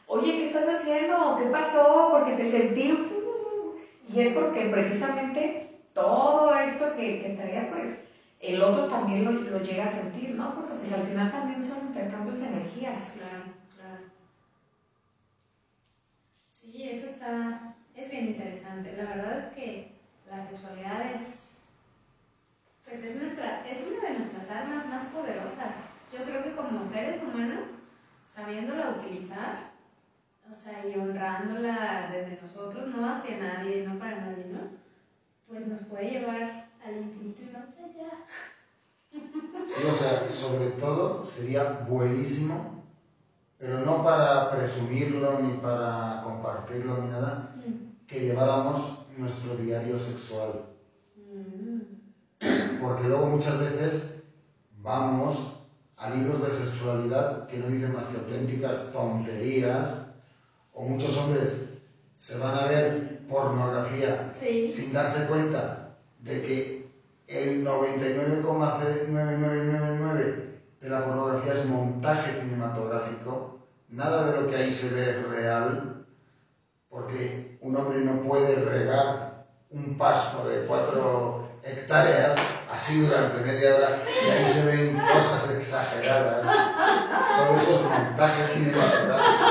oye, 0.06 0.36
¿qué 0.36 0.42
estás 0.42 0.68
haciendo? 0.68 1.36
¿Qué 1.36 1.46
pasó? 1.46 2.08
Porque 2.10 2.32
te 2.32 2.44
sentí... 2.44 2.92
Y 4.00 4.20
es 4.20 4.30
porque 4.30 4.64
precisamente 4.64 5.60
todo 5.92 6.54
esto 6.54 6.94
que, 6.94 7.18
que 7.18 7.28
traía, 7.30 7.68
pues 7.68 8.00
el 8.40 8.62
otro 8.62 8.86
también 8.86 9.24
lo, 9.24 9.32
lo, 9.32 9.58
llega 9.58 9.84
a 9.84 9.88
sentir, 9.88 10.34
¿no? 10.34 10.54
Porque 10.54 10.70
pues, 10.78 10.92
al 10.92 11.02
final 11.02 11.30
también 11.30 11.62
son 11.62 11.82
intercambios 11.82 12.38
de 12.38 12.46
energías. 12.46 13.12
Claro, 13.16 13.44
claro. 13.74 14.02
Sí, 16.50 16.82
eso 16.88 17.04
está, 17.04 17.67
es 18.00 18.10
bien 18.10 18.26
interesante. 18.26 18.94
La 18.96 19.04
verdad 19.04 19.38
es 19.38 19.52
que 19.54 19.92
la 20.28 20.40
sexualidad 20.40 21.12
es, 21.14 21.70
pues 22.84 23.02
es, 23.02 23.16
nuestra, 23.16 23.68
es 23.68 23.84
una 23.86 24.08
de 24.08 24.18
nuestras 24.18 24.50
armas 24.50 24.86
más 24.86 25.04
poderosas. 25.04 25.90
Yo 26.12 26.24
creo 26.24 26.42
que 26.42 26.54
como 26.54 26.84
seres 26.84 27.20
humanos, 27.22 27.70
sabiéndola 28.26 28.96
utilizar, 28.98 29.72
o 30.50 30.54
sea, 30.54 30.86
y 30.86 30.98
honrándola 30.98 32.10
desde 32.12 32.40
nosotros, 32.40 32.88
no 32.88 33.10
hacia 33.10 33.36
nadie, 33.38 33.86
no 33.86 33.98
para 33.98 34.16
nadie, 34.20 34.46
¿no? 34.46 34.60
Pues 35.46 35.66
nos 35.66 35.80
puede 35.80 36.10
llevar 36.10 36.68
al 36.84 36.96
infinito 36.96 37.42
y 37.42 37.46
más 37.46 37.68
allá. 37.78 38.10
Sí, 39.66 39.86
o 39.86 39.92
sea, 39.92 40.26
sobre 40.26 40.70
todo 40.70 41.24
sería 41.24 41.64
buenísimo 41.88 42.78
pero 43.58 43.84
no 43.84 44.04
para 44.04 44.50
presumirlo 44.52 45.40
ni 45.40 45.56
para 45.58 46.20
compartirlo 46.22 46.98
ni 46.98 47.08
nada, 47.08 47.54
que 48.08 48.20
lleváramos 48.20 48.98
nuestro 49.16 49.56
diario 49.56 49.96
sexual. 49.98 50.64
Porque 52.80 53.06
luego 53.06 53.26
muchas 53.26 53.60
veces 53.60 54.22
vamos 54.80 55.52
a 55.96 56.08
libros 56.10 56.42
de 56.42 56.50
sexualidad 56.50 57.46
que 57.46 57.58
no 57.58 57.66
dicen 57.66 57.92
más 57.92 58.06
que 58.06 58.16
auténticas 58.16 58.90
tonterías, 58.92 60.00
o 60.72 60.84
muchos 60.84 61.18
hombres 61.18 61.52
se 62.16 62.38
van 62.38 62.56
a 62.56 62.64
ver 62.66 63.26
pornografía 63.28 64.32
sin 64.32 64.92
darse 64.92 65.26
cuenta 65.26 65.96
de 66.20 66.42
que 66.42 66.88
el 67.26 67.64
99,9999 67.64 70.44
de 70.80 70.88
la 70.88 71.04
pornografía 71.04 71.52
es 71.52 71.66
montaje 71.66 72.40
cinematográfico, 72.40 73.58
nada 73.88 74.30
de 74.30 74.40
lo 74.40 74.46
que 74.48 74.56
ahí 74.56 74.72
se 74.72 74.94
ve 74.94 75.10
es 75.10 75.28
real, 75.28 76.06
porque 76.88 77.47
un 77.60 77.76
hombre 77.76 78.00
no 78.00 78.22
puede 78.22 78.56
regar 78.56 79.44
un 79.70 79.98
pasto 79.98 80.48
de 80.48 80.60
cuatro 80.66 81.46
hectáreas 81.62 82.36
así 82.72 83.00
durante 83.00 83.42
media 83.42 83.76
hora 83.76 83.88
y 84.26 84.30
ahí 84.30 84.46
se 84.46 84.64
ven 84.64 85.00
cosas 85.12 85.54
exageradas. 85.54 86.42
Todo 87.36 87.56
eso 87.56 87.74
es 87.74 87.82
montaje 87.82 88.44
cinematográfico. 88.44 89.44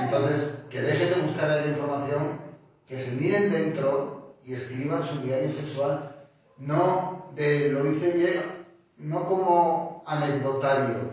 Entonces, 0.00 0.54
que 0.68 0.82
dejen 0.82 1.10
de 1.10 1.20
buscar 1.20 1.48
la 1.48 1.66
información, 1.66 2.40
que 2.86 2.98
se 2.98 3.12
miren 3.12 3.50
dentro 3.50 4.34
y 4.44 4.54
escriban 4.54 5.02
su 5.02 5.20
diario 5.20 5.50
sexual, 5.50 6.26
no 6.56 7.26
de 7.34 7.70
lo 7.70 7.86
hice 7.86 8.12
bien 8.12 8.62
no 9.02 9.26
como 9.26 10.02
anecdotario, 10.06 11.10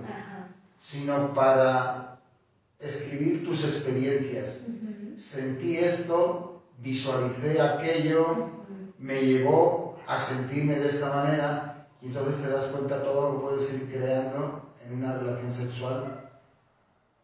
sino 0.77 1.33
para 1.33 2.08
escribir 2.79 3.45
tus 3.45 3.63
experiencias. 3.63 4.57
Sentí 5.17 5.77
esto, 5.77 6.63
visualicé 6.79 7.61
aquello, 7.61 8.49
me 8.97 9.21
llevó 9.21 9.99
a 10.07 10.17
sentirme 10.17 10.75
de 10.75 10.87
esta 10.87 11.13
manera 11.13 11.87
y 12.01 12.07
entonces 12.07 12.43
te 12.43 12.53
das 12.53 12.67
cuenta 12.67 13.03
todo 13.03 13.21
lo 13.21 13.35
que 13.35 13.43
puedes 13.43 13.73
ir 13.73 13.91
creando 13.91 14.73
en 14.85 14.97
una 14.97 15.17
relación 15.17 15.51
sexual. 15.51 16.29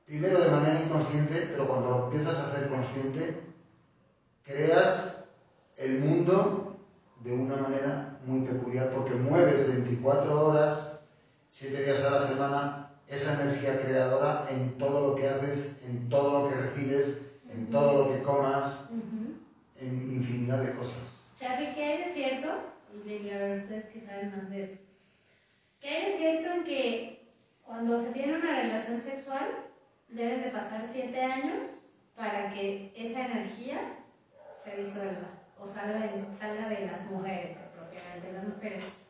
Primero 0.06 0.40
de 0.40 0.52
manera 0.52 0.82
inconsciente, 0.82 1.48
pero 1.52 1.68
cuando 1.68 2.06
empiezas 2.06 2.40
a 2.40 2.52
ser 2.52 2.70
consciente, 2.70 3.42
creas 4.44 5.24
el 5.78 6.00
mundo 6.00 6.78
de 7.24 7.34
una 7.34 7.56
manera 7.56 8.20
muy 8.26 8.42
peculiar 8.42 8.92
porque 8.94 9.16
mueves 9.16 9.68
24 9.68 10.48
horas, 10.48 11.00
7 11.52 11.84
días 11.84 12.04
a 12.04 12.12
la 12.12 12.22
semana, 12.22 12.85
esa 13.08 13.42
energía 13.44 13.80
creadora 13.80 14.46
en 14.50 14.78
todo 14.78 15.10
lo 15.10 15.16
que 15.16 15.30
haces, 15.30 15.82
en 15.88 16.10
todo 16.10 16.44
lo 16.44 16.50
que 16.50 16.56
recibes, 16.56 17.18
en 17.50 17.70
todo 17.70 18.06
lo 18.06 18.14
que 18.14 18.22
comas, 18.24 18.80
en 19.80 20.02
infinidad 20.12 20.64
de 20.64 20.74
cosas. 20.74 21.26
Charlie, 21.36 21.74
¿qué 21.74 21.84
hay 21.84 21.98
de 22.06 22.14
cierto? 22.14 22.48
Y 23.06 23.30
a 23.30 23.38
ver 23.38 23.62
ustedes 23.62 23.86
que 23.88 24.02
saben 24.02 24.34
más 24.36 24.50
de 24.50 24.62
esto. 24.62 24.84
¿Qué 25.80 25.90
hay 25.90 26.12
de 26.12 26.18
cierto 26.18 26.52
en 26.52 26.64
que 26.64 27.32
cuando 27.64 27.98
se 27.98 28.12
tiene 28.14 28.38
una 28.38 28.62
relación 28.62 29.00
sexual 29.00 29.48
deben 30.08 30.42
de 30.42 30.50
pasar 30.50 30.82
7 30.82 31.22
años 31.22 31.84
para 32.16 32.54
que 32.54 32.94
esa 32.96 33.26
energía 33.26 34.00
se 34.64 34.78
disuelva 34.78 35.28
o 35.60 35.68
salga 35.68 36.00
de, 36.00 36.34
salga 36.34 36.70
de 36.70 36.88
las 36.88 37.06
mujeres, 37.06 37.60
propiamente 37.76 38.34
las 38.34 38.48
mujeres? 38.48 39.10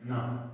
¿No? 0.00 0.53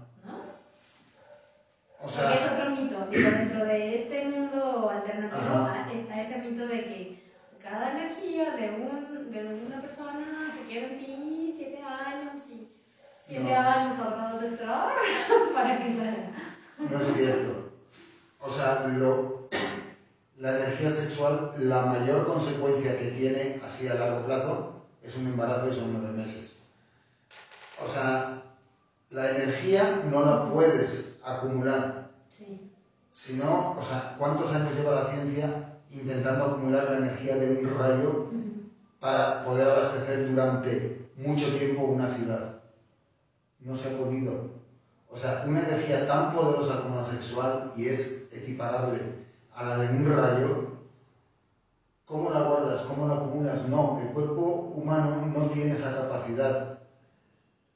O 2.03 2.09
sea, 2.09 2.31
Porque 2.31 2.45
es 2.45 2.53
otro 2.53 2.71
mito. 2.71 3.07
Digo, 3.11 3.31
dentro 3.31 3.65
de 3.65 4.03
este 4.03 4.25
mundo 4.27 4.91
alternativo 4.91 5.71
está 5.95 6.21
ese 6.21 6.39
mito 6.39 6.67
de 6.67 6.85
que 6.85 7.33
cada 7.63 7.93
energía 7.93 8.57
de, 8.57 8.71
un, 8.71 9.31
de 9.31 9.65
una 9.67 9.81
persona 9.81 10.51
se 10.53 10.73
queda 10.73 10.87
en 10.89 10.99
ti 10.99 11.55
siete 11.55 11.83
años 11.83 12.43
y 12.51 12.69
siete 13.21 13.55
años 13.55 13.99
ahorrados 13.99 14.41
de 14.41 14.49
esperar 14.49 14.93
para 15.55 15.79
que 15.79 15.95
salga. 15.95 16.33
No 16.79 17.01
es 17.01 17.15
cierto. 17.15 17.73
O 18.41 18.49
sea, 18.49 18.87
lo, 18.89 19.49
la 20.39 20.57
energía 20.57 20.89
sexual, 20.89 21.53
la 21.59 21.85
mayor 21.87 22.27
consecuencia 22.27 22.99
que 22.99 23.09
tiene 23.09 23.61
así 23.65 23.89
a 23.89 23.95
largo 23.95 24.25
plazo 24.25 24.87
es 25.03 25.17
un 25.17 25.27
embarazo 25.27 25.69
y 25.69 25.75
son 25.75 25.93
nueve 25.93 26.17
meses. 26.17 26.57
O 27.83 27.87
sea, 27.87 28.43
la 29.11 29.31
energía 29.31 30.03
no 30.11 30.25
la 30.25 30.51
puedes 30.51 31.20
acumular. 31.37 32.11
Sí. 32.31 32.71
Si 33.13 33.37
no, 33.37 33.75
o 33.79 33.83
sea, 33.83 34.17
¿cuántos 34.19 34.53
años 34.53 34.75
lleva 34.77 35.03
la 35.03 35.05
ciencia 35.05 35.79
intentando 35.91 36.45
acumular 36.45 36.89
la 36.91 36.99
energía 36.99 37.37
de 37.37 37.51
un 37.51 37.79
rayo 37.79 38.29
para 39.01 39.45
poder 39.45 39.69
abastecer 39.69 40.27
durante 40.31 41.11
mucho 41.17 41.53
tiempo 41.55 41.83
una 41.83 42.09
ciudad? 42.09 42.55
No 43.59 43.75
se 43.75 43.89
ha 43.89 43.97
podido. 43.97 44.61
O 45.11 45.17
sea, 45.17 45.43
una 45.47 45.61
energía 45.61 46.07
tan 46.07 46.33
poderosa 46.33 46.81
como 46.81 46.97
la 46.97 47.03
sexual 47.03 47.73
y 47.77 47.89
es 47.89 48.27
equiparable 48.31 49.03
a 49.55 49.65
la 49.65 49.77
de 49.77 49.89
un 49.89 50.17
rayo, 50.17 50.71
¿cómo 52.07 52.31
la 52.31 52.43
guardas? 52.43 52.83
¿Cómo 52.83 53.07
la 53.07 53.15
acumulas? 53.15 53.65
No, 53.65 53.99
el 54.01 54.07
cuerpo 54.09 54.71
humano 54.73 55.21
no 55.21 55.47
tiene 55.49 55.73
esa 55.73 55.95
capacidad. 55.95 56.69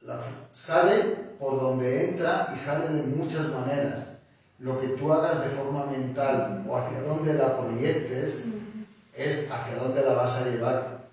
La, 0.01 0.19
sale 0.53 1.24
por 1.45 1.61
donde 1.61 2.11
entra 2.11 2.49
y 2.55 2.57
sale 2.57 2.89
de 2.89 3.03
muchas 3.03 3.51
maneras. 3.53 4.13
Lo 4.59 4.79
que 4.79 4.89
tú 4.89 5.13
hagas 5.13 5.43
de 5.43 5.51
forma 5.51 5.85
mental 5.85 6.65
o 6.67 6.75
hacia 6.75 7.03
dónde 7.03 7.35
la 7.35 7.55
proyectes 7.59 8.47
es 9.13 9.53
hacia 9.53 9.77
dónde 9.77 10.03
la 10.03 10.15
vas 10.15 10.39
a 10.39 10.49
llevar. 10.49 11.05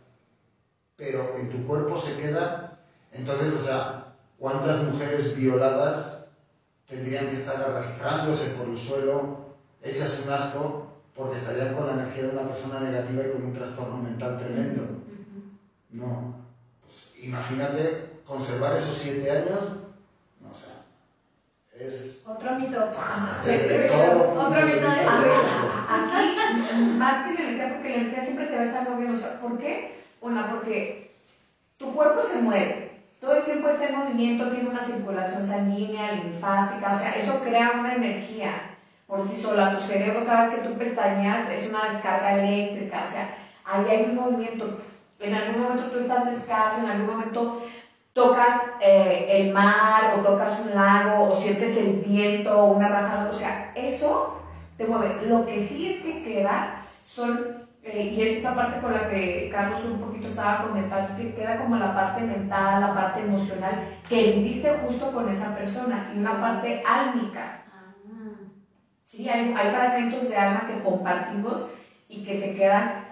Pero 0.95 1.35
en 1.35 1.49
tu 1.49 1.65
cuerpo 1.65 1.97
se 1.97 2.15
queda, 2.15 2.77
entonces, 3.11 3.51
o 3.53 3.57
sea, 3.57 4.05
¿cuántas 4.39 4.81
mujeres 4.83 5.35
violadas 5.35 6.19
tendrían 6.87 7.27
que 7.27 7.35
estar 7.35 7.61
arrastrándose 7.61 8.51
por 8.51 8.69
el 8.69 8.77
suelo, 8.77 9.35
hechas 9.83 10.17
un 10.23 10.29
asco, 10.29 10.85
porque 11.13 11.35
estarían 11.35 11.75
con 11.75 11.87
la 11.87 11.93
energía 11.93 12.23
de 12.23 12.31
una 12.31 12.47
persona 12.47 12.79
negativa 12.79 13.23
y 13.25 13.27
con 13.27 13.43
un 13.43 13.53
trastorno 13.53 13.97
mental 13.97 14.37
tremendo? 14.37 14.87
No. 15.89 16.35
Pues 16.83 17.09
imagínate 17.21 18.05
conservar 18.23 18.77
esos 18.77 18.95
siete 18.95 19.29
años 19.29 19.71
o 20.51 20.55
sea, 20.55 20.75
es... 21.79 22.23
Otro 22.27 22.55
mito. 22.55 22.77
otro 22.77 24.65
mito 24.67 24.85
de 24.85 25.01
Aquí, 25.89 26.35
más 26.97 27.25
que 27.25 27.33
la 27.33 27.39
energía, 27.39 27.73
porque 27.73 27.89
la 27.89 27.95
energía 27.95 28.23
siempre 28.23 28.45
se 28.45 28.55
va 28.55 28.61
a 28.61 28.65
estar 28.65 28.89
moviendo. 28.89 29.17
O 29.17 29.19
sea, 29.19 29.39
¿por 29.39 29.57
qué? 29.57 30.01
Una, 30.21 30.51
porque 30.51 31.15
tu 31.77 31.93
cuerpo 31.93 32.21
se 32.21 32.41
mueve. 32.43 32.91
Todo 33.19 33.35
el 33.35 33.43
tiempo 33.43 33.69
está 33.69 33.87
en 33.87 33.99
movimiento, 33.99 34.49
tiene 34.49 34.69
una 34.69 34.81
circulación 34.81 35.43
sanguínea, 35.43 36.13
linfática, 36.13 36.91
o 36.91 36.97
sea, 36.97 37.11
eso 37.11 37.39
crea 37.43 37.73
una 37.79 37.93
energía 37.93 38.75
por 39.05 39.21
sí 39.21 39.39
sola. 39.39 39.77
Tu 39.77 39.83
cerebro, 39.83 40.25
cada 40.25 40.47
vez 40.47 40.55
que 40.59 40.67
tú 40.67 40.77
pestañeas, 40.77 41.49
es 41.51 41.69
una 41.69 41.85
descarga 41.85 42.39
eléctrica, 42.39 43.03
o 43.03 43.07
sea, 43.07 43.35
ahí 43.63 43.85
hay 43.89 44.05
un 44.05 44.15
movimiento. 44.15 44.79
En 45.19 45.35
algún 45.35 45.61
momento 45.61 45.91
tú 45.91 45.97
estás 45.97 46.25
descalzo, 46.25 46.85
en 46.85 46.91
algún 46.91 47.15
momento 47.15 47.61
tocas 48.13 48.73
eh, 48.81 49.27
el 49.29 49.53
mar 49.53 50.13
o 50.15 50.21
tocas 50.21 50.59
un 50.59 50.75
lago 50.75 51.29
o 51.29 51.35
sientes 51.35 51.77
el 51.77 51.97
viento 51.99 52.57
o 52.57 52.73
una 52.73 52.89
raja, 52.89 53.27
o 53.29 53.33
sea, 53.33 53.71
eso 53.75 54.35
te 54.77 54.85
mueve. 54.85 55.27
Lo 55.27 55.45
que 55.45 55.59
sí 55.59 55.89
es 55.89 56.01
que 56.01 56.23
queda 56.23 56.83
son, 57.03 57.67
eh, 57.83 58.11
y 58.13 58.21
es 58.21 58.37
esta 58.37 58.55
parte 58.55 58.81
con 58.81 58.93
la 58.93 59.07
que 59.09 59.49
Carlos 59.51 59.85
un 59.85 59.99
poquito 59.99 60.27
estaba 60.27 60.61
comentando, 60.61 61.15
que 61.15 61.33
queda 61.33 61.57
como 61.57 61.77
la 61.77 61.93
parte 61.95 62.21
mental, 62.23 62.81
la 62.81 62.93
parte 62.93 63.21
emocional 63.21 63.79
que 64.07 64.31
viviste 64.33 64.69
justo 64.71 65.11
con 65.11 65.27
esa 65.29 65.55
persona 65.55 66.09
y 66.13 66.17
una 66.17 66.39
parte 66.39 66.83
álmica. 66.85 67.57
Sí, 69.03 69.29
hay, 69.29 69.53
hay 69.55 69.69
fragmentos 69.71 70.29
de 70.29 70.37
alma 70.37 70.65
que 70.67 70.79
compartimos 70.81 71.71
y 72.07 72.23
que 72.23 72.35
se 72.35 72.55
quedan 72.55 73.05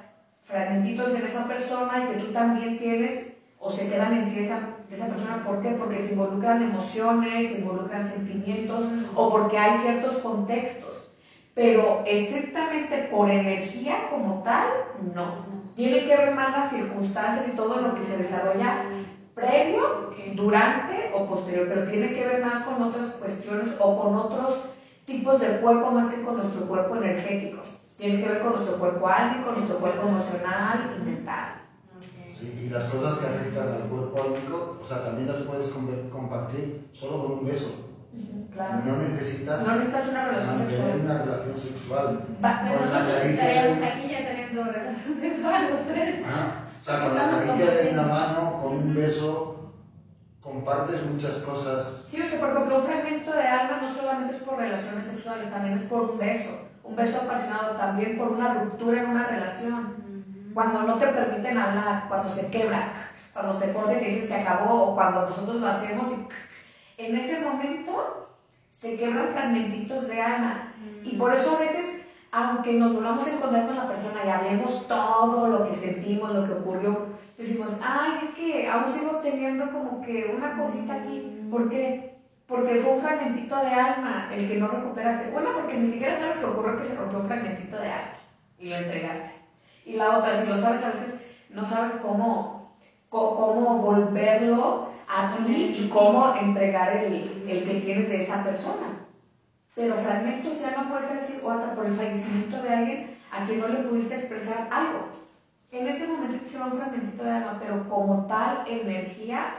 fragmentitos 0.44 1.14
en 1.16 1.26
esa 1.26 1.48
persona 1.48 2.00
y 2.00 2.08
que 2.08 2.16
tú 2.16 2.32
también 2.32 2.78
tienes 2.78 3.34
o 3.60 3.70
se 3.70 3.90
quedan 3.90 4.14
en 4.14 4.30
ti 4.30 4.40
esa, 4.40 4.79
esa 4.92 5.08
persona. 5.08 5.44
¿Por 5.44 5.62
qué? 5.62 5.70
Porque 5.70 6.00
se 6.00 6.14
involucran 6.14 6.64
emociones, 6.64 7.52
se 7.52 7.60
involucran 7.60 8.06
sentimientos 8.06 8.86
o 9.16 9.30
porque 9.30 9.58
hay 9.58 9.74
ciertos 9.74 10.18
contextos. 10.20 11.14
Pero 11.54 12.04
estrictamente 12.06 13.10
por 13.12 13.30
energía 13.30 14.08
como 14.10 14.42
tal, 14.44 14.68
no. 15.14 15.60
Tiene 15.76 16.06
que 16.06 16.16
ver 16.16 16.36
más 16.36 16.52
las 16.52 16.70
circunstancias 16.70 17.48
y 17.48 17.56
todo 17.56 17.82
lo 17.82 17.96
que 17.96 18.04
se 18.04 18.18
desarrolla 18.18 18.84
previo, 19.34 20.10
durante 20.36 21.12
o 21.14 21.26
posterior, 21.26 21.68
pero 21.68 21.86
tiene 21.86 22.14
que 22.14 22.26
ver 22.26 22.46
más 22.46 22.64
con 22.64 22.82
otras 22.82 23.08
cuestiones 23.20 23.78
o 23.80 24.02
con 24.02 24.16
otros 24.16 24.72
tipos 25.06 25.40
de 25.40 25.60
cuerpo 25.60 25.92
más 25.92 26.14
que 26.14 26.24
con 26.24 26.38
nuestro 26.38 26.68
cuerpo 26.68 26.96
energético. 26.96 27.62
Tiene 27.98 28.22
que 28.22 28.30
ver 28.30 28.40
con 28.40 28.54
nuestro 28.54 28.78
cuerpo 28.78 29.08
álmico, 29.08 29.52
nuestro 29.52 29.78
cuerpo 29.78 30.08
emocional 30.08 30.96
y 30.98 31.06
mental 31.06 31.59
y 32.42 32.70
las 32.70 32.86
cosas 32.90 33.20
que 33.20 33.28
afectan 33.28 33.68
al 33.68 33.90
cuerpo 33.90 34.24
álmico, 34.24 34.78
o 34.82 34.86
sea, 34.86 35.04
también 35.04 35.28
las 35.28 35.40
puedes 35.40 35.70
compartir 35.70 36.88
solo 36.92 37.24
con 37.24 37.32
un 37.40 37.46
beso. 37.46 37.86
Claro. 38.54 38.82
No 38.86 38.98
necesitas, 38.98 39.66
no 39.66 39.76
necesitas 39.76 40.08
una 40.10 40.26
relación 40.26 40.56
sexual. 40.56 41.00
una 41.02 41.24
relación 41.24 41.58
sexual. 41.58 42.26
con 42.42 42.66
nosotros 42.66 43.26
estaríamos 43.26 43.78
aquí 43.78 44.10
ya 44.10 44.26
teniendo 44.26 44.64
relación 44.64 45.16
sexual 45.22 45.70
los 45.70 45.86
tres. 45.86 46.26
o 46.26 46.84
sea, 46.84 47.06
con 47.06 47.16
la 47.16 47.30
caricia 47.30 47.72
de 47.72 47.90
una 47.92 48.04
mano, 48.04 48.60
con 48.62 48.74
un 48.74 48.94
beso, 48.96 49.74
compartes 50.42 51.06
muchas 51.06 51.40
cosas. 51.40 52.06
Sí, 52.08 52.22
o 52.22 52.28
sea, 52.28 52.40
por 52.40 52.50
ejemplo, 52.50 52.78
un 52.78 52.84
fragmento 52.84 53.32
de 53.32 53.44
alma 53.44 53.82
no 53.82 53.90
solamente 53.90 54.36
es 54.36 54.42
por 54.42 54.58
relaciones 54.58 55.06
sexuales, 55.06 55.52
también 55.52 55.76
es 55.76 55.84
por 55.84 56.10
un 56.10 56.18
beso. 56.18 56.58
Un 56.84 56.96
beso 56.96 57.22
apasionado, 57.22 57.76
también 57.76 58.18
por 58.18 58.30
una 58.30 58.56
ruptura 58.56 59.04
en 59.04 59.10
una 59.12 59.28
relación 59.28 59.99
cuando 60.54 60.84
no 60.84 60.96
te 60.96 61.08
permiten 61.08 61.58
hablar, 61.58 62.06
cuando 62.08 62.30
se 62.30 62.50
quebra, 62.50 62.94
cuando 63.34 63.54
se 63.54 63.74
corta 63.74 63.94
y 63.94 64.00
te 64.00 64.06
dicen 64.06 64.28
se 64.28 64.36
acabó, 64.36 64.84
o 64.84 64.96
cuando 64.96 65.30
nosotros 65.30 65.56
lo 65.56 65.68
hacemos 65.68 66.08
y 66.12 66.28
en 67.00 67.16
ese 67.16 67.42
momento 67.46 68.28
se 68.70 68.98
quebran 68.98 69.30
fragmentitos 69.30 70.10
de 70.10 70.22
alma. 70.22 70.74
Y 71.04 71.16
por 71.16 71.34
eso 71.34 71.56
a 71.56 71.60
veces, 71.60 72.08
aunque 72.32 72.74
nos 72.74 72.94
volvamos 72.94 73.26
a 73.26 73.36
encontrar 73.36 73.68
con 73.68 73.78
la 73.78 73.88
persona 73.88 74.20
y 74.26 74.30
hablemos 74.30 74.88
todo 74.88 75.48
lo 75.48 75.68
que 75.68 75.74
sentimos, 75.74 76.34
lo 76.34 76.46
que 76.46 76.54
ocurrió, 76.54 77.08
decimos, 77.38 77.80
ay, 77.84 78.20
es 78.22 78.32
que 78.32 78.68
aún 78.68 78.88
sigo 78.88 79.18
teniendo 79.18 79.72
como 79.72 80.02
que 80.02 80.34
una 80.36 80.58
cosita 80.58 80.96
aquí. 80.96 81.48
¿Por 81.50 81.70
qué? 81.70 82.18
Porque 82.46 82.76
fue 82.76 82.94
un 82.94 83.00
fragmentito 83.00 83.56
de 83.56 83.68
alma 83.68 84.30
el 84.34 84.48
que 84.48 84.58
no 84.58 84.68
recuperaste. 84.68 85.32
Bueno, 85.32 85.52
porque 85.54 85.78
ni 85.78 85.86
siquiera 85.86 86.18
sabes 86.18 86.38
que 86.38 86.46
ocurrió 86.46 86.78
que 86.78 86.84
se 86.84 86.96
rompió 86.96 87.20
un 87.20 87.28
fragmentito 87.28 87.78
de 87.78 87.92
alma 87.92 88.14
y 88.58 88.70
lo 88.70 88.76
entregaste. 88.76 89.39
Y 89.90 89.94
la 89.94 90.18
otra, 90.20 90.34
si 90.36 90.48
lo 90.48 90.58
sabes, 90.58 90.84
a 90.84 90.90
veces 90.90 91.26
no 91.50 91.66
sabes 91.66 91.94
cómo, 92.04 92.76
cómo 93.10 93.82
volverlo 93.82 94.88
a 95.08 95.34
ti 95.34 95.72
y 95.74 95.90
cómo 95.90 96.36
entregar 96.36 96.92
el, 96.98 97.44
el 97.48 97.66
que 97.66 97.76
tienes 97.76 98.10
de 98.10 98.20
esa 98.20 98.44
persona. 98.44 99.08
Pero 99.76 99.96
fragmentos 99.98 100.60
ya 100.62 100.72
no 100.76 100.90
puede 100.90 101.04
ser 101.04 101.20
así, 101.20 101.42
o 101.44 101.50
hasta 101.52 101.74
por 101.76 101.86
el 101.86 101.94
fallecimiento 101.94 102.62
de 102.62 102.70
alguien 102.72 103.18
a 103.32 103.46
quien 103.46 103.60
no 103.60 103.68
le 103.68 103.80
pudiste 103.80 104.16
expresar 104.16 104.68
algo. 104.72 105.10
En 105.72 105.88
ese 105.88 106.08
momento 106.08 106.38
se 106.44 106.60
va 106.60 106.68
un 106.68 106.74
fragmentito 106.74 107.24
de 107.24 107.32
alma, 107.32 107.58
pero 107.60 107.88
como 107.88 108.28
tal 108.28 108.64
energía, 108.68 109.56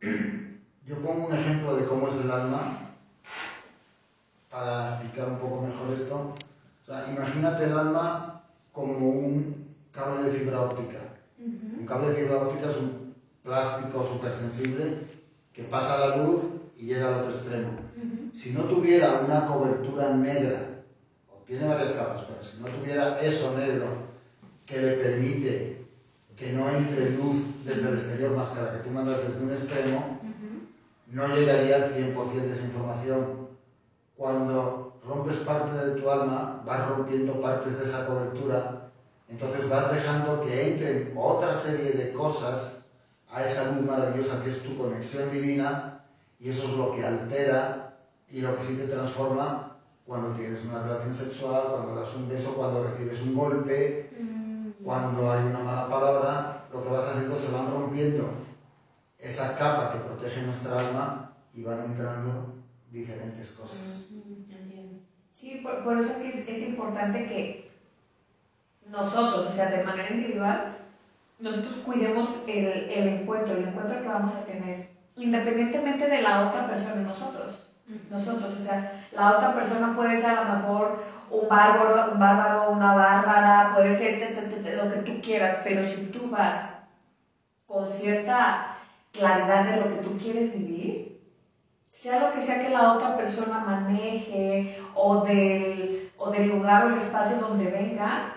Yo 0.82 1.02
pongo 1.02 1.26
un 1.26 1.34
ejemplo 1.34 1.74
de 1.74 1.84
cómo 1.84 2.08
es 2.08 2.18
el 2.18 2.30
alma 2.30 2.85
para 4.56 4.88
explicar 4.88 5.28
un 5.28 5.38
poco 5.38 5.60
mejor 5.60 5.92
esto. 5.92 6.34
O 6.82 6.86
sea, 6.86 7.04
imagínate 7.12 7.64
el 7.64 7.72
alma 7.72 8.42
como 8.72 9.10
un 9.10 9.66
cable 9.92 10.30
de 10.30 10.38
fibra 10.38 10.62
óptica. 10.62 10.98
Un 11.38 11.84
cable 11.84 12.08
de 12.08 12.14
fibra 12.14 12.38
óptica 12.38 12.70
es 12.70 12.78
un 12.78 13.14
plástico 13.42 14.02
súper 14.02 14.32
sensible 14.32 14.84
que 15.52 15.64
pasa 15.64 16.08
la 16.08 16.16
luz 16.16 16.40
y 16.74 16.86
llega 16.86 17.08
al 17.08 17.20
otro 17.20 17.32
extremo. 17.32 17.68
Si 18.34 18.52
no 18.52 18.62
tuviera 18.62 19.20
una 19.26 19.46
cobertura 19.46 20.14
negra, 20.14 20.82
tiene 21.46 21.68
varias 21.68 21.92
capas, 21.92 22.22
pero 22.22 22.42
si 22.42 22.60
no 22.62 22.68
tuviera 22.68 23.20
eso 23.20 23.56
negro 23.58 23.86
que 24.64 24.80
le 24.80 24.92
permite 24.92 25.84
que 26.34 26.52
no 26.52 26.70
entre 26.70 27.10
luz 27.10 27.36
desde 27.64 27.90
el 27.90 27.94
exterior 27.96 28.34
más 28.34 28.50
que 28.50 28.62
la 28.62 28.72
que 28.72 28.78
tú 28.78 28.90
mandas 28.90 29.18
desde 29.26 29.44
un 29.44 29.52
extremo, 29.52 30.18
no 31.12 31.36
llegaría 31.36 31.76
al 31.76 31.90
100% 31.92 32.32
de 32.32 32.52
esa 32.52 32.64
información. 32.64 33.45
Cuando 34.16 34.98
rompes 35.06 35.36
parte 35.38 35.72
de 35.84 36.00
tu 36.00 36.10
alma, 36.10 36.62
vas 36.64 36.88
rompiendo 36.88 37.40
partes 37.40 37.78
de 37.78 37.84
esa 37.84 38.06
cobertura, 38.06 38.90
entonces 39.28 39.68
vas 39.68 39.92
dejando 39.92 40.40
que 40.40 40.72
entren 40.72 41.14
otra 41.16 41.54
serie 41.54 41.92
de 41.92 42.12
cosas 42.12 42.84
a 43.30 43.44
esa 43.44 43.72
luz 43.72 43.84
maravillosa 43.84 44.42
que 44.42 44.50
es 44.50 44.62
tu 44.62 44.76
conexión 44.76 45.30
divina 45.30 46.00
y 46.38 46.48
eso 46.48 46.68
es 46.68 46.74
lo 46.74 46.92
que 46.92 47.04
altera 47.04 47.98
y 48.30 48.40
lo 48.40 48.56
que 48.56 48.62
sí 48.62 48.76
te 48.76 48.86
transforma 48.86 49.76
cuando 50.06 50.30
tienes 50.30 50.64
una 50.64 50.80
relación 50.82 51.12
sexual, 51.12 51.68
cuando 51.70 51.94
das 51.94 52.14
un 52.14 52.28
beso, 52.28 52.54
cuando 52.54 52.84
recibes 52.84 53.22
un 53.22 53.34
golpe, 53.34 54.10
mm. 54.18 54.84
cuando 54.84 55.30
hay 55.30 55.42
una 55.42 55.58
mala 55.58 55.88
palabra, 55.88 56.66
lo 56.72 56.82
que 56.82 56.88
vas 56.88 57.08
haciendo 57.08 57.36
se 57.36 57.50
van 57.50 57.70
rompiendo 57.70 58.24
esa 59.18 59.56
capa 59.56 59.90
que 59.90 59.98
protege 59.98 60.42
nuestra 60.42 60.78
alma 60.78 61.32
y 61.52 61.62
van 61.62 61.80
entrando 61.80 62.55
diferentes 62.96 63.50
cosas. 63.52 63.80
Sí, 65.32 65.62
por, 65.62 65.98
eso 65.98 66.18
que 66.18 66.28
es, 66.28 66.48
es, 66.48 66.68
importante 66.68 67.26
que 67.28 67.70
nosotros, 68.86 69.46
o 69.46 69.52
sea, 69.52 69.66
de 69.66 69.84
manera 69.84 70.10
individual, 70.10 70.78
nosotros 71.38 71.74
cuidemos 71.84 72.42
el, 72.48 72.66
el 72.90 73.08
encuentro, 73.08 73.54
el 73.54 73.68
encuentro 73.68 74.00
que 74.00 74.08
vamos 74.08 74.34
a 74.34 74.44
tener, 74.44 74.88
independientemente 75.16 76.08
de 76.08 76.22
la 76.22 76.48
otra 76.48 76.66
persona, 76.66 77.02
nosotros. 77.02 77.64
Nosotros, 78.10 78.52
o 78.52 78.58
sea, 78.58 78.98
la 79.12 79.36
otra 79.36 79.54
persona 79.54 79.94
puede 79.94 80.16
ser 80.16 80.30
a 80.30 80.42
lo 80.42 80.54
mejor 80.54 81.04
un 81.30 81.48
bárbaro, 81.48 82.12
un 82.12 82.18
bárbaro, 82.18 82.70
una 82.70 82.94
bárbara, 82.94 83.72
puede 83.74 83.92
ser 83.92 84.34
lo 84.74 84.90
que 84.90 84.96
tú 84.98 85.20
quieras, 85.20 85.60
pero 85.62 85.84
si 85.84 86.06
tú 86.06 86.28
vas 86.28 86.72
con 87.66 87.86
cierta 87.86 88.78
claridad 89.12 89.66
de 89.66 89.76
lo 89.76 89.90
que 89.90 90.02
tú 90.02 90.16
quieres 90.18 90.56
vivir, 90.58 91.15
sea 91.96 92.20
lo 92.20 92.32
que 92.32 92.42
sea 92.42 92.60
que 92.60 92.68
la 92.68 92.92
otra 92.92 93.16
persona 93.16 93.58
maneje 93.58 94.78
o 94.94 95.24
del, 95.24 96.12
o 96.18 96.30
del 96.30 96.48
lugar 96.48 96.84
o 96.84 96.88
el 96.90 96.98
espacio 96.98 97.38
donde 97.38 97.70
venga, 97.70 98.36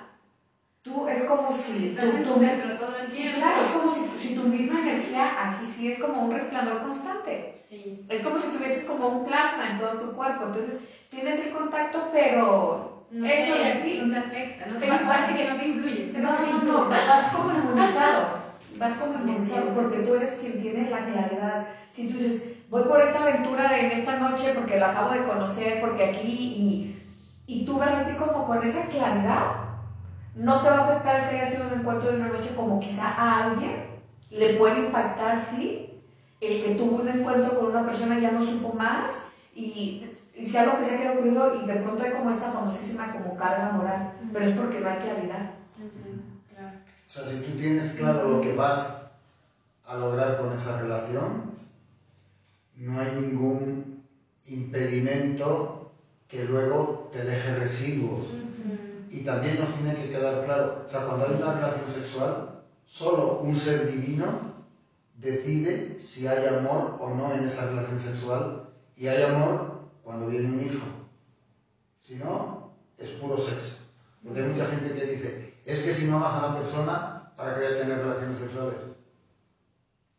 tú 0.82 1.06
es 1.10 1.26
como 1.26 1.52
si 1.52 1.90
Estás 1.90 2.06
en 2.06 2.24
tu 2.24 2.40
centro 2.40 2.78
todo 2.78 2.96
el 2.96 3.06
tiempo. 3.06 3.38
claro, 3.38 3.62
es 3.62 3.68
como 3.68 3.94
si, 3.94 4.08
si, 4.18 4.34
tu 4.36 4.44
misma 4.44 4.80
energía 4.80 5.34
aquí 5.38 5.68
sí 5.68 5.92
es 5.92 6.02
como 6.02 6.24
un 6.24 6.32
resplandor 6.32 6.82
constante. 6.82 7.54
Sí. 7.58 8.06
Es 8.08 8.24
como 8.24 8.40
si 8.40 8.48
tuvieses 8.54 8.86
como 8.86 9.10
un 9.10 9.26
plasma 9.26 9.72
en 9.72 9.80
todo 9.80 10.00
tu 10.00 10.16
cuerpo. 10.16 10.46
Entonces 10.46 10.80
tienes 11.10 11.46
el 11.46 11.52
contacto, 11.52 12.08
pero 12.14 13.04
no 13.10 13.26
eso 13.26 13.56
te, 13.56 13.64
de 13.66 13.76
ti 13.82 14.00
no 14.02 14.10
te 14.10 14.20
afecta, 14.20 14.68
no 14.68 14.80
te, 14.80 14.88
parece 14.88 15.36
que 15.36 15.50
no 15.50 15.58
te 15.58 15.68
influye. 15.68 16.14
No, 16.18 16.40
no, 16.40 16.62
no, 16.64 16.90
vas 16.90 17.34
como 17.34 17.52
inmunizado 17.52 18.39
vas 18.80 18.94
como 18.96 19.16
inmunizado 19.20 19.74
porque 19.74 20.00
tú 20.00 20.16
eres 20.16 20.38
quien 20.42 20.62
tiene 20.62 20.90
la 20.90 21.06
claridad. 21.06 21.68
Si 21.90 22.08
tú 22.08 22.16
dices, 22.16 22.54
voy 22.70 22.84
por 22.84 23.02
esta 23.02 23.24
aventura 23.24 23.80
en 23.80 23.92
esta 23.92 24.18
noche 24.18 24.54
porque 24.56 24.80
la 24.80 24.88
acabo 24.92 25.12
de 25.12 25.24
conocer, 25.26 25.82
porque 25.82 26.04
aquí, 26.04 26.26
y, 26.54 26.96
y 27.48 27.66
tú 27.66 27.78
vas 27.78 27.96
así 27.96 28.18
como 28.18 28.46
con 28.46 28.64
esa 28.64 28.90
claridad, 28.90 29.44
no 30.36 30.62
te 30.62 30.70
va 30.70 30.78
a 30.78 30.82
afectar 30.82 31.16
el 31.18 31.28
que 31.28 31.36
haya 31.36 31.48
sido 31.48 31.68
un 31.68 31.74
encuentro 31.74 32.10
de 32.12 32.18
una 32.18 32.28
noche 32.30 32.54
como 32.56 32.80
quizá 32.80 33.08
a 33.08 33.40
alguien 33.40 33.74
le 34.30 34.50
puede 34.50 34.78
impactar, 34.78 35.38
sí, 35.38 35.92
el 36.42 36.62
que 36.62 36.72
tuvo 36.72 36.98
un 36.98 37.10
encuentro 37.10 37.56
con 37.56 37.68
una 37.68 37.84
persona 37.86 38.18
ya 38.18 38.32
no 38.32 38.42
supo 38.42 38.72
más 38.72 39.26
y, 39.54 40.04
y 40.34 40.48
sea 40.48 40.64
lo 40.64 40.76
que 40.78 40.86
sea 40.86 40.96
que 40.96 41.04
haya 41.04 41.12
ocurrido 41.12 41.50
y 41.54 41.64
de 41.64 41.76
pronto 41.76 42.04
hay 42.04 42.12
como 42.12 42.30
esta 42.30 42.50
famosísima 42.50 43.12
como 43.12 43.36
carga 43.36 43.68
moral, 43.68 44.08
pero 44.32 44.46
es 44.46 44.52
porque 44.52 44.80
no 44.80 44.90
hay 44.90 44.98
claridad. 44.98 45.59
O 47.10 47.12
sea, 47.12 47.24
si 47.24 47.40
tú 47.40 47.56
tienes 47.56 47.96
claro 47.96 48.30
lo 48.30 48.40
que 48.40 48.54
vas 48.54 49.08
a 49.84 49.98
lograr 49.98 50.40
con 50.40 50.54
esa 50.54 50.80
relación, 50.80 51.54
no 52.76 53.00
hay 53.00 53.10
ningún 53.20 54.04
impedimento 54.46 55.90
que 56.28 56.46
luego 56.46 57.10
te 57.12 57.26
deje 57.26 57.56
residuos. 57.56 58.28
Y 59.10 59.22
también 59.22 59.58
nos 59.58 59.74
tiene 59.74 59.96
que 59.96 60.10
quedar 60.10 60.44
claro, 60.44 60.84
o 60.86 60.88
sea, 60.88 61.04
cuando 61.04 61.26
hay 61.26 61.34
una 61.34 61.54
relación 61.54 61.88
sexual, 61.88 62.62
solo 62.86 63.40
un 63.40 63.56
ser 63.56 63.90
divino 63.90 64.54
decide 65.16 65.98
si 66.00 66.28
hay 66.28 66.46
amor 66.46 66.96
o 67.00 67.10
no 67.10 67.34
en 67.34 67.44
esa 67.44 67.66
relación 67.66 67.98
sexual 67.98 68.68
y 68.96 69.08
hay 69.08 69.24
amor 69.24 69.80
cuando 70.04 70.28
viene 70.28 70.52
un 70.52 70.62
hijo. 70.62 70.86
Si 72.00 72.18
no, 72.18 72.70
es 73.00 73.10
puro 73.10 73.40
sexo. 73.40 73.86
Porque 74.24 74.42
hay 74.42 74.48
mucha 74.48 74.68
gente 74.68 74.94
que 74.94 75.06
dice, 75.06 75.49
es 75.70 75.84
que 75.84 75.92
si 75.92 76.08
no 76.08 76.18
amas 76.18 76.34
a 76.34 76.48
la 76.48 76.56
persona, 76.56 77.32
¿para 77.38 77.54
qué 77.54 77.60
voy 77.60 77.74
a 77.74 77.80
tener 77.80 78.00
relaciones 78.00 78.40
sexuales? 78.40 78.82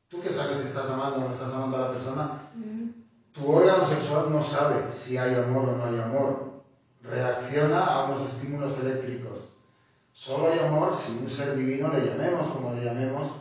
¿Tú 0.08 0.20
qué 0.20 0.30
sabes 0.30 0.58
si 0.58 0.66
estás 0.68 0.90
amando 0.90 1.16
o 1.16 1.20
no 1.20 1.30
estás 1.30 1.52
amando 1.52 1.76
a 1.76 1.80
la 1.80 1.92
persona? 1.92 2.30
Tu 3.32 3.50
órgano 3.50 3.84
sexual 3.84 4.30
no 4.30 4.40
sabe 4.40 4.92
si 4.92 5.18
hay 5.18 5.34
amor 5.34 5.68
o 5.68 5.76
no 5.76 5.84
hay 5.84 5.98
amor. 5.98 6.62
Reacciona 7.02 7.84
a 7.84 8.04
unos 8.04 8.30
estímulos 8.30 8.78
eléctricos. 8.80 9.54
Solo 10.12 10.52
hay 10.52 10.60
amor 10.60 10.92
si 10.92 11.18
un 11.18 11.28
ser 11.28 11.56
divino, 11.56 11.92
le 11.92 12.06
llamemos 12.06 12.48
como 12.48 12.72
le 12.72 12.84
llamemos, 12.84 13.32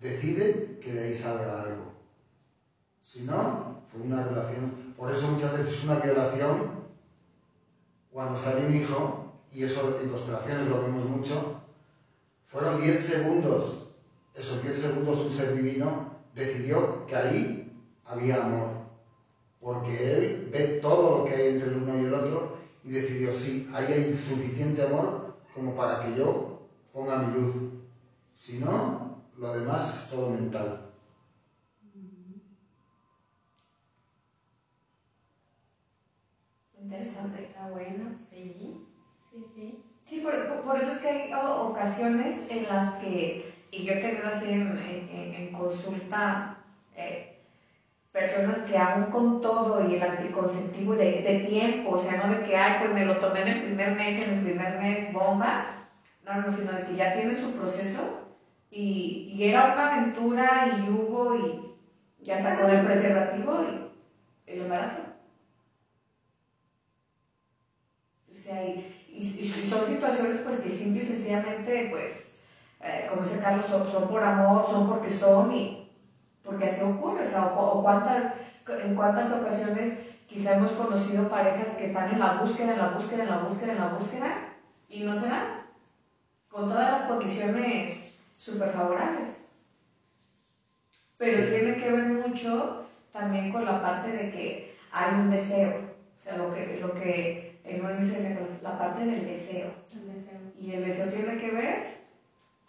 decide 0.00 0.78
que 0.80 0.92
de 0.92 1.04
ahí 1.04 1.14
salga 1.14 1.62
algo. 1.62 1.92
Si 3.02 3.24
no, 3.24 3.82
fue 3.90 4.02
una 4.02 4.22
relación. 4.22 4.94
Por 4.96 5.10
eso 5.10 5.28
muchas 5.28 5.56
veces 5.56 5.74
es 5.74 5.84
una 5.84 5.96
violación 5.96 6.70
cuando 8.12 8.36
sale 8.36 8.66
un 8.66 8.74
hijo 8.74 9.27
y 9.52 9.62
eso 9.62 9.98
en 10.00 10.08
constelaciones 10.08 10.68
lo 10.68 10.82
vemos 10.82 11.04
mucho, 11.04 11.60
fueron 12.46 12.80
10 12.80 12.98
segundos. 12.98 13.88
Esos 14.34 14.62
10 14.62 14.76
segundos 14.76 15.18
un 15.18 15.30
ser 15.30 15.54
divino 15.54 16.12
decidió 16.34 17.04
que 17.06 17.16
ahí 17.16 17.72
había 18.04 18.44
amor. 18.44 18.68
Porque 19.60 20.12
él 20.12 20.48
ve 20.52 20.78
todo 20.80 21.18
lo 21.18 21.24
que 21.24 21.34
hay 21.34 21.48
entre 21.48 21.68
el 21.68 21.76
uno 21.76 21.96
y 21.96 22.04
el 22.04 22.14
otro 22.14 22.56
y 22.84 22.90
decidió, 22.90 23.32
sí, 23.32 23.68
ahí 23.72 23.86
hay 23.86 24.14
suficiente 24.14 24.82
amor 24.82 25.34
como 25.52 25.74
para 25.74 26.00
que 26.00 26.16
yo 26.16 26.62
ponga 26.92 27.18
mi 27.18 27.34
luz. 27.34 27.54
Si 28.32 28.60
no, 28.60 29.24
lo 29.36 29.52
demás 29.52 30.04
es 30.04 30.10
todo 30.10 30.30
mental. 30.30 30.84
Interesante, 36.80 37.42
está 37.42 37.68
bueno, 37.68 38.16
sí. 38.18 38.77
Sí, 39.44 39.78
sí. 40.04 40.20
Por, 40.20 40.64
por, 40.64 40.78
eso 40.78 40.90
es 40.90 40.98
que 40.98 41.08
hay 41.08 41.32
ocasiones 41.32 42.50
en 42.50 42.66
las 42.66 42.98
que, 42.98 43.68
y 43.70 43.84
yo 43.84 43.92
he 43.92 43.96
tenido 43.96 44.26
así 44.26 44.52
en, 44.52 44.76
en, 44.78 45.52
consulta, 45.52 46.56
eh, 46.96 47.36
personas 48.12 48.62
que 48.62 48.78
aún 48.78 49.10
con 49.10 49.40
todo 49.40 49.88
y 49.88 49.94
el 49.94 50.02
anticonceptivo 50.02 50.96
de, 50.96 51.22
de, 51.22 51.34
tiempo, 51.34 51.90
o 51.90 51.98
sea, 51.98 52.16
no 52.16 52.28
de 52.28 52.42
que, 52.42 52.56
ay, 52.56 52.76
pues 52.78 52.92
me 52.92 53.04
lo 53.04 53.18
tomé 53.18 53.40
en 53.40 53.48
el 53.48 53.60
primer 53.60 53.92
mes, 53.92 54.18
en 54.18 54.30
el 54.30 54.40
primer 54.40 54.76
mes, 54.76 55.12
bomba, 55.12 55.66
no, 56.24 56.34
no, 56.36 56.50
sino 56.50 56.72
de 56.72 56.82
que 56.84 56.94
ya 56.94 57.12
tiene 57.12 57.34
su 57.34 57.52
proceso 57.52 58.18
y, 58.70 59.24
y 59.28 59.44
era 59.44 59.64
una 59.66 59.86
aventura 59.86 60.66
y 60.66 60.88
hubo 60.88 61.34
y 61.34 61.70
ya 62.18 62.34
está 62.34 62.54
con 62.56 62.70
el 62.70 62.82
preservativo 62.82 63.62
y 63.62 63.78
el 64.46 64.60
embarazo. 64.62 65.04
O 68.30 68.32
sea, 68.32 68.62
y, 68.64 68.97
y, 69.10 69.22
son 69.22 69.84
situaciones 69.84 70.38
pues 70.40 70.60
que 70.60 70.68
simple 70.68 71.02
y 71.02 71.06
sencillamente 71.06 71.88
pues 71.90 72.42
eh, 72.80 73.06
como 73.08 73.22
dice 73.22 73.40
Carlos 73.40 73.66
son, 73.66 74.08
por 74.08 74.22
amor 74.22 74.66
son 74.68 74.88
porque 74.88 75.10
son 75.10 75.52
y 75.52 75.90
porque 76.42 76.66
así 76.66 76.82
ocurre 76.84 77.22
o 77.22 77.26
sea 77.26 77.54
o, 77.56 77.82
cuántas 77.82 78.34
en 78.68 78.94
cuántas 78.94 79.32
ocasiones 79.32 80.04
quizá 80.26 80.56
hemos 80.56 80.72
conocido 80.72 81.28
parejas 81.28 81.74
que 81.74 81.84
están 81.84 82.10
en 82.10 82.18
la 82.18 82.34
búsqueda 82.34 82.72
en 82.72 82.78
la 82.78 82.88
búsqueda 82.88 83.22
en 83.22 83.30
la 83.30 83.38
búsqueda 83.38 83.72
en 83.72 83.78
la 83.78 83.88
búsqueda 83.88 84.54
y 84.88 85.02
no 85.02 85.14
se 85.14 85.28
dan 85.28 85.66
con 86.48 86.68
todas 86.68 86.90
las 86.90 87.02
condiciones 87.02 88.18
súper 88.36 88.70
favorables 88.70 89.48
pero 91.16 91.50
tiene 91.50 91.76
que 91.76 91.90
ver 91.90 92.04
mucho 92.04 92.84
también 93.10 93.50
con 93.50 93.64
la 93.64 93.82
parte 93.82 94.12
de 94.12 94.30
que 94.30 94.76
hay 94.92 95.14
un 95.14 95.30
deseo 95.30 95.70
o 96.16 96.20
sea 96.20 96.36
lo 96.36 96.52
que 96.52 96.78
lo 96.80 96.94
que 96.94 97.47
en 97.68 97.84
un 97.84 97.94
inicio 97.96 98.16
la 98.62 98.78
parte 98.78 99.04
del 99.04 99.26
deseo. 99.26 99.70
El 99.92 100.08
deseo. 100.14 100.38
Y 100.58 100.72
el 100.72 100.84
deseo 100.84 101.10
tiene 101.10 101.36
que 101.36 101.50
ver 101.50 101.98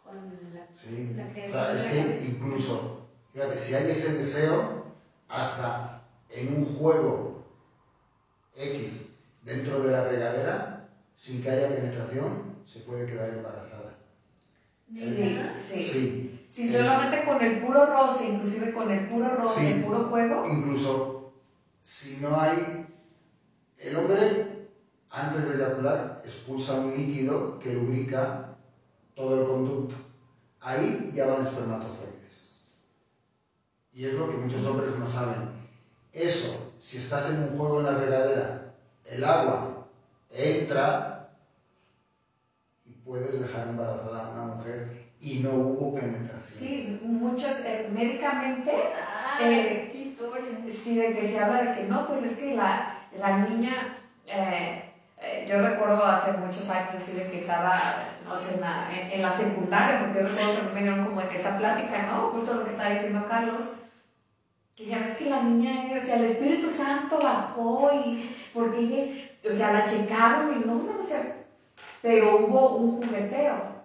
con 0.04 0.16
la, 0.54 0.68
Sí. 0.72 1.14
la 1.16 1.24
O 1.24 1.28
creación 1.30 1.50
sea, 1.50 1.74
es 1.74 1.84
que 1.84 2.26
incluso, 2.26 3.08
fíjate, 3.34 3.56
si 3.58 3.74
hay 3.76 3.90
ese 3.90 4.18
deseo, 4.18 4.84
hasta 5.28 6.02
en 6.30 6.58
un 6.58 6.76
juego 6.76 7.44
X 8.56 9.06
dentro 9.42 9.80
de 9.82 9.92
la 9.92 10.04
regadera, 10.06 10.90
sin 11.16 11.42
que 11.42 11.50
haya 11.50 11.70
penetración, 11.70 12.56
se 12.66 12.80
puede 12.80 13.06
quedar 13.06 13.30
embarazada. 13.30 13.96
Sí, 14.96 15.38
sí. 15.56 15.86
Sí. 15.86 16.46
Si 16.48 16.64
Eh, 16.64 16.68
solamente 16.68 17.24
con 17.26 17.42
el 17.42 17.60
puro 17.60 17.86
roce, 17.86 18.30
inclusive 18.30 18.74
con 18.74 18.90
el 18.90 19.08
puro 19.08 19.30
roce, 19.36 19.60
Sí. 19.60 19.74
el 19.74 19.84
puro 19.84 20.06
juego, 20.06 20.44
Incluso 20.48 21.32
si 21.84 22.18
no 22.18 22.40
hay. 22.40 22.88
El 23.78 23.96
hombre, 23.96 24.59
antes 25.10 25.50
de 25.50 25.56
eyacular, 25.56 26.22
expulsa 26.24 26.76
un 26.76 26.94
líquido 26.96 27.58
que 27.60 27.74
lubrica 27.74 28.56
todo 29.16 29.42
el 29.42 29.48
conducto. 29.48 29.96
Ahí 30.60 31.12
ya 31.14 31.26
van 31.26 31.42
espermatozoides. 31.42 32.64
Y 33.92 34.06
es 34.06 34.14
lo 34.16 34.30
que 34.30 34.38
muchos 34.38 34.66
hombres 34.66 34.96
no 34.96 35.08
saben. 35.08 35.50
Eso, 36.12 36.74
si 36.80 36.98
estás 36.98 37.34
en 37.36 37.44
un 37.44 37.58
juego 37.58 37.80
en 37.80 37.86
la 37.86 37.96
regadera, 37.96 38.74
el 39.04 39.24
agua 39.24 39.88
entra 40.30 41.30
y 42.86 42.92
puedes 42.92 43.42
dejar 43.42 43.68
embarazada 43.68 44.26
a 44.26 44.30
una 44.30 44.44
mujer 44.44 45.10
y 45.20 45.40
no 45.40 45.52
hubo 45.52 45.96
penetración. 45.96 46.40
sí, 46.40 47.00
muchos 47.02 47.66
eh, 47.66 47.90
médicamente 47.92 48.72
Eh, 49.42 49.90
qué 49.92 50.00
historia. 50.00 50.60
Sí, 50.68 50.98
de 50.98 51.14
que 51.16 51.24
se 51.24 51.40
habla 51.40 51.64
de 51.64 51.80
que 51.80 51.88
no, 51.88 52.06
pues 52.08 52.24
es 52.24 52.40
que 52.40 52.56
la, 52.56 53.08
la 53.18 53.38
niña, 53.38 53.98
eh, 54.26 54.89
eh, 55.22 55.46
yo 55.48 55.62
recuerdo 55.62 56.06
hace 56.06 56.38
muchos 56.38 56.70
años 56.70 56.94
así 56.96 57.14
de 57.14 57.28
que 57.28 57.38
estaba, 57.38 57.76
no 58.24 58.38
sé, 58.38 58.56
en 58.56 58.62
la, 58.62 58.88
en, 58.92 59.12
en 59.12 59.22
la 59.22 59.32
secundaria, 59.32 60.00
porque 60.00 60.20
yo 60.20 60.26
recuerdo 60.26 60.56
que 60.56 60.68
mí 60.68 60.74
me 60.74 60.82
dieron 60.82 61.06
como 61.06 61.22
esa 61.22 61.58
plática, 61.58 62.08
¿no? 62.08 62.30
Justo 62.30 62.54
lo 62.54 62.64
que 62.64 62.72
estaba 62.72 62.92
diciendo 62.92 63.26
Carlos, 63.28 63.72
que 64.76 64.86
ya 64.86 65.00
ves 65.00 65.16
que 65.16 65.30
la 65.30 65.42
niña, 65.42 65.90
o 65.98 66.00
sea, 66.00 66.16
el 66.16 66.24
Espíritu 66.24 66.70
Santo 66.70 67.20
bajó 67.22 67.92
y, 67.94 68.34
porque 68.54 68.80
ella 68.80 68.98
es, 68.98 69.30
o 69.46 69.52
sea, 69.52 69.74
la 69.74 69.86
checaron 69.86 70.56
y 70.56 70.66
no, 70.66 70.76
no, 70.76 71.00
o 71.02 71.04
sea, 71.04 71.36
pero 72.02 72.38
hubo 72.38 72.78
un 72.78 72.92
jugueteo. 72.92 73.80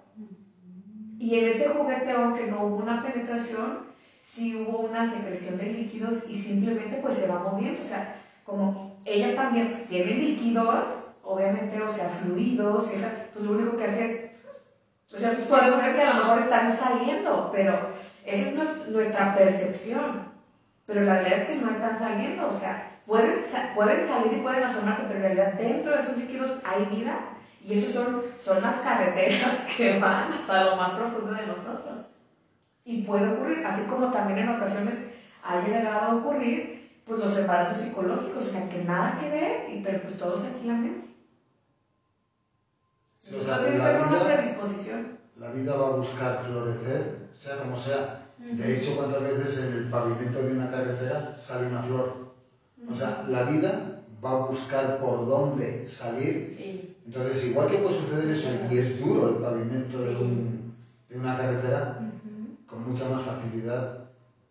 Y 1.18 1.36
en 1.36 1.48
ese 1.48 1.70
jugueteo, 1.70 2.18
aunque 2.18 2.46
no 2.46 2.64
hubo 2.64 2.76
una 2.76 3.02
penetración, 3.02 3.86
sí 4.20 4.54
hubo 4.62 4.78
una 4.80 5.04
secreción 5.04 5.58
de 5.58 5.66
líquidos 5.66 6.28
y 6.28 6.36
simplemente 6.36 6.96
pues 6.96 7.16
se 7.16 7.26
va 7.26 7.40
moviendo, 7.40 7.80
o 7.80 7.84
sea, 7.84 8.14
como 8.44 9.00
ella 9.04 9.34
también 9.34 9.68
pues 9.70 9.86
tiene 9.86 10.12
líquidos, 10.12 11.13
obviamente, 11.24 11.80
o 11.82 11.90
sea, 11.90 12.08
fluidos, 12.08 12.92
pues 13.32 13.44
lo 13.44 13.52
único 13.52 13.76
que 13.76 13.84
hace 13.84 14.04
es, 14.04 14.30
o 15.14 15.18
sea, 15.18 15.32
pues 15.32 15.44
podemos 15.46 15.82
ver 15.82 15.94
que 15.94 16.02
a 16.02 16.14
lo 16.14 16.20
mejor 16.20 16.38
están 16.38 16.70
saliendo, 16.72 17.50
pero 17.52 17.90
esa 18.24 18.48
es 18.48 18.56
nues- 18.58 18.86
nuestra 18.88 19.34
percepción, 19.34 20.32
pero 20.86 21.02
la 21.02 21.14
realidad 21.14 21.38
es 21.38 21.44
que 21.46 21.56
no 21.56 21.70
están 21.70 21.98
saliendo, 21.98 22.46
o 22.46 22.52
sea, 22.52 23.00
pueden, 23.06 23.34
pueden 23.74 24.02
salir 24.02 24.32
y 24.34 24.42
pueden 24.42 24.64
asomarse, 24.64 25.04
pero 25.08 25.16
en 25.16 25.22
realidad 25.36 25.52
dentro 25.54 25.92
de 25.92 25.98
esos 26.02 26.16
líquidos 26.16 26.62
hay 26.66 26.86
vida 26.86 27.18
y 27.60 27.74
esos 27.74 27.92
son, 27.92 28.22
son 28.38 28.60
las 28.62 28.76
carreteras 28.78 29.66
que 29.76 29.98
van 29.98 30.32
hasta 30.32 30.64
lo 30.64 30.76
más 30.76 30.90
profundo 30.92 31.32
de 31.32 31.46
nosotros. 31.46 32.08
Y 32.84 33.02
puede 33.02 33.28
ocurrir, 33.34 33.64
así 33.66 33.84
como 33.88 34.10
también 34.10 34.40
en 34.40 34.48
ocasiones 34.50 35.24
haya 35.42 35.68
llegado 35.68 36.00
a 36.10 36.14
ocurrir, 36.16 37.00
pues 37.06 37.20
los 37.20 37.36
embarazos 37.38 37.78
psicológicos, 37.78 38.46
o 38.46 38.50
sea, 38.50 38.68
que 38.68 38.82
nada 38.84 39.18
que 39.18 39.30
ver, 39.30 39.80
pero 39.82 40.02
pues 40.02 40.18
todos 40.18 40.44
aquí 40.46 40.66
la 40.66 40.74
mente. 40.74 41.13
Tiene 43.30 43.80
una 43.80 44.24
predisposición. 44.26 45.08
La 45.36 45.48
vida 45.48 45.74
va 45.74 45.86
a 45.86 45.88
buscar 45.88 46.38
florecer, 46.44 47.28
sea 47.32 47.58
como 47.58 47.76
sea. 47.78 48.20
De 48.38 48.72
hecho, 48.72 48.94
¿cuántas 48.94 49.22
veces 49.22 49.56
en 49.56 49.72
el 49.72 49.88
pavimento 49.88 50.42
de 50.42 50.52
una 50.52 50.70
carretera 50.70 51.34
sale 51.38 51.66
una 51.66 51.80
flor? 51.80 52.06
O 52.88 52.94
sea, 52.94 53.24
la 53.26 53.42
vida 53.42 53.98
va 54.22 54.32
a 54.32 54.34
buscar 54.34 54.98
por 54.98 55.26
dónde 55.26 55.82
salir. 55.86 56.46
Sí. 56.46 56.86
Entonces, 57.06 57.42
igual 57.42 57.66
que 57.66 57.78
puede 57.78 57.94
suceder 57.96 58.28
eso, 58.30 58.50
y 58.70 58.76
es 58.76 58.98
duro 58.98 59.26
el 59.26 59.34
pavimento 59.36 60.02
de, 60.02 60.10
Sí. 60.10 60.14
un- 60.16 60.74
de 61.08 61.16
una 61.18 61.34
carretera, 61.34 61.96
con 62.66 62.84
mucha 62.84 63.06
más 63.06 63.22
facilidad, 63.22 63.88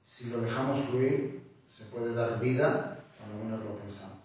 si 0.01 0.29
lo 0.29 0.39
dejamos 0.39 0.79
fluir, 0.81 1.37
se 1.67 1.85
puede 1.85 2.13
dar 2.13 2.39
vida 2.39 2.97
cuando 3.17 3.37
menos 3.37 3.63
lo 3.63 3.73
pensamos. 3.75 4.17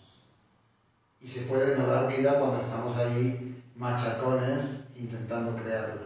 Y 1.21 1.29
se 1.29 1.43
puede 1.43 1.73
no 1.75 1.85
dar 1.87 2.07
vida 2.07 2.39
cuando 2.39 2.59
estamos 2.59 2.97
ahí 2.97 3.55
machacones 3.79 4.63
intentando 5.03 5.55
crearla. 5.55 6.03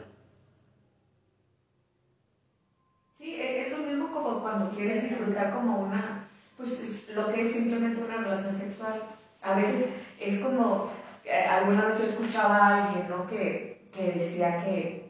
Sí, 3.11 3.35
e- 3.35 3.61
es 3.63 3.71
lo 3.71 3.79
mismo 3.79 4.11
como 4.11 4.41
cuando 4.41 4.71
quieres 4.71 5.03
disfrutar 5.03 5.51
como 5.51 5.75
una, 5.75 6.25
pues 6.57 6.79
es 6.79 7.11
lo 7.15 7.29
que 7.29 7.41
es 7.41 7.53
simplemente 7.53 8.01
una 8.01 8.17
relación 8.19 8.55
sexual. 8.55 9.03
A 9.43 9.55
veces 9.55 9.93
es 10.19 10.37
como, 10.37 10.87
eh, 11.25 11.45
alguna 11.49 11.85
vez 11.85 11.97
yo 11.99 12.05
escuchaba 12.05 12.57
a 12.69 12.71
alguien, 12.79 13.07
¿no? 13.09 13.27
Que, 13.27 13.77
que 13.91 14.11
decía 14.11 14.57
que, 14.57 15.03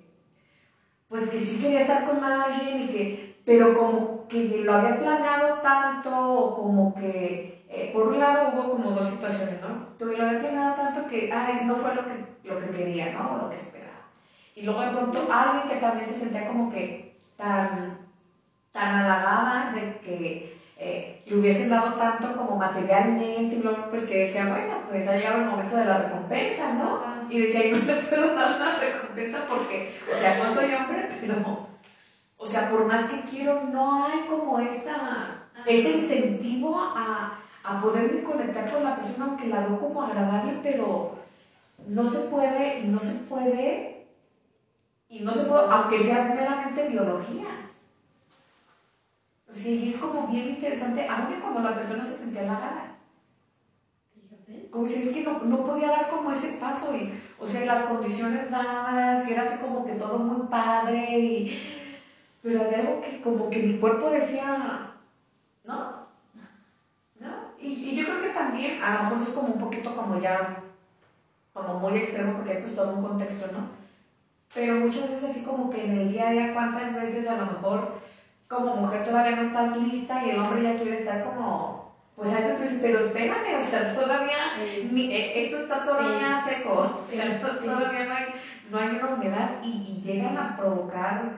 pues 1.09 1.29
que 1.29 1.39
sí 1.39 1.59
quería 1.59 1.79
estar 1.79 2.05
con 2.05 2.25
alguien 2.25 2.79
y 2.79 2.89
que, 2.89 3.35
pero 3.45 3.75
como 3.75 4.27
que 4.29 4.41
lo 4.63 4.73
había 4.73 4.99
planeado 4.99 5.61
tanto, 5.61 6.11
o 6.15 6.55
como 6.55 6.95
que, 6.95 7.65
eh, 7.69 7.85
por 7.93 8.05
un 8.05 8.19
lado 8.19 8.45
hubo 8.45 8.69
como 8.69 8.93
dos 8.93 9.07
situaciones, 9.07 9.59
¿no? 9.61 9.77
Lo 9.99 10.23
había 10.25 10.39
planeado 10.39 10.73
tanto 10.75 11.07
que, 11.07 11.29
ay, 11.31 11.59
no 11.61 11.75
fue 11.75 11.93
lo 11.93 12.07
que, 12.07 12.17
lo 12.45 12.57
que 12.57 12.71
quería, 12.71 13.07
¿no? 13.07 13.31
O 13.31 13.37
lo 13.37 13.49
que 13.49 13.57
esperaba. 13.57 14.01
Y 14.55 14.63
luego 14.63 14.81
de 14.81 14.89
pronto 14.89 15.27
alguien 15.29 15.65
que 15.67 15.77
también 15.77 16.07
se 16.07 16.17
sentía 16.17 16.45
como 16.45 16.69
que 16.69 16.95
tan, 17.37 17.93
tan 18.73 18.95
halagada 18.95 19.67
de 19.71 20.01
que 20.01 20.41
eh, 20.77 21.05
le 21.25 21.37
hubiesen 21.37 21.69
dado 21.69 21.91
tanto 21.97 22.31
como 22.33 22.55
materialmente, 22.55 23.57
pues 23.91 24.03
que 24.03 24.17
decía, 24.17 24.45
bueno, 24.45 24.83
pues 24.87 25.07
ha 25.07 25.15
llegado 25.15 25.37
el 25.37 25.45
momento 25.45 25.77
de 25.77 25.85
la 25.85 25.95
recompensa, 25.95 26.71
¿no? 26.71 26.99
Y 27.29 27.39
decía, 27.39 27.63
y 27.63 27.69
no 27.69 27.79
le 27.87 27.95
puedo 27.97 28.31
dar 28.35 28.51
una 28.57 28.71
recompensa 28.71 29.47
porque, 29.47 29.85
o 30.07 30.15
sea, 30.15 30.33
no 30.33 30.49
soy 30.49 30.73
hombre, 30.73 31.05
pero, 31.19 31.59
o 32.37 32.47
sea, 32.47 32.67
por 32.67 32.83
más 32.85 33.05
que 33.05 33.23
quiero, 33.23 33.59
no 33.61 33.95
hay 34.05 34.21
como 34.21 34.59
esta, 34.59 35.35
este 35.65 35.89
incentivo 35.91 36.79
a, 36.95 37.29
a 37.63 37.79
poderme 37.79 38.23
conectar 38.23 38.67
con 38.67 38.83
la 38.83 38.95
persona, 38.95 39.25
aunque 39.25 39.47
la 39.47 39.61
veo 39.61 39.77
como 39.77 40.03
agradable, 40.03 40.55
pero 40.61 41.07
no 41.87 42.07
se 42.07 42.21
puede, 42.21 42.79
y 42.81 42.85
no 42.85 43.01
se 43.01 43.15
puede, 43.29 44.03
y 45.09 45.21
no 45.21 45.33
se 45.33 45.43
puede, 45.45 45.63
aunque 45.71 46.01
sea 46.01 46.23
meramente 46.23 46.83
biología. 46.83 47.47
Sí, 49.51 49.87
es 49.87 49.99
como 49.99 50.27
bien 50.27 50.49
interesante, 50.49 51.07
y 51.31 51.35
cuando 51.41 51.61
la 51.61 51.75
persona 51.75 52.05
se 52.05 52.15
sentía 52.15 52.43
halagada. 52.43 52.91
Fíjate. 54.15 54.69
Como 54.71 54.85
dices, 54.85 55.07
es 55.07 55.13
que 55.13 55.21
no, 55.21 55.39
no 55.43 55.65
podía 55.65 55.89
dar 55.89 56.09
como 56.09 56.31
ese 56.31 56.49
paso, 56.49 56.95
y, 56.95 57.11
o 57.39 57.47
sea, 57.47 57.63
las 57.65 57.83
condiciones 57.83 58.51
dadas, 58.51 59.27
y 59.27 59.33
era 59.33 59.43
así 59.43 59.57
como 59.59 59.85
que 59.85 59.95
todo 59.95 60.19
muy 60.19 60.49
padre, 60.49 61.19
y, 61.19 61.53
pero 62.43 62.63
había 62.63 62.79
algo 62.79 63.01
que 63.01 63.21
como 63.21 63.51
que 63.51 63.61
mi 63.61 63.79
cuerpo 63.79 64.11
decía, 64.11 64.95
no, 65.65 66.03
no, 67.19 67.29
y, 67.59 67.91
y 67.91 67.95
yo 67.95 68.05
creo 68.07 68.21
que 68.21 68.29
también, 68.29 68.81
a 68.83 68.91
lo 68.91 68.99
mejor 68.99 69.19
es 69.21 69.31
como 69.31 69.51
un 69.53 69.59
poquito 69.59 69.95
como 69.95 70.17
ya, 70.17 70.63
como 71.53 71.75
muy 71.75 71.97
extremo, 71.97 72.33
porque 72.33 72.53
hay 72.53 72.57
pues 72.57 72.73
todo 72.73 72.89
un 72.91 72.99
contexto, 72.99 73.47
¿no? 73.47 73.65
Pero 74.55 74.75
muchas 74.75 75.07
veces 75.07 75.23
así 75.23 75.41
como 75.41 75.69
que 75.69 75.81
en 75.83 75.93
el 75.93 76.07
día 76.07 76.27
a 76.27 76.29
día, 76.29 76.47
¿cuántas 76.47 76.93
veces 76.93 77.27
a 77.27 77.35
lo 77.35 77.45
mejor 77.45 77.87
como 78.49 78.71
mujer 78.73 79.01
todavía 79.03 79.33
no 79.33 79.41
estás 79.41 79.75
lista 79.77 80.21
y 80.21 80.29
el 80.29 80.39
hombre 80.39 80.61
ya 80.61 80.73
quiere 80.75 80.95
estar 80.95 81.19
como, 81.19 81.73
pues 82.17 82.33
algo 82.33 82.55
que 82.55 82.67
pero 82.81 82.99
espérame, 82.99 83.55
o 83.59 83.63
sea, 83.63 83.83
todavía 83.83 84.37
Sí. 84.53 84.79
ni- 84.83 85.07
eh, 85.09 85.31
esto 85.33 85.57
está 85.57 85.79
todavía 85.79 86.37
seco, 86.37 86.71
o 86.73 86.99
sea, 86.99 87.33
Sí, 87.33 87.41
to- 87.41 87.53
sí. 87.55 87.65
todavía 87.65 88.03
no 88.03 88.13
hay, 88.13 88.29
no 88.63 88.77
hay 88.77 88.93
una 88.93 89.07
humedad 89.07 89.49
y, 89.63 89.79
y 89.83 89.99
llegan 90.01 90.37
a 90.37 90.45
provocar 90.55 91.29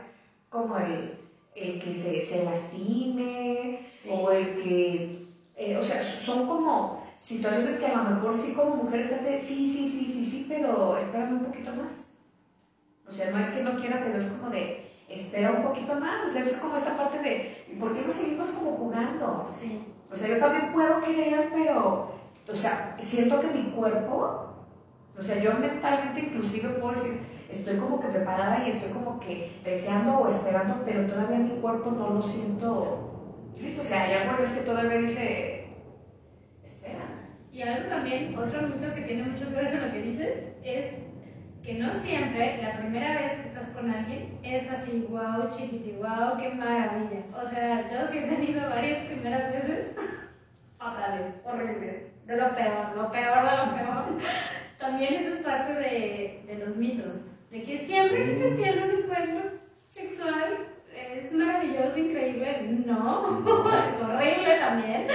como 0.48 0.76
el, 0.76 1.08
el 1.54 1.76
que 1.76 1.92
se, 1.92 2.20
se 2.20 2.40
lastime 2.40 3.70
Sí. 3.90 4.08
o 4.10 4.30
el 4.30 4.50
que, 4.50 5.04
eh, 5.54 5.74
o 5.76 5.82
sea, 5.82 6.00
son 6.00 6.42
como 6.42 6.88
situaciones 7.24 7.78
que 7.78 7.86
a 7.86 8.02
lo 8.02 8.10
mejor 8.10 8.34
sí 8.34 8.54
como 8.54 8.76
mujer 8.76 9.00
estás 9.00 9.24
de, 9.24 9.38
sí, 9.38 9.66
sí, 9.66 9.88
sí, 9.88 10.04
sí, 10.04 10.22
sí, 10.22 10.46
pero 10.46 10.94
espérame 10.94 11.38
un 11.38 11.44
poquito 11.46 11.72
más. 11.74 12.10
O 13.08 13.10
sea, 13.10 13.30
no 13.30 13.38
es 13.38 13.48
que 13.48 13.62
no 13.62 13.76
quiera, 13.76 14.02
pero 14.04 14.18
es 14.18 14.26
como 14.26 14.50
de, 14.50 14.90
espera 15.08 15.52
un 15.52 15.62
poquito 15.62 15.94
más, 15.94 16.22
o 16.26 16.28
sea, 16.28 16.42
es 16.42 16.58
como 16.58 16.76
esta 16.76 16.94
parte 16.94 17.20
de, 17.20 17.64
¿y 17.72 17.76
por 17.76 17.94
qué 17.94 18.02
no 18.02 18.10
seguimos 18.10 18.48
como 18.48 18.72
jugando? 18.72 19.42
Sí. 19.46 19.86
O 20.12 20.14
sea, 20.14 20.28
yo 20.28 20.38
también 20.38 20.70
puedo 20.74 21.00
querer, 21.00 21.50
pero, 21.54 22.12
o 22.46 22.54
sea, 22.54 22.94
siento 23.00 23.40
que 23.40 23.48
mi 23.48 23.70
cuerpo, 23.70 24.50
o 25.18 25.22
sea, 25.22 25.40
yo 25.40 25.54
mentalmente 25.54 26.20
inclusive 26.20 26.74
puedo 26.74 26.92
decir, 26.92 27.20
estoy 27.48 27.78
como 27.78 28.00
que 28.00 28.08
preparada 28.08 28.66
y 28.66 28.68
estoy 28.68 28.90
como 28.90 29.18
que 29.18 29.60
deseando 29.64 30.18
o 30.18 30.28
esperando, 30.28 30.82
pero 30.84 31.06
todavía 31.06 31.38
mi 31.38 31.58
cuerpo 31.58 31.90
no 31.90 32.10
lo 32.10 32.22
siento 32.22 33.40
listo. 33.58 33.80
O 33.80 33.84
sea, 33.84 34.02
hay 34.02 34.12
algo 34.12 34.42
en 34.42 34.50
el 34.50 34.54
que 34.54 34.60
todavía 34.60 34.98
dice, 34.98 35.68
espera. 36.62 37.13
Y 37.54 37.62
algo 37.62 37.88
también, 37.88 38.36
otro 38.36 38.62
mito 38.62 38.92
que 38.92 39.02
tiene 39.02 39.22
mucho 39.22 39.48
que 39.48 39.54
ver 39.54 39.70
con 39.70 39.86
lo 39.86 39.92
que 39.92 40.02
dices, 40.02 40.48
es 40.64 41.02
que 41.62 41.74
no 41.74 41.92
siempre 41.92 42.60
la 42.60 42.78
primera 42.78 43.14
vez 43.14 43.30
que 43.30 43.42
estás 43.42 43.68
con 43.68 43.88
alguien 43.88 44.36
es 44.42 44.68
así, 44.72 45.06
wow, 45.08 45.48
chiquiti, 45.48 45.92
wow, 45.92 46.36
qué 46.36 46.48
maravilla. 46.48 47.22
O 47.32 47.48
sea, 47.48 47.88
yo 47.88 48.08
sí 48.08 48.18
he 48.18 48.22
tenido 48.22 48.68
varias 48.68 49.06
primeras 49.06 49.52
veces 49.52 49.94
fatales, 50.78 51.36
horribles, 51.44 52.26
de 52.26 52.36
lo 52.36 52.56
peor, 52.56 52.96
lo 52.96 53.10
peor 53.12 53.48
de 53.48 53.56
lo 53.56 53.74
peor. 53.76 54.04
También 54.80 55.14
eso 55.14 55.36
es 55.36 55.42
parte 55.42 55.74
de, 55.74 56.42
de 56.48 56.58
los 56.58 56.74
mitos, 56.74 57.20
de 57.52 57.62
que 57.62 57.78
siempre 57.78 58.30
que 58.30 58.36
se 58.36 58.50
tiene 58.50 58.82
un 58.82 59.04
encuentro 59.04 59.52
sexual 59.90 60.73
es 60.94 61.32
maravilloso, 61.32 61.98
increíble. 61.98 62.58
No, 62.60 63.22
es 63.86 63.98
horrible 63.98 64.54
también. 64.54 65.06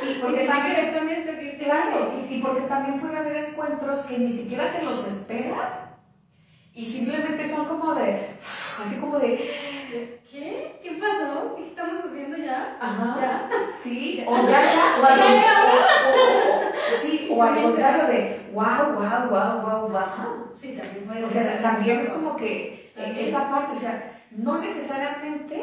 Y 0.00 0.14
porque 0.20 0.42
también, 0.44 0.90
también 0.90 1.18
esto 1.18 1.36
que 1.36 1.56
claro, 1.58 2.08
y, 2.28 2.34
y 2.34 2.38
porque 2.38 2.62
también 2.62 2.96
puede 2.96 3.16
haber 3.16 3.36
encuentros 3.36 4.04
que 4.04 4.16
ni 4.18 4.30
siquiera 4.30 4.70
te 4.70 4.80
los 4.82 5.02
esperas 5.02 5.82
y 6.72 6.86
simplemente 6.86 7.44
son 7.44 7.66
como 7.66 7.92
de, 7.94 8.16
así 8.78 8.96
como 8.96 9.18
de, 9.18 9.34
¿Qué? 10.30 10.54
¿Qué 10.80 10.92
pasó? 10.92 11.54
¿Qué 11.56 11.62
estamos 11.62 11.98
haciendo 11.98 12.36
ya? 12.36 12.76
ajá, 12.80 13.16
¿Ya? 13.18 13.46
sí, 13.74 14.22
o 14.26 14.38
ya, 14.38 14.62
ya, 14.62 15.00
o 15.00 15.04
al, 15.04 15.16
Ya, 15.16 15.24
ya. 15.32 15.54
o- 16.02 16.06
o- 16.06 16.56
o- 16.56 16.60
sí, 16.86 17.26
o 17.28 17.42
al 17.42 17.60
contrario 17.60 18.06
de, 18.06 18.44
wow, 18.52 18.86
wow, 18.92 19.26
wow, 19.26 19.58
wow, 19.58 19.88
wow. 19.88 20.50
Sí, 20.54 20.72
también 20.72 21.04
puede 21.04 21.24
O 21.24 21.28
sea, 21.28 21.60
también 21.60 21.98
es 21.98 22.08
como 22.08 22.36
que 22.36 22.90
También. 22.94 23.26
esa 23.26 23.48
parte, 23.48 23.72
o 23.72 23.76
sea, 23.76 23.98
no 24.32 24.60
necesariamente 24.60 25.62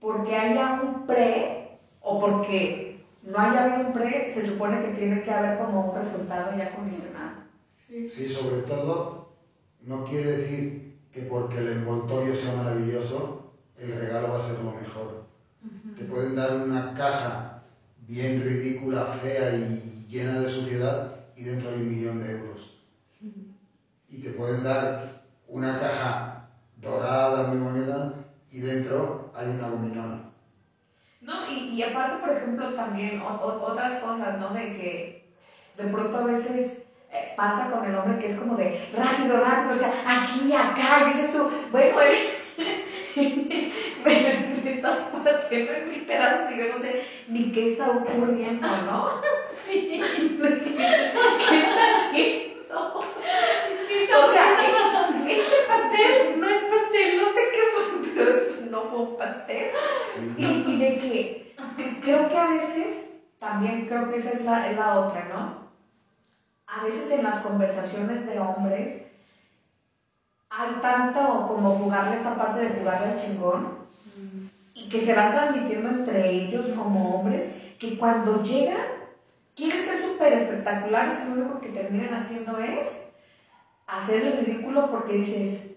porque 0.00 0.36
haya 0.36 0.82
un 0.82 1.06
pre 1.06 1.78
o 2.00 2.18
porque 2.18 3.04
no 3.22 3.38
haya 3.38 3.64
habido 3.64 3.88
un 3.88 3.92
pre, 3.92 4.30
se 4.30 4.46
supone 4.46 4.80
que 4.80 4.98
tiene 4.98 5.22
que 5.22 5.32
haber 5.32 5.58
como 5.58 5.90
un 5.90 5.96
resultado 5.96 6.56
ya 6.56 6.70
condicionado. 6.72 7.42
Sí. 7.88 8.06
Sí, 8.08 8.26
sobre 8.26 8.62
todo, 8.62 9.26
no 9.80 10.04
quiere 10.04 10.30
decir 10.30 10.96
que 11.12 11.22
porque 11.22 11.58
el 11.58 11.68
envoltorio 11.68 12.34
sea 12.34 12.52
maravilloso, 12.52 13.50
el 13.78 13.96
regalo 13.96 14.30
va 14.30 14.38
a 14.38 14.42
ser 14.42 14.58
lo 14.58 14.72
mejor. 14.72 15.26
Te 15.96 16.04
pueden 16.04 16.36
dar 16.36 16.56
una 16.58 16.94
caja 16.94 17.62
bien 18.06 18.44
ridícula, 18.44 19.04
fea 19.04 19.50
y 19.50 20.04
llena 20.08 20.38
de 20.38 20.46
suciedad 20.48 21.10
y 21.34 21.42
dentro 21.42 21.70
hay 21.70 21.80
un 21.80 21.88
millón 21.88 22.20
de 22.20 22.32
euros. 22.32 22.78
Y 24.08 24.18
te 24.18 24.30
pueden 24.30 24.62
dar 24.62 25.22
una 25.48 25.78
caja 25.78 26.35
dorada, 26.86 27.42
muy 27.42 27.58
bonita, 27.58 28.08
y 28.50 28.60
dentro 28.60 29.18
hay 29.32 29.48
una 29.50 29.66
gominona. 29.66 30.20
No, 31.20 31.44
y, 31.46 31.64
y 31.66 31.82
aparte, 31.82 32.16
por 32.16 32.30
ejemplo, 32.30 32.70
también 32.70 33.18
o- 33.18 33.28
o- 33.38 33.56
otras 33.60 33.96
cosas, 33.96 34.36
¿no? 34.36 34.50
De 34.52 34.72
que 34.72 35.08
de 35.74 35.86
pronto 35.86 36.18
a 36.18 36.22
veces 36.22 36.82
eh, 37.10 37.24
pasa 37.36 37.68
con 37.68 37.84
el 37.84 37.94
hombre 37.94 38.18
que 38.18 38.26
es 38.26 38.34
como 38.34 38.56
de 38.56 38.70
rápido, 38.90 39.36
rápido, 39.36 39.70
o 39.72 39.74
sea, 39.74 39.90
aquí, 40.04 40.52
acá, 40.54 40.98
y 40.98 41.02
dices 41.02 41.30
tú, 41.30 41.46
bueno, 41.70 42.00
eh, 42.00 42.12
me, 43.96 44.14
me 44.62 44.70
estás 44.70 45.04
partiendo 45.24 45.72
en 45.72 45.84
mil 45.84 46.00
pedazos 46.02 46.48
y 46.48 46.56
yo 46.56 46.66
no 46.66 46.76
sé 46.78 46.94
ni 47.26 47.42
qué 47.44 47.62
está 47.62 47.90
ocurriendo, 47.90 48.78
¿no? 48.78 49.04
Sí. 49.66 49.84
¿Qué, 50.38 50.74
qué 51.48 51.56
está 51.56 51.80
haciendo? 51.96 52.98
Sí, 53.86 54.06
O 54.12 54.22
sea, 54.22 54.52
¿qué 54.54 54.66
está 54.66 54.82
pasando? 54.82 55.16
este 55.26 55.56
pastel 55.66 56.40
no 56.40 56.48
es 56.48 56.58
pastel, 56.62 57.16
no 57.16 57.26
sé 57.26 57.40
qué 57.52 57.60
fue, 57.64 57.84
pero 58.14 58.28
esto 58.28 58.54
no 58.60 58.82
fue 58.82 59.00
un 59.00 59.16
pastel. 59.16 59.66
Y, 60.36 60.76
de 60.78 60.98
que 60.98 61.56
creo 62.00 62.28
que 62.28 62.36
a 62.36 62.48
veces, 62.48 63.18
también 63.38 63.86
creo 63.86 64.10
que 64.10 64.16
esa 64.16 64.32
es 64.32 64.44
la, 64.44 64.68
es 64.68 64.76
la 64.76 65.00
otra, 65.00 65.28
¿no? 65.28 65.66
A 66.66 66.84
veces 66.84 67.10
en 67.12 67.24
las 67.24 67.36
conversaciones 67.36 68.26
de 68.26 68.38
hombres 68.38 69.08
hay 70.50 70.70
tanto 70.80 71.46
como 71.46 71.70
jugarle 71.76 72.14
esta 72.14 72.36
parte 72.36 72.60
de 72.60 72.78
jugarle 72.78 73.12
al 73.12 73.18
chingón 73.18 73.68
y 74.74 74.88
que 74.88 74.98
se 74.98 75.14
van 75.14 75.30
transmitiendo 75.30 75.88
entre 75.88 76.30
ellos 76.30 76.66
como 76.76 77.16
hombres 77.16 77.72
que 77.78 77.96
cuando 77.98 78.42
llegan 78.42 78.86
quieren 79.54 79.80
ser 79.80 79.96
súper 79.96 80.32
espectaculares 80.32 81.22
y 81.24 81.28
lo 81.28 81.42
único 81.42 81.60
que 81.60 81.68
terminan 81.68 82.14
haciendo 82.14 82.58
es 82.58 83.08
hacer 83.86 84.22
el 84.26 84.44
ridículo 84.44 84.90
porque 84.90 85.14
dices, 85.14 85.76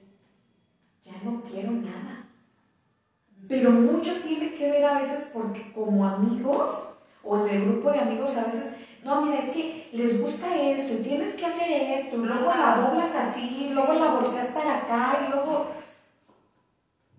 ya 1.04 1.14
no 1.24 1.42
quiero 1.42 1.72
nada. 1.72 2.26
Pero 3.50 3.72
mucho 3.72 4.14
tiene 4.22 4.54
que 4.54 4.70
ver 4.70 4.86
a 4.86 5.00
veces 5.00 5.32
porque 5.34 5.74
como 5.74 6.06
amigos 6.06 6.93
o 7.24 7.39
en 7.39 7.50
el 7.50 7.66
grupo 7.66 7.91
de 7.91 8.00
amigos 8.00 8.38
a 8.38 8.45
veces, 8.45 8.76
no, 9.04 9.24
mira, 9.24 9.39
es 9.39 9.50
que 9.50 9.89
les 9.91 10.22
gusta 10.22 10.56
esto 10.56 10.93
y 10.93 10.97
tienes 10.97 11.34
que 11.34 11.47
hacer 11.47 11.97
esto, 11.97 12.16
y 12.16 12.20
luego 12.20 12.54
la 12.54 12.76
doblas 12.76 13.16
así, 13.16 13.72
luego 13.74 13.93
la 13.93 14.12
volteas 14.12 14.47
para 14.47 14.78
acá 14.78 15.26
y 15.26 15.32
luego... 15.32 15.66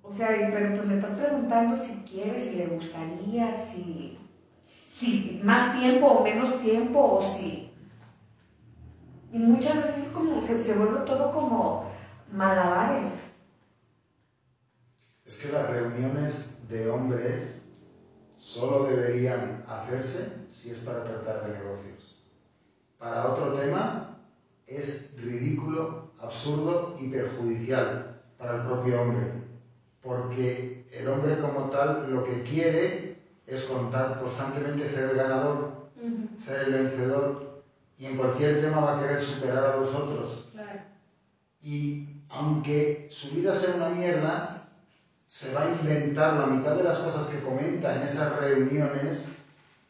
O 0.03 0.11
sea, 0.11 0.29
pero 0.53 0.75
pues 0.75 0.89
le 0.89 0.95
estás 0.95 1.13
preguntando 1.13 1.75
si 1.75 2.03
quiere, 2.05 2.39
si 2.39 2.57
le 2.57 2.67
gustaría, 2.67 3.53
si, 3.53 4.17
si 4.87 5.41
más 5.43 5.79
tiempo 5.79 6.07
o 6.07 6.23
menos 6.23 6.61
tiempo 6.61 7.01
o 7.01 7.21
si... 7.21 7.73
Y 9.33 9.39
muchas 9.39 9.77
veces 9.77 10.07
es 10.07 10.13
como, 10.13 10.41
se, 10.41 10.61
se 10.61 10.79
vuelve 10.79 11.01
todo 11.01 11.33
como 11.33 11.85
malabares. 12.33 13.40
Es 15.31 15.37
que 15.37 15.53
las 15.53 15.71
reuniones 15.71 16.49
de 16.69 16.91
hombres 16.91 17.61
solo 18.37 18.89
deberían 18.89 19.63
hacerse 19.69 20.45
si 20.49 20.71
es 20.71 20.81
para 20.81 21.05
tratar 21.05 21.47
de 21.47 21.57
negocios. 21.57 22.27
Para 22.99 23.29
otro 23.29 23.53
tema 23.53 24.19
es 24.67 25.15
ridículo, 25.17 26.11
absurdo 26.19 26.97
y 26.99 27.11
perjudicial 27.11 28.21
para 28.37 28.57
el 28.57 28.63
propio 28.63 29.03
hombre, 29.03 29.31
porque 30.03 30.85
el 30.93 31.07
hombre 31.07 31.39
como 31.39 31.71
tal 31.71 32.11
lo 32.11 32.25
que 32.25 32.43
quiere 32.43 33.23
es 33.47 33.67
contar 33.67 34.19
constantemente 34.19 34.85
ser 34.85 35.11
el 35.11 35.17
ganador, 35.17 35.91
ser 36.41 36.63
el 36.63 36.73
vencedor 36.73 37.63
y 37.97 38.07
en 38.07 38.17
cualquier 38.17 38.61
tema 38.61 38.81
va 38.81 38.97
a 38.97 39.01
querer 39.01 39.23
superar 39.23 39.63
a 39.63 39.77
los 39.77 39.95
otros. 39.95 40.49
Claro. 40.51 40.81
Y 41.61 42.25
aunque 42.29 43.07
su 43.09 43.37
vida 43.37 43.55
sea 43.55 43.77
una 43.77 43.91
mierda, 43.91 44.60
se 45.31 45.55
va 45.55 45.63
a 45.63 45.69
inventar 45.69 46.35
la 46.35 46.47
mitad 46.47 46.75
de 46.75 46.83
las 46.83 46.99
cosas 46.99 47.29
que 47.29 47.45
comenta 47.45 47.95
en 47.95 48.03
esas 48.03 48.37
reuniones 48.37 49.27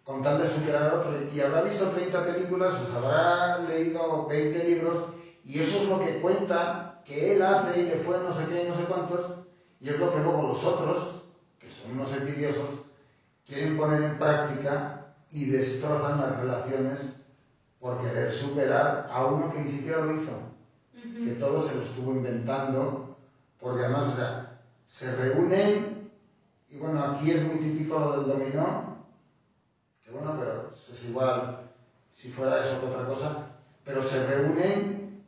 con 0.04 0.20
tal 0.20 0.38
de 0.38 0.46
superar 0.46 0.82
al 0.82 0.98
otro. 0.98 1.12
Y 1.34 1.40
habrá 1.40 1.62
visto 1.62 1.88
30 1.88 2.26
películas, 2.26 2.74
os 2.74 2.94
habrá 2.94 3.58
leído 3.60 4.26
20 4.26 4.64
libros, 4.64 5.04
y 5.42 5.58
eso 5.58 5.78
es 5.78 5.88
lo 5.88 5.98
que 5.98 6.20
cuenta 6.20 7.00
que 7.06 7.32
él 7.32 7.40
hace 7.40 7.80
y 7.80 7.84
le 7.84 7.96
fue 7.96 8.18
no 8.18 8.30
sé 8.30 8.48
qué, 8.48 8.66
no 8.68 8.76
sé 8.76 8.84
cuántos, 8.84 9.38
y 9.80 9.88
es 9.88 9.98
lo 9.98 10.12
que 10.12 10.20
luego 10.20 10.42
los 10.42 10.62
otros, 10.62 11.22
que 11.58 11.70
son 11.70 11.92
unos 11.92 12.12
envidiosos, 12.12 12.82
quieren 13.46 13.78
poner 13.78 14.02
en 14.02 14.18
práctica 14.18 15.06
y 15.30 15.48
destrozan 15.48 16.20
las 16.20 16.38
relaciones 16.38 17.14
por 17.80 18.02
querer 18.02 18.30
superar 18.30 19.08
a 19.10 19.24
uno 19.24 19.50
que 19.50 19.60
ni 19.60 19.70
siquiera 19.70 20.02
lo 20.02 20.14
hizo 20.14 20.50
que 21.02 21.32
todo 21.32 21.62
se 21.62 21.76
lo 21.76 21.82
estuvo 21.82 22.12
inventando, 22.12 23.16
porque 23.58 23.84
además, 23.84 24.08
o 24.08 24.16
sea, 24.16 24.49
se 24.90 25.14
reúnen, 25.14 26.10
y 26.66 26.76
bueno, 26.76 27.00
aquí 27.00 27.30
es 27.30 27.44
muy 27.44 27.60
típico 27.60 27.96
lo 27.96 28.10
del 28.10 28.26
dominó, 28.26 29.06
que 30.02 30.10
bueno, 30.10 30.34
pero 30.36 30.72
es 30.74 31.04
igual 31.04 31.64
si 32.10 32.28
fuera 32.28 32.58
eso 32.58 32.76
que 32.80 32.86
otra 32.86 33.06
cosa, 33.06 33.52
pero 33.84 34.02
se 34.02 34.26
reúnen 34.26 35.22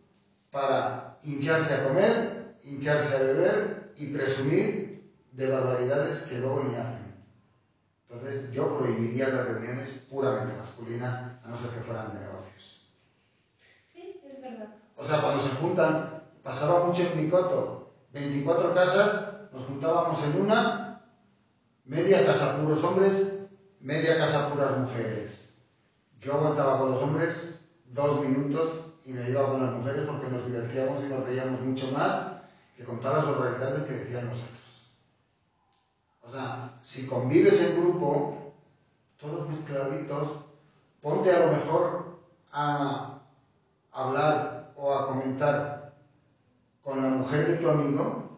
para 0.50 1.16
hincharse 1.22 1.74
a 1.74 1.84
comer, 1.84 2.56
hincharse 2.64 3.14
a 3.14 3.20
beber 3.20 3.92
y 3.94 4.06
presumir 4.06 5.00
de 5.30 5.46
barbaridades 5.46 6.22
que 6.22 6.38
luego 6.38 6.58
ni 6.58 6.74
hacen. 6.74 7.14
Entonces, 8.08 8.50
yo 8.50 8.76
prohibiría 8.76 9.28
las 9.28 9.46
reuniones 9.46 9.92
puramente 9.92 10.52
masculinas, 10.54 11.36
a 11.40 11.46
no 11.48 11.56
ser 11.56 11.70
que 11.70 11.80
fueran 11.80 12.12
de 12.12 12.18
negocios. 12.18 12.84
Sí, 13.86 14.18
es 14.24 14.40
verdad. 14.40 14.66
O 14.96 15.04
sea, 15.04 15.20
cuando 15.20 15.38
se 15.38 15.50
juntan, 15.52 16.20
pasaba 16.42 16.82
mucho 16.82 17.04
en 17.04 17.12
Picoto, 17.14 17.86
24 18.12 18.74
casas, 18.74 19.32
nos 19.53 19.66
juntábamos 19.66 20.24
en 20.24 20.40
una, 20.40 21.03
media 21.84 22.24
casa 22.24 22.59
puros 22.59 22.82
hombres, 22.84 23.32
media 23.80 24.16
casa 24.16 24.50
puras 24.50 24.78
mujeres. 24.78 25.50
Yo 26.18 26.34
aguantaba 26.34 26.78
con 26.78 26.92
los 26.92 27.03
hombres 27.03 27.61
dos 27.84 28.24
minutos 28.24 28.80
y 29.05 29.12
me 29.12 29.28
iba 29.28 29.50
con 29.50 29.62
las 29.62 29.72
mujeres 29.74 30.07
porque 30.07 30.28
nos 30.28 30.46
divertíamos 30.46 31.03
y 31.03 31.07
nos 31.07 31.24
reíamos 31.24 31.61
mucho 31.61 31.90
más 31.92 32.22
que 32.76 32.84
con 32.84 33.00
todas 33.00 33.24
las 33.24 33.36
barbaridades 33.36 33.82
que 33.82 33.94
decían 33.94 34.26
nosotros. 34.26 34.86
O 36.22 36.28
sea, 36.28 36.78
si 36.80 37.07
convives 37.07 37.61
en 37.62 37.80
grupo, 37.80 38.55
todos 39.18 39.48
mezcladitos, 39.48 40.28
ponte 41.03 41.30
a 41.30 41.46
lo 41.46 41.53
mejor 41.53 42.16
a 42.53 43.18
hablar 43.92 44.72
o 44.76 44.94
a 44.94 45.09
comentar 45.09 45.92
con 46.82 47.03
la 47.03 47.09
mujer 47.09 47.48
de 47.48 47.57
tu 47.57 47.68
amigo, 47.68 48.32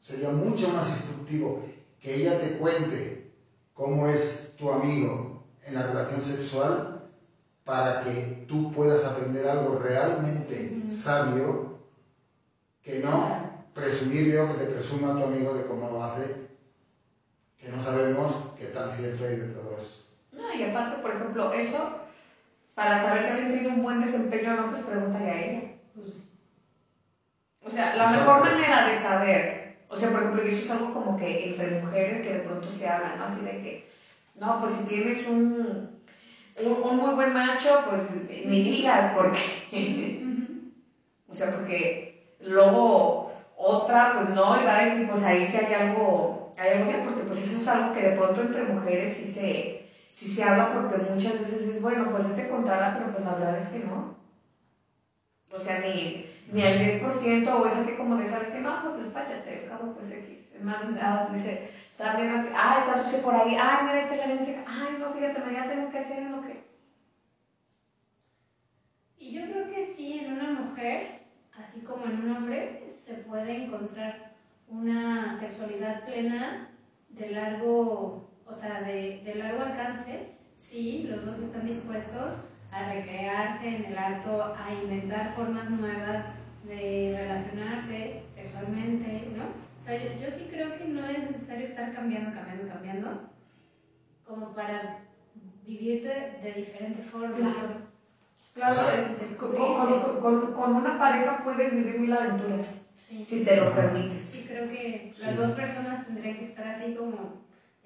sería 0.00 0.30
mucho 0.30 0.70
más 0.70 0.88
instructivo 0.88 1.62
que 2.00 2.14
ella 2.14 2.38
te 2.38 2.58
cuente 2.58 3.28
cómo 3.74 4.08
es 4.08 4.54
tu 4.56 4.72
amigo 4.72 5.42
en 5.64 5.74
la 5.74 5.82
relación 5.82 6.20
sexual 6.20 7.02
para 7.64 8.00
que 8.00 8.44
tú 8.48 8.72
puedas 8.72 9.04
aprender 9.04 9.46
algo 9.46 9.78
realmente 9.78 10.84
sabio 10.90 11.78
que 12.82 12.98
no 13.00 13.50
presumirle 13.74 14.40
o 14.40 14.48
que 14.48 14.64
te 14.64 14.70
presuma 14.70 15.14
tu 15.16 15.24
amigo 15.24 15.54
de 15.54 15.64
cómo 15.66 15.88
lo 15.88 16.02
hace, 16.02 16.34
que 17.56 17.68
no 17.68 17.80
sabemos 17.80 18.36
qué 18.58 18.66
tan 18.66 18.90
cierto 18.90 19.24
hay 19.24 19.36
de 19.36 19.48
todo 19.48 19.76
eso. 19.78 20.02
No, 20.32 20.52
y 20.54 20.62
aparte, 20.62 20.96
por 20.96 21.12
ejemplo, 21.14 21.52
eso, 21.52 22.00
para 22.74 23.00
saber 23.00 23.22
si 23.22 23.30
alguien 23.30 23.52
tiene 23.52 23.68
un 23.68 23.82
buen 23.82 24.00
desempeño 24.00 24.52
o 24.52 24.56
no, 24.56 24.68
pues 24.68 24.80
pregúntale 24.80 25.30
a 25.30 25.40
ella. 25.40 25.62
O 27.62 27.70
sea, 27.70 27.94
la 27.94 28.10
mejor 28.10 28.40
manera 28.40 28.88
de 28.88 28.94
saber, 28.94 29.59
o 29.90 29.96
sea, 29.96 30.10
por 30.10 30.20
ejemplo, 30.20 30.42
eso 30.42 30.58
es 30.58 30.70
algo 30.70 30.94
como 30.94 31.16
que 31.16 31.50
entre 31.50 31.80
mujeres 31.80 32.24
que 32.24 32.32
de 32.32 32.38
pronto 32.40 32.68
se 32.70 32.88
hablan, 32.88 33.18
¿no? 33.18 33.24
Así 33.24 33.44
de 33.44 33.58
que, 33.58 33.84
no, 34.36 34.60
pues 34.60 34.72
si 34.72 34.86
tienes 34.86 35.26
un, 35.26 36.00
un, 36.64 36.96
muy 36.96 37.10
buen 37.14 37.32
macho, 37.32 37.82
pues 37.88 38.28
ni 38.28 38.62
digas, 38.62 39.14
porque, 39.16 40.22
o 41.28 41.34
sea, 41.34 41.50
porque 41.50 42.36
luego 42.38 43.32
otra, 43.56 44.14
pues 44.14 44.28
no, 44.30 44.60
y 44.60 44.64
va 44.64 44.78
a 44.78 44.84
decir, 44.84 45.08
pues 45.08 45.24
ahí 45.24 45.44
sí 45.44 45.56
hay 45.56 45.74
algo, 45.74 46.52
hay 46.56 46.70
algo 46.70 46.86
bien, 46.86 47.02
porque 47.04 47.22
pues 47.24 47.42
eso 47.42 47.56
es 47.56 47.68
algo 47.68 47.92
que 47.92 48.02
de 48.02 48.16
pronto 48.16 48.42
entre 48.42 48.62
mujeres 48.62 49.12
sí 49.12 49.26
se, 49.26 49.88
sí 50.12 50.28
se 50.28 50.44
habla, 50.44 50.72
porque 50.72 50.98
muchas 50.98 51.40
veces 51.40 51.66
es, 51.66 51.82
bueno, 51.82 52.08
pues 52.12 52.26
este 52.26 52.48
contará, 52.48 52.94
pero 52.96 53.10
pues 53.10 53.24
la 53.24 53.34
verdad 53.34 53.56
es 53.56 53.70
que 53.70 53.80
no. 53.80 54.19
O 55.52 55.58
sea, 55.58 55.80
ni, 55.80 56.26
ni 56.52 56.62
al 56.62 56.78
10%, 56.78 57.48
o 57.48 57.66
es 57.66 57.74
así 57.74 57.96
como 57.96 58.16
de, 58.16 58.24
¿sabes 58.24 58.50
que 58.50 58.60
No, 58.60 58.82
pues 58.82 58.98
despáchate, 58.98 59.66
cabo, 59.68 59.92
pues 59.94 60.12
X. 60.12 60.54
Es 60.54 60.62
más, 60.62 60.82
ah, 61.00 61.28
dice, 61.32 61.68
está 61.88 62.16
viendo 62.16 62.50
ah, 62.54 62.78
está 62.80 62.94
sucio 62.94 63.24
por 63.24 63.34
ahí, 63.34 63.56
ay, 63.60 63.86
mira, 63.86 64.08
te 64.08 64.16
la 64.16 64.34
dice, 64.34 64.62
ay, 64.66 64.96
no, 64.98 65.12
fíjate, 65.12 65.40
mañana 65.40 65.72
tengo 65.72 65.90
que 65.90 65.98
hacer 65.98 66.30
lo 66.30 66.42
que. 66.42 66.64
Y 69.18 69.32
yo 69.32 69.42
creo 69.42 69.70
que 69.70 69.84
sí, 69.84 70.20
en 70.20 70.34
una 70.34 70.50
mujer, 70.52 71.22
así 71.58 71.82
como 71.82 72.06
en 72.06 72.20
un 72.20 72.36
hombre, 72.36 72.88
se 72.90 73.14
puede 73.14 73.64
encontrar 73.64 74.32
una 74.68 75.36
sexualidad 75.38 76.04
plena 76.04 76.70
de 77.08 77.30
largo, 77.30 78.30
o 78.46 78.52
sea, 78.54 78.82
de, 78.82 79.22
de 79.24 79.34
largo 79.34 79.64
alcance, 79.64 80.36
si 80.54 81.04
los 81.04 81.26
dos 81.26 81.38
están 81.38 81.66
dispuestos 81.66 82.44
a 82.72 82.92
recrearse 82.92 83.76
en 83.76 83.84
el 83.86 83.98
acto, 83.98 84.42
a 84.42 84.72
inventar 84.72 85.34
formas 85.34 85.68
nuevas 85.70 86.26
de 86.64 87.16
relacionarse 87.16 88.22
sexualmente, 88.34 89.28
¿no? 89.36 89.44
O 89.44 89.82
sea, 89.82 89.96
yo, 89.96 90.30
sí 90.30 90.48
creo 90.50 90.76
que 90.76 90.84
no 90.84 91.04
es 91.06 91.30
necesario 91.30 91.66
estar 91.66 91.92
cambiando, 91.94 92.32
cambiando, 92.32 92.68
cambiando, 92.68 93.20
como 94.26 94.52
para 94.52 94.98
vivir 95.66 96.02
de, 96.02 96.52
diferente 96.52 97.02
forma. 97.02 97.34
Claro. 97.34 97.90
Claro, 98.52 98.76
con, 99.38 100.20
con, 100.20 100.52
con, 100.52 100.74
una 100.74 100.98
pareja 100.98 101.42
puedes 101.44 101.72
vivir 101.72 102.00
mil 102.00 102.12
aventuras, 102.12 102.88
si 102.94 103.44
te 103.44 103.56
lo 103.56 103.72
permites. 103.72 104.20
Sí, 104.20 104.46
creo 104.48 104.68
que 104.68 105.12
las 105.20 105.36
dos 105.36 105.52
personas 105.52 106.04
tendrían 106.04 106.36
que 106.36 106.46
estar 106.46 106.66
así 106.66 106.94
como 106.94 107.40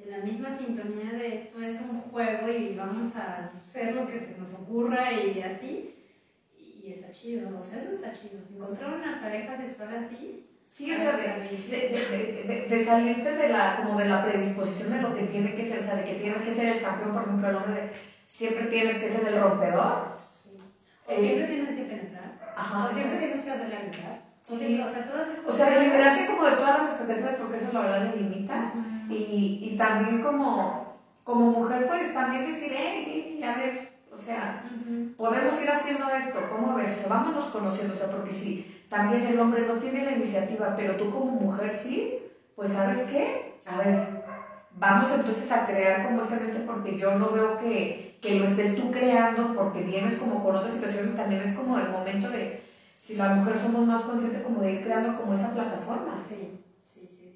en 0.05 0.11
la 0.11 0.19
misma 0.19 0.55
sintonía 0.55 1.13
de 1.13 1.35
esto 1.35 1.61
es 1.63 1.81
un 1.83 2.01
juego 2.03 2.49
y 2.49 2.75
vamos 2.75 3.17
a 3.17 3.51
hacer 3.55 3.95
lo 3.95 4.07
que 4.07 4.19
se 4.19 4.37
nos 4.37 4.55
ocurra 4.55 5.13
y 5.13 5.41
así. 5.43 5.95
Y 6.59 6.93
está 6.93 7.11
chido, 7.11 7.59
o 7.59 7.65
sea, 7.65 7.79
eso 7.79 7.91
está 7.91 8.13
chido. 8.13 8.41
Encontrar 8.55 8.95
una 8.95 9.21
pareja 9.21 9.57
sexual 9.57 9.97
así. 9.97 10.47
Sí, 10.69 10.93
o 10.93 10.97
sea, 10.97 11.17
de, 11.17 12.67
de, 12.69 12.85
salirte 12.85 13.37
de 13.37 13.49
la, 13.49 13.77
como 13.77 13.97
de 13.97 14.09
la 14.09 14.25
predisposición 14.25 14.93
de 14.93 15.03
lo 15.03 15.15
que 15.15 15.23
tiene 15.23 15.55
que 15.55 15.65
ser, 15.65 15.81
o 15.81 15.83
sea, 15.85 15.95
de 15.95 16.05
que 16.05 16.15
tienes 16.15 16.43
que 16.43 16.51
ser 16.51 16.77
el 16.77 16.83
campeón, 16.83 17.13
por 17.13 17.23
ejemplo, 17.23 17.49
el 17.49 17.57
hombre 17.57 17.75
de 17.75 17.91
siempre 18.25 18.67
tienes 18.67 18.99
que 18.99 19.09
ser 19.09 19.33
el 19.33 19.41
rompedor. 19.41 20.15
Sí. 20.17 20.59
O 21.07 21.13
eh, 21.13 21.17
siempre 21.17 21.47
tienes 21.47 21.71
que 21.71 21.83
penetrar. 21.85 22.55
Ajá, 22.57 22.87
o 22.87 22.91
siempre 22.91 23.19
tienes 23.19 23.45
que 23.45 23.51
hacerle 23.53 23.77
gritar. 23.87 24.23
Sí. 24.43 24.81
O 24.81 24.87
sea, 24.87 25.05
todas 25.05 25.29
O 25.47 25.53
sea, 25.53 25.71
de 25.71 25.85
liberarse 25.87 26.27
como 26.27 26.45
de 26.45 26.57
todas 26.57 26.83
las 26.83 26.93
expectativas, 26.93 27.37
porque 27.37 27.57
eso 27.57 27.73
la 27.73 27.81
verdad 27.81 28.15
le 28.15 28.21
limita. 28.21 28.73
Y, 29.09 29.61
y, 29.63 29.77
también 29.77 30.21
como, 30.21 31.01
como 31.25 31.47
mujer, 31.47 31.87
pues 31.87 32.13
también 32.15 32.45
decir, 32.45 32.73
hey, 32.77 33.43
a 33.45 33.57
ver, 33.57 33.89
o 34.13 34.17
sea, 34.17 34.63
podemos 35.17 35.61
ir 35.63 35.71
haciendo 35.71 36.09
esto, 36.11 36.41
¿cómo 36.51 36.75
ves? 36.75 36.93
O 36.93 36.97
sea, 36.97 37.09
vámonos 37.09 37.47
conociendo, 37.47 37.93
o 37.93 37.97
sea, 37.97 38.09
porque 38.09 38.33
si 38.33 38.85
también 38.89 39.25
el 39.25 39.39
hombre 39.39 39.63
no 39.63 39.79
tiene 39.79 40.05
la 40.05 40.13
iniciativa, 40.13 40.75
pero 40.77 40.97
tú 40.97 41.11
como 41.11 41.33
mujer 41.35 41.73
sí, 41.73 42.19
pues 42.55 42.73
¿sabes 42.73 43.07
qué? 43.11 43.61
A 43.65 43.79
ver, 43.79 43.97
vamos 44.71 45.13
entonces 45.13 45.51
a 45.53 45.65
crear 45.67 46.03
como 46.03 46.21
esta 46.21 46.37
mente, 46.39 46.61
porque 46.61 46.97
yo 46.97 47.15
no 47.15 47.31
veo 47.33 47.57
que, 47.59 48.17
que 48.21 48.35
lo 48.35 48.45
estés 48.45 48.77
tú 48.77 48.91
creando, 48.91 49.53
porque 49.53 49.83
vienes 49.83 50.17
como 50.17 50.43
con 50.43 50.55
otra 50.57 50.71
situación 50.71 51.09
y 51.09 51.15
también 51.15 51.41
es 51.41 51.53
como 51.53 51.79
el 51.79 51.89
momento 51.89 52.31
de 52.31 52.61
si 52.97 53.17
las 53.17 53.33
mujeres 53.33 53.61
somos 53.61 53.85
más 53.85 54.03
conscientes 54.03 54.43
como 54.43 54.61
de 54.61 54.73
ir 54.73 54.83
creando 54.83 55.15
como 55.17 55.33
esa 55.35 55.53
plataforma. 55.53 56.19
Sí, 56.21 56.35
sí, 56.35 56.37
sí. 56.37 56.64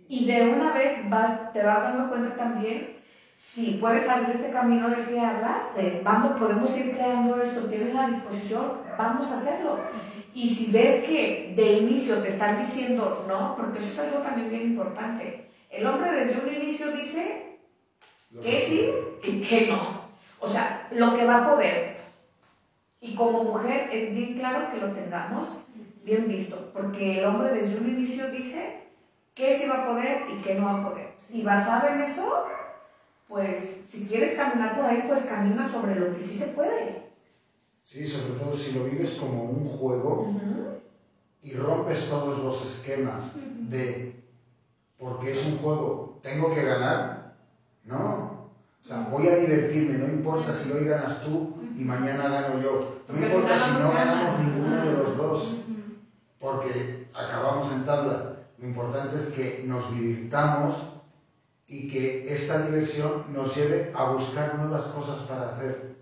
Y 0.08 0.26
de 0.26 0.48
una 0.48 0.72
vez 0.72 1.08
vas, 1.10 1.52
te 1.52 1.62
vas 1.62 1.82
dando 1.82 2.08
cuenta 2.08 2.34
también 2.34 2.98
si 3.38 3.74
puedes 3.74 4.08
abrir 4.08 4.34
este 4.34 4.50
camino 4.50 4.90
del 4.90 5.06
que 5.06 5.20
hablas, 5.20 5.76
de 5.76 6.00
vamos, 6.02 6.40
podemos 6.40 6.76
ir 6.76 6.92
creando 6.92 7.40
esto, 7.40 7.66
tienes 7.66 7.94
la 7.94 8.08
disposición, 8.08 8.80
vamos 8.98 9.30
a 9.30 9.36
hacerlo. 9.36 9.78
Y 10.34 10.48
si 10.48 10.72
ves 10.72 11.04
que 11.04 11.52
de 11.54 11.74
inicio 11.74 12.16
te 12.16 12.30
están 12.30 12.58
diciendo 12.58 13.16
no, 13.28 13.54
porque 13.54 13.78
eso 13.78 13.86
es 13.86 13.98
algo 14.00 14.24
también 14.24 14.50
bien 14.50 14.62
importante. 14.62 15.48
El 15.70 15.86
hombre 15.86 16.10
desde 16.10 16.40
un 16.40 16.52
inicio 16.52 16.90
dice 16.96 17.58
que 18.42 18.58
sí 18.58 18.90
y 19.22 19.40
que 19.40 19.68
no. 19.68 20.08
O 20.40 20.48
sea, 20.48 20.88
lo 20.90 21.14
que 21.14 21.24
va 21.24 21.44
a 21.44 21.54
poder, 21.54 21.96
y 23.00 23.14
como 23.14 23.44
mujer 23.44 23.88
es 23.92 24.16
bien 24.16 24.34
claro 24.34 24.68
que 24.72 24.78
lo 24.78 24.92
tengamos 24.92 25.66
bien 26.02 26.26
visto, 26.26 26.70
porque 26.72 27.20
el 27.20 27.24
hombre 27.24 27.50
desde 27.50 27.78
un 27.78 27.88
inicio 27.88 28.32
dice 28.32 28.87
qué 29.38 29.56
sí 29.56 29.68
va 29.68 29.84
a 29.84 29.86
poder 29.86 30.26
y 30.28 30.42
qué 30.42 30.56
no 30.56 30.64
va 30.66 30.80
a 30.80 30.88
poder. 30.88 31.08
Y 31.30 31.42
basado 31.42 31.86
en 31.88 32.00
eso, 32.00 32.44
pues 33.28 33.58
si 33.58 34.08
quieres 34.08 34.34
caminar 34.34 34.76
por 34.76 34.84
ahí, 34.84 35.04
pues 35.06 35.22
camina 35.22 35.64
sobre 35.64 35.94
lo 35.94 36.12
que 36.12 36.20
sí 36.20 36.36
se 36.36 36.48
puede. 36.48 37.08
Sí, 37.84 38.04
sobre 38.04 38.38
todo 38.38 38.52
si 38.52 38.72
lo 38.72 38.84
vives 38.84 39.14
como 39.14 39.44
un 39.44 39.64
juego 39.64 40.26
y 41.40 41.54
rompes 41.54 42.08
todos 42.10 42.40
los 42.40 42.64
esquemas 42.64 43.22
de 43.70 44.18
porque 44.98 45.30
es 45.30 45.46
un 45.46 45.58
juego, 45.58 46.18
tengo 46.20 46.52
que 46.52 46.64
ganar, 46.64 47.36
¿no? 47.84 48.50
O 48.82 48.86
sea, 48.86 49.08
voy 49.10 49.28
a 49.28 49.36
divertirme, 49.36 49.98
no 49.98 50.06
importa 50.06 50.52
si 50.52 50.72
hoy 50.72 50.84
ganas 50.84 51.22
tú 51.22 51.54
y 51.76 51.84
mañana 51.84 52.28
gano 52.28 52.60
yo. 52.60 53.00
No 53.08 53.26
importa 53.26 53.56
si 53.56 53.78
no 53.78 53.92
ganamos 53.92 54.40
ninguno 54.40 54.84
de 54.84 54.92
los 54.92 55.16
dos, 55.16 55.58
porque 56.40 57.06
acabamos 57.14 57.72
en 57.72 57.84
tabla. 57.84 58.37
Lo 58.58 58.66
importante 58.66 59.16
es 59.16 59.28
que 59.28 59.62
nos 59.66 59.92
divirtamos 59.92 60.84
y 61.66 61.88
que 61.88 62.32
esta 62.32 62.62
diversión 62.62 63.24
nos 63.32 63.54
lleve 63.54 63.92
a 63.94 64.10
buscar 64.10 64.58
nuevas 64.58 64.84
cosas 64.84 65.20
para 65.20 65.50
hacer, 65.50 65.96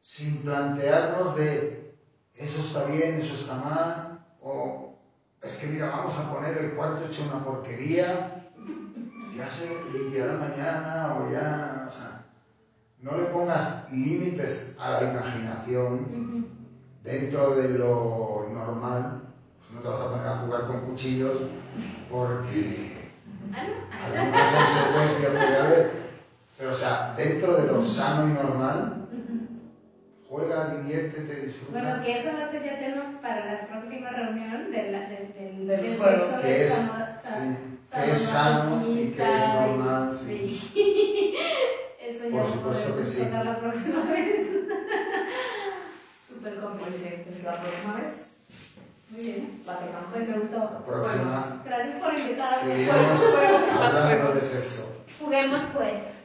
sin 0.00 0.42
plantearnos 0.42 1.36
de 1.36 1.94
eso 2.34 2.60
está 2.60 2.84
bien, 2.84 3.16
eso 3.16 3.34
está 3.34 3.56
mal, 3.56 4.24
o 4.40 4.94
es 5.42 5.58
que 5.58 5.68
mira, 5.68 5.88
vamos 5.88 6.18
a 6.18 6.32
poner 6.32 6.56
el 6.58 6.72
cuarto 6.72 7.04
hecho 7.04 7.24
una 7.24 7.44
porquería, 7.44 8.42
ya 9.36 9.48
se 9.48 9.68
limpiará 9.92 10.34
mañana 10.34 11.16
o 11.18 11.30
ya, 11.30 11.86
o 11.86 11.90
sea, 11.90 12.24
no 12.98 13.16
le 13.16 13.24
pongas 13.24 13.92
límites 13.92 14.74
a 14.78 14.92
la 14.92 15.12
imaginación 15.12 16.46
dentro 17.02 17.54
de 17.54 17.70
lo 17.78 18.48
normal, 18.52 19.27
no 19.74 19.80
te 19.80 19.88
vas 19.88 20.00
a 20.00 20.10
poner 20.10 20.26
a 20.26 20.38
jugar 20.38 20.66
con 20.66 20.80
cuchillos 20.86 21.42
porque 22.10 22.98
alguna 23.92 24.58
consecuencia 24.58 25.30
puede 25.30 25.56
haber. 25.56 26.08
Pero, 26.56 26.70
o 26.70 26.74
sea, 26.74 27.14
dentro 27.16 27.54
de 27.54 27.72
lo 27.72 27.82
sano 27.82 28.28
y 28.28 28.32
normal, 28.32 29.08
juega, 30.28 30.74
diviértete, 30.74 31.42
disfruta. 31.42 31.80
Bueno, 31.80 32.02
que 32.02 32.18
eso 32.18 32.30
va 32.36 32.44
a 32.44 32.50
ser 32.50 32.64
ya 32.64 32.78
tema 32.78 33.20
para 33.22 33.52
la 33.52 33.68
próxima 33.68 34.10
reunión 34.10 34.70
del, 34.70 34.92
del, 34.92 35.66
del, 35.66 35.96
juegos. 35.98 36.40
Que 36.40 36.64
es, 36.64 36.90
que 37.94 38.10
es 38.10 38.22
sano 38.22 38.86
y 38.86 39.12
que 39.12 39.22
es 39.22 39.48
normal. 39.54 40.14
Sí. 40.14 41.34
Eso 42.00 42.30
ya 42.30 42.40
Por 42.40 42.50
supuesto 42.50 42.96
que 42.96 43.04
sí. 43.04 43.28
la 43.30 43.60
próxima 43.60 44.04
vez. 44.10 44.48
Súper 46.26 46.58
complejo. 46.58 46.90
Pues 47.24 47.44
la 47.44 47.60
próxima 47.60 47.94
vez. 48.00 48.37
Muy 49.10 49.20
bien. 49.20 49.62
Platicamos. 49.64 50.08
Pues 50.12 50.28
me 50.28 50.38
gustó. 50.38 50.58
La 50.58 50.84
próxima. 50.84 51.62
Gracias 51.64 51.94
por 52.02 52.18
invitarme. 52.18 52.56
Seguimos 52.56 53.26
juegos, 53.26 53.68
hablando 53.68 54.28
de 54.28 54.40
sexo. 54.40 54.92
Juguemos 55.18 55.62
pues. 55.74 56.17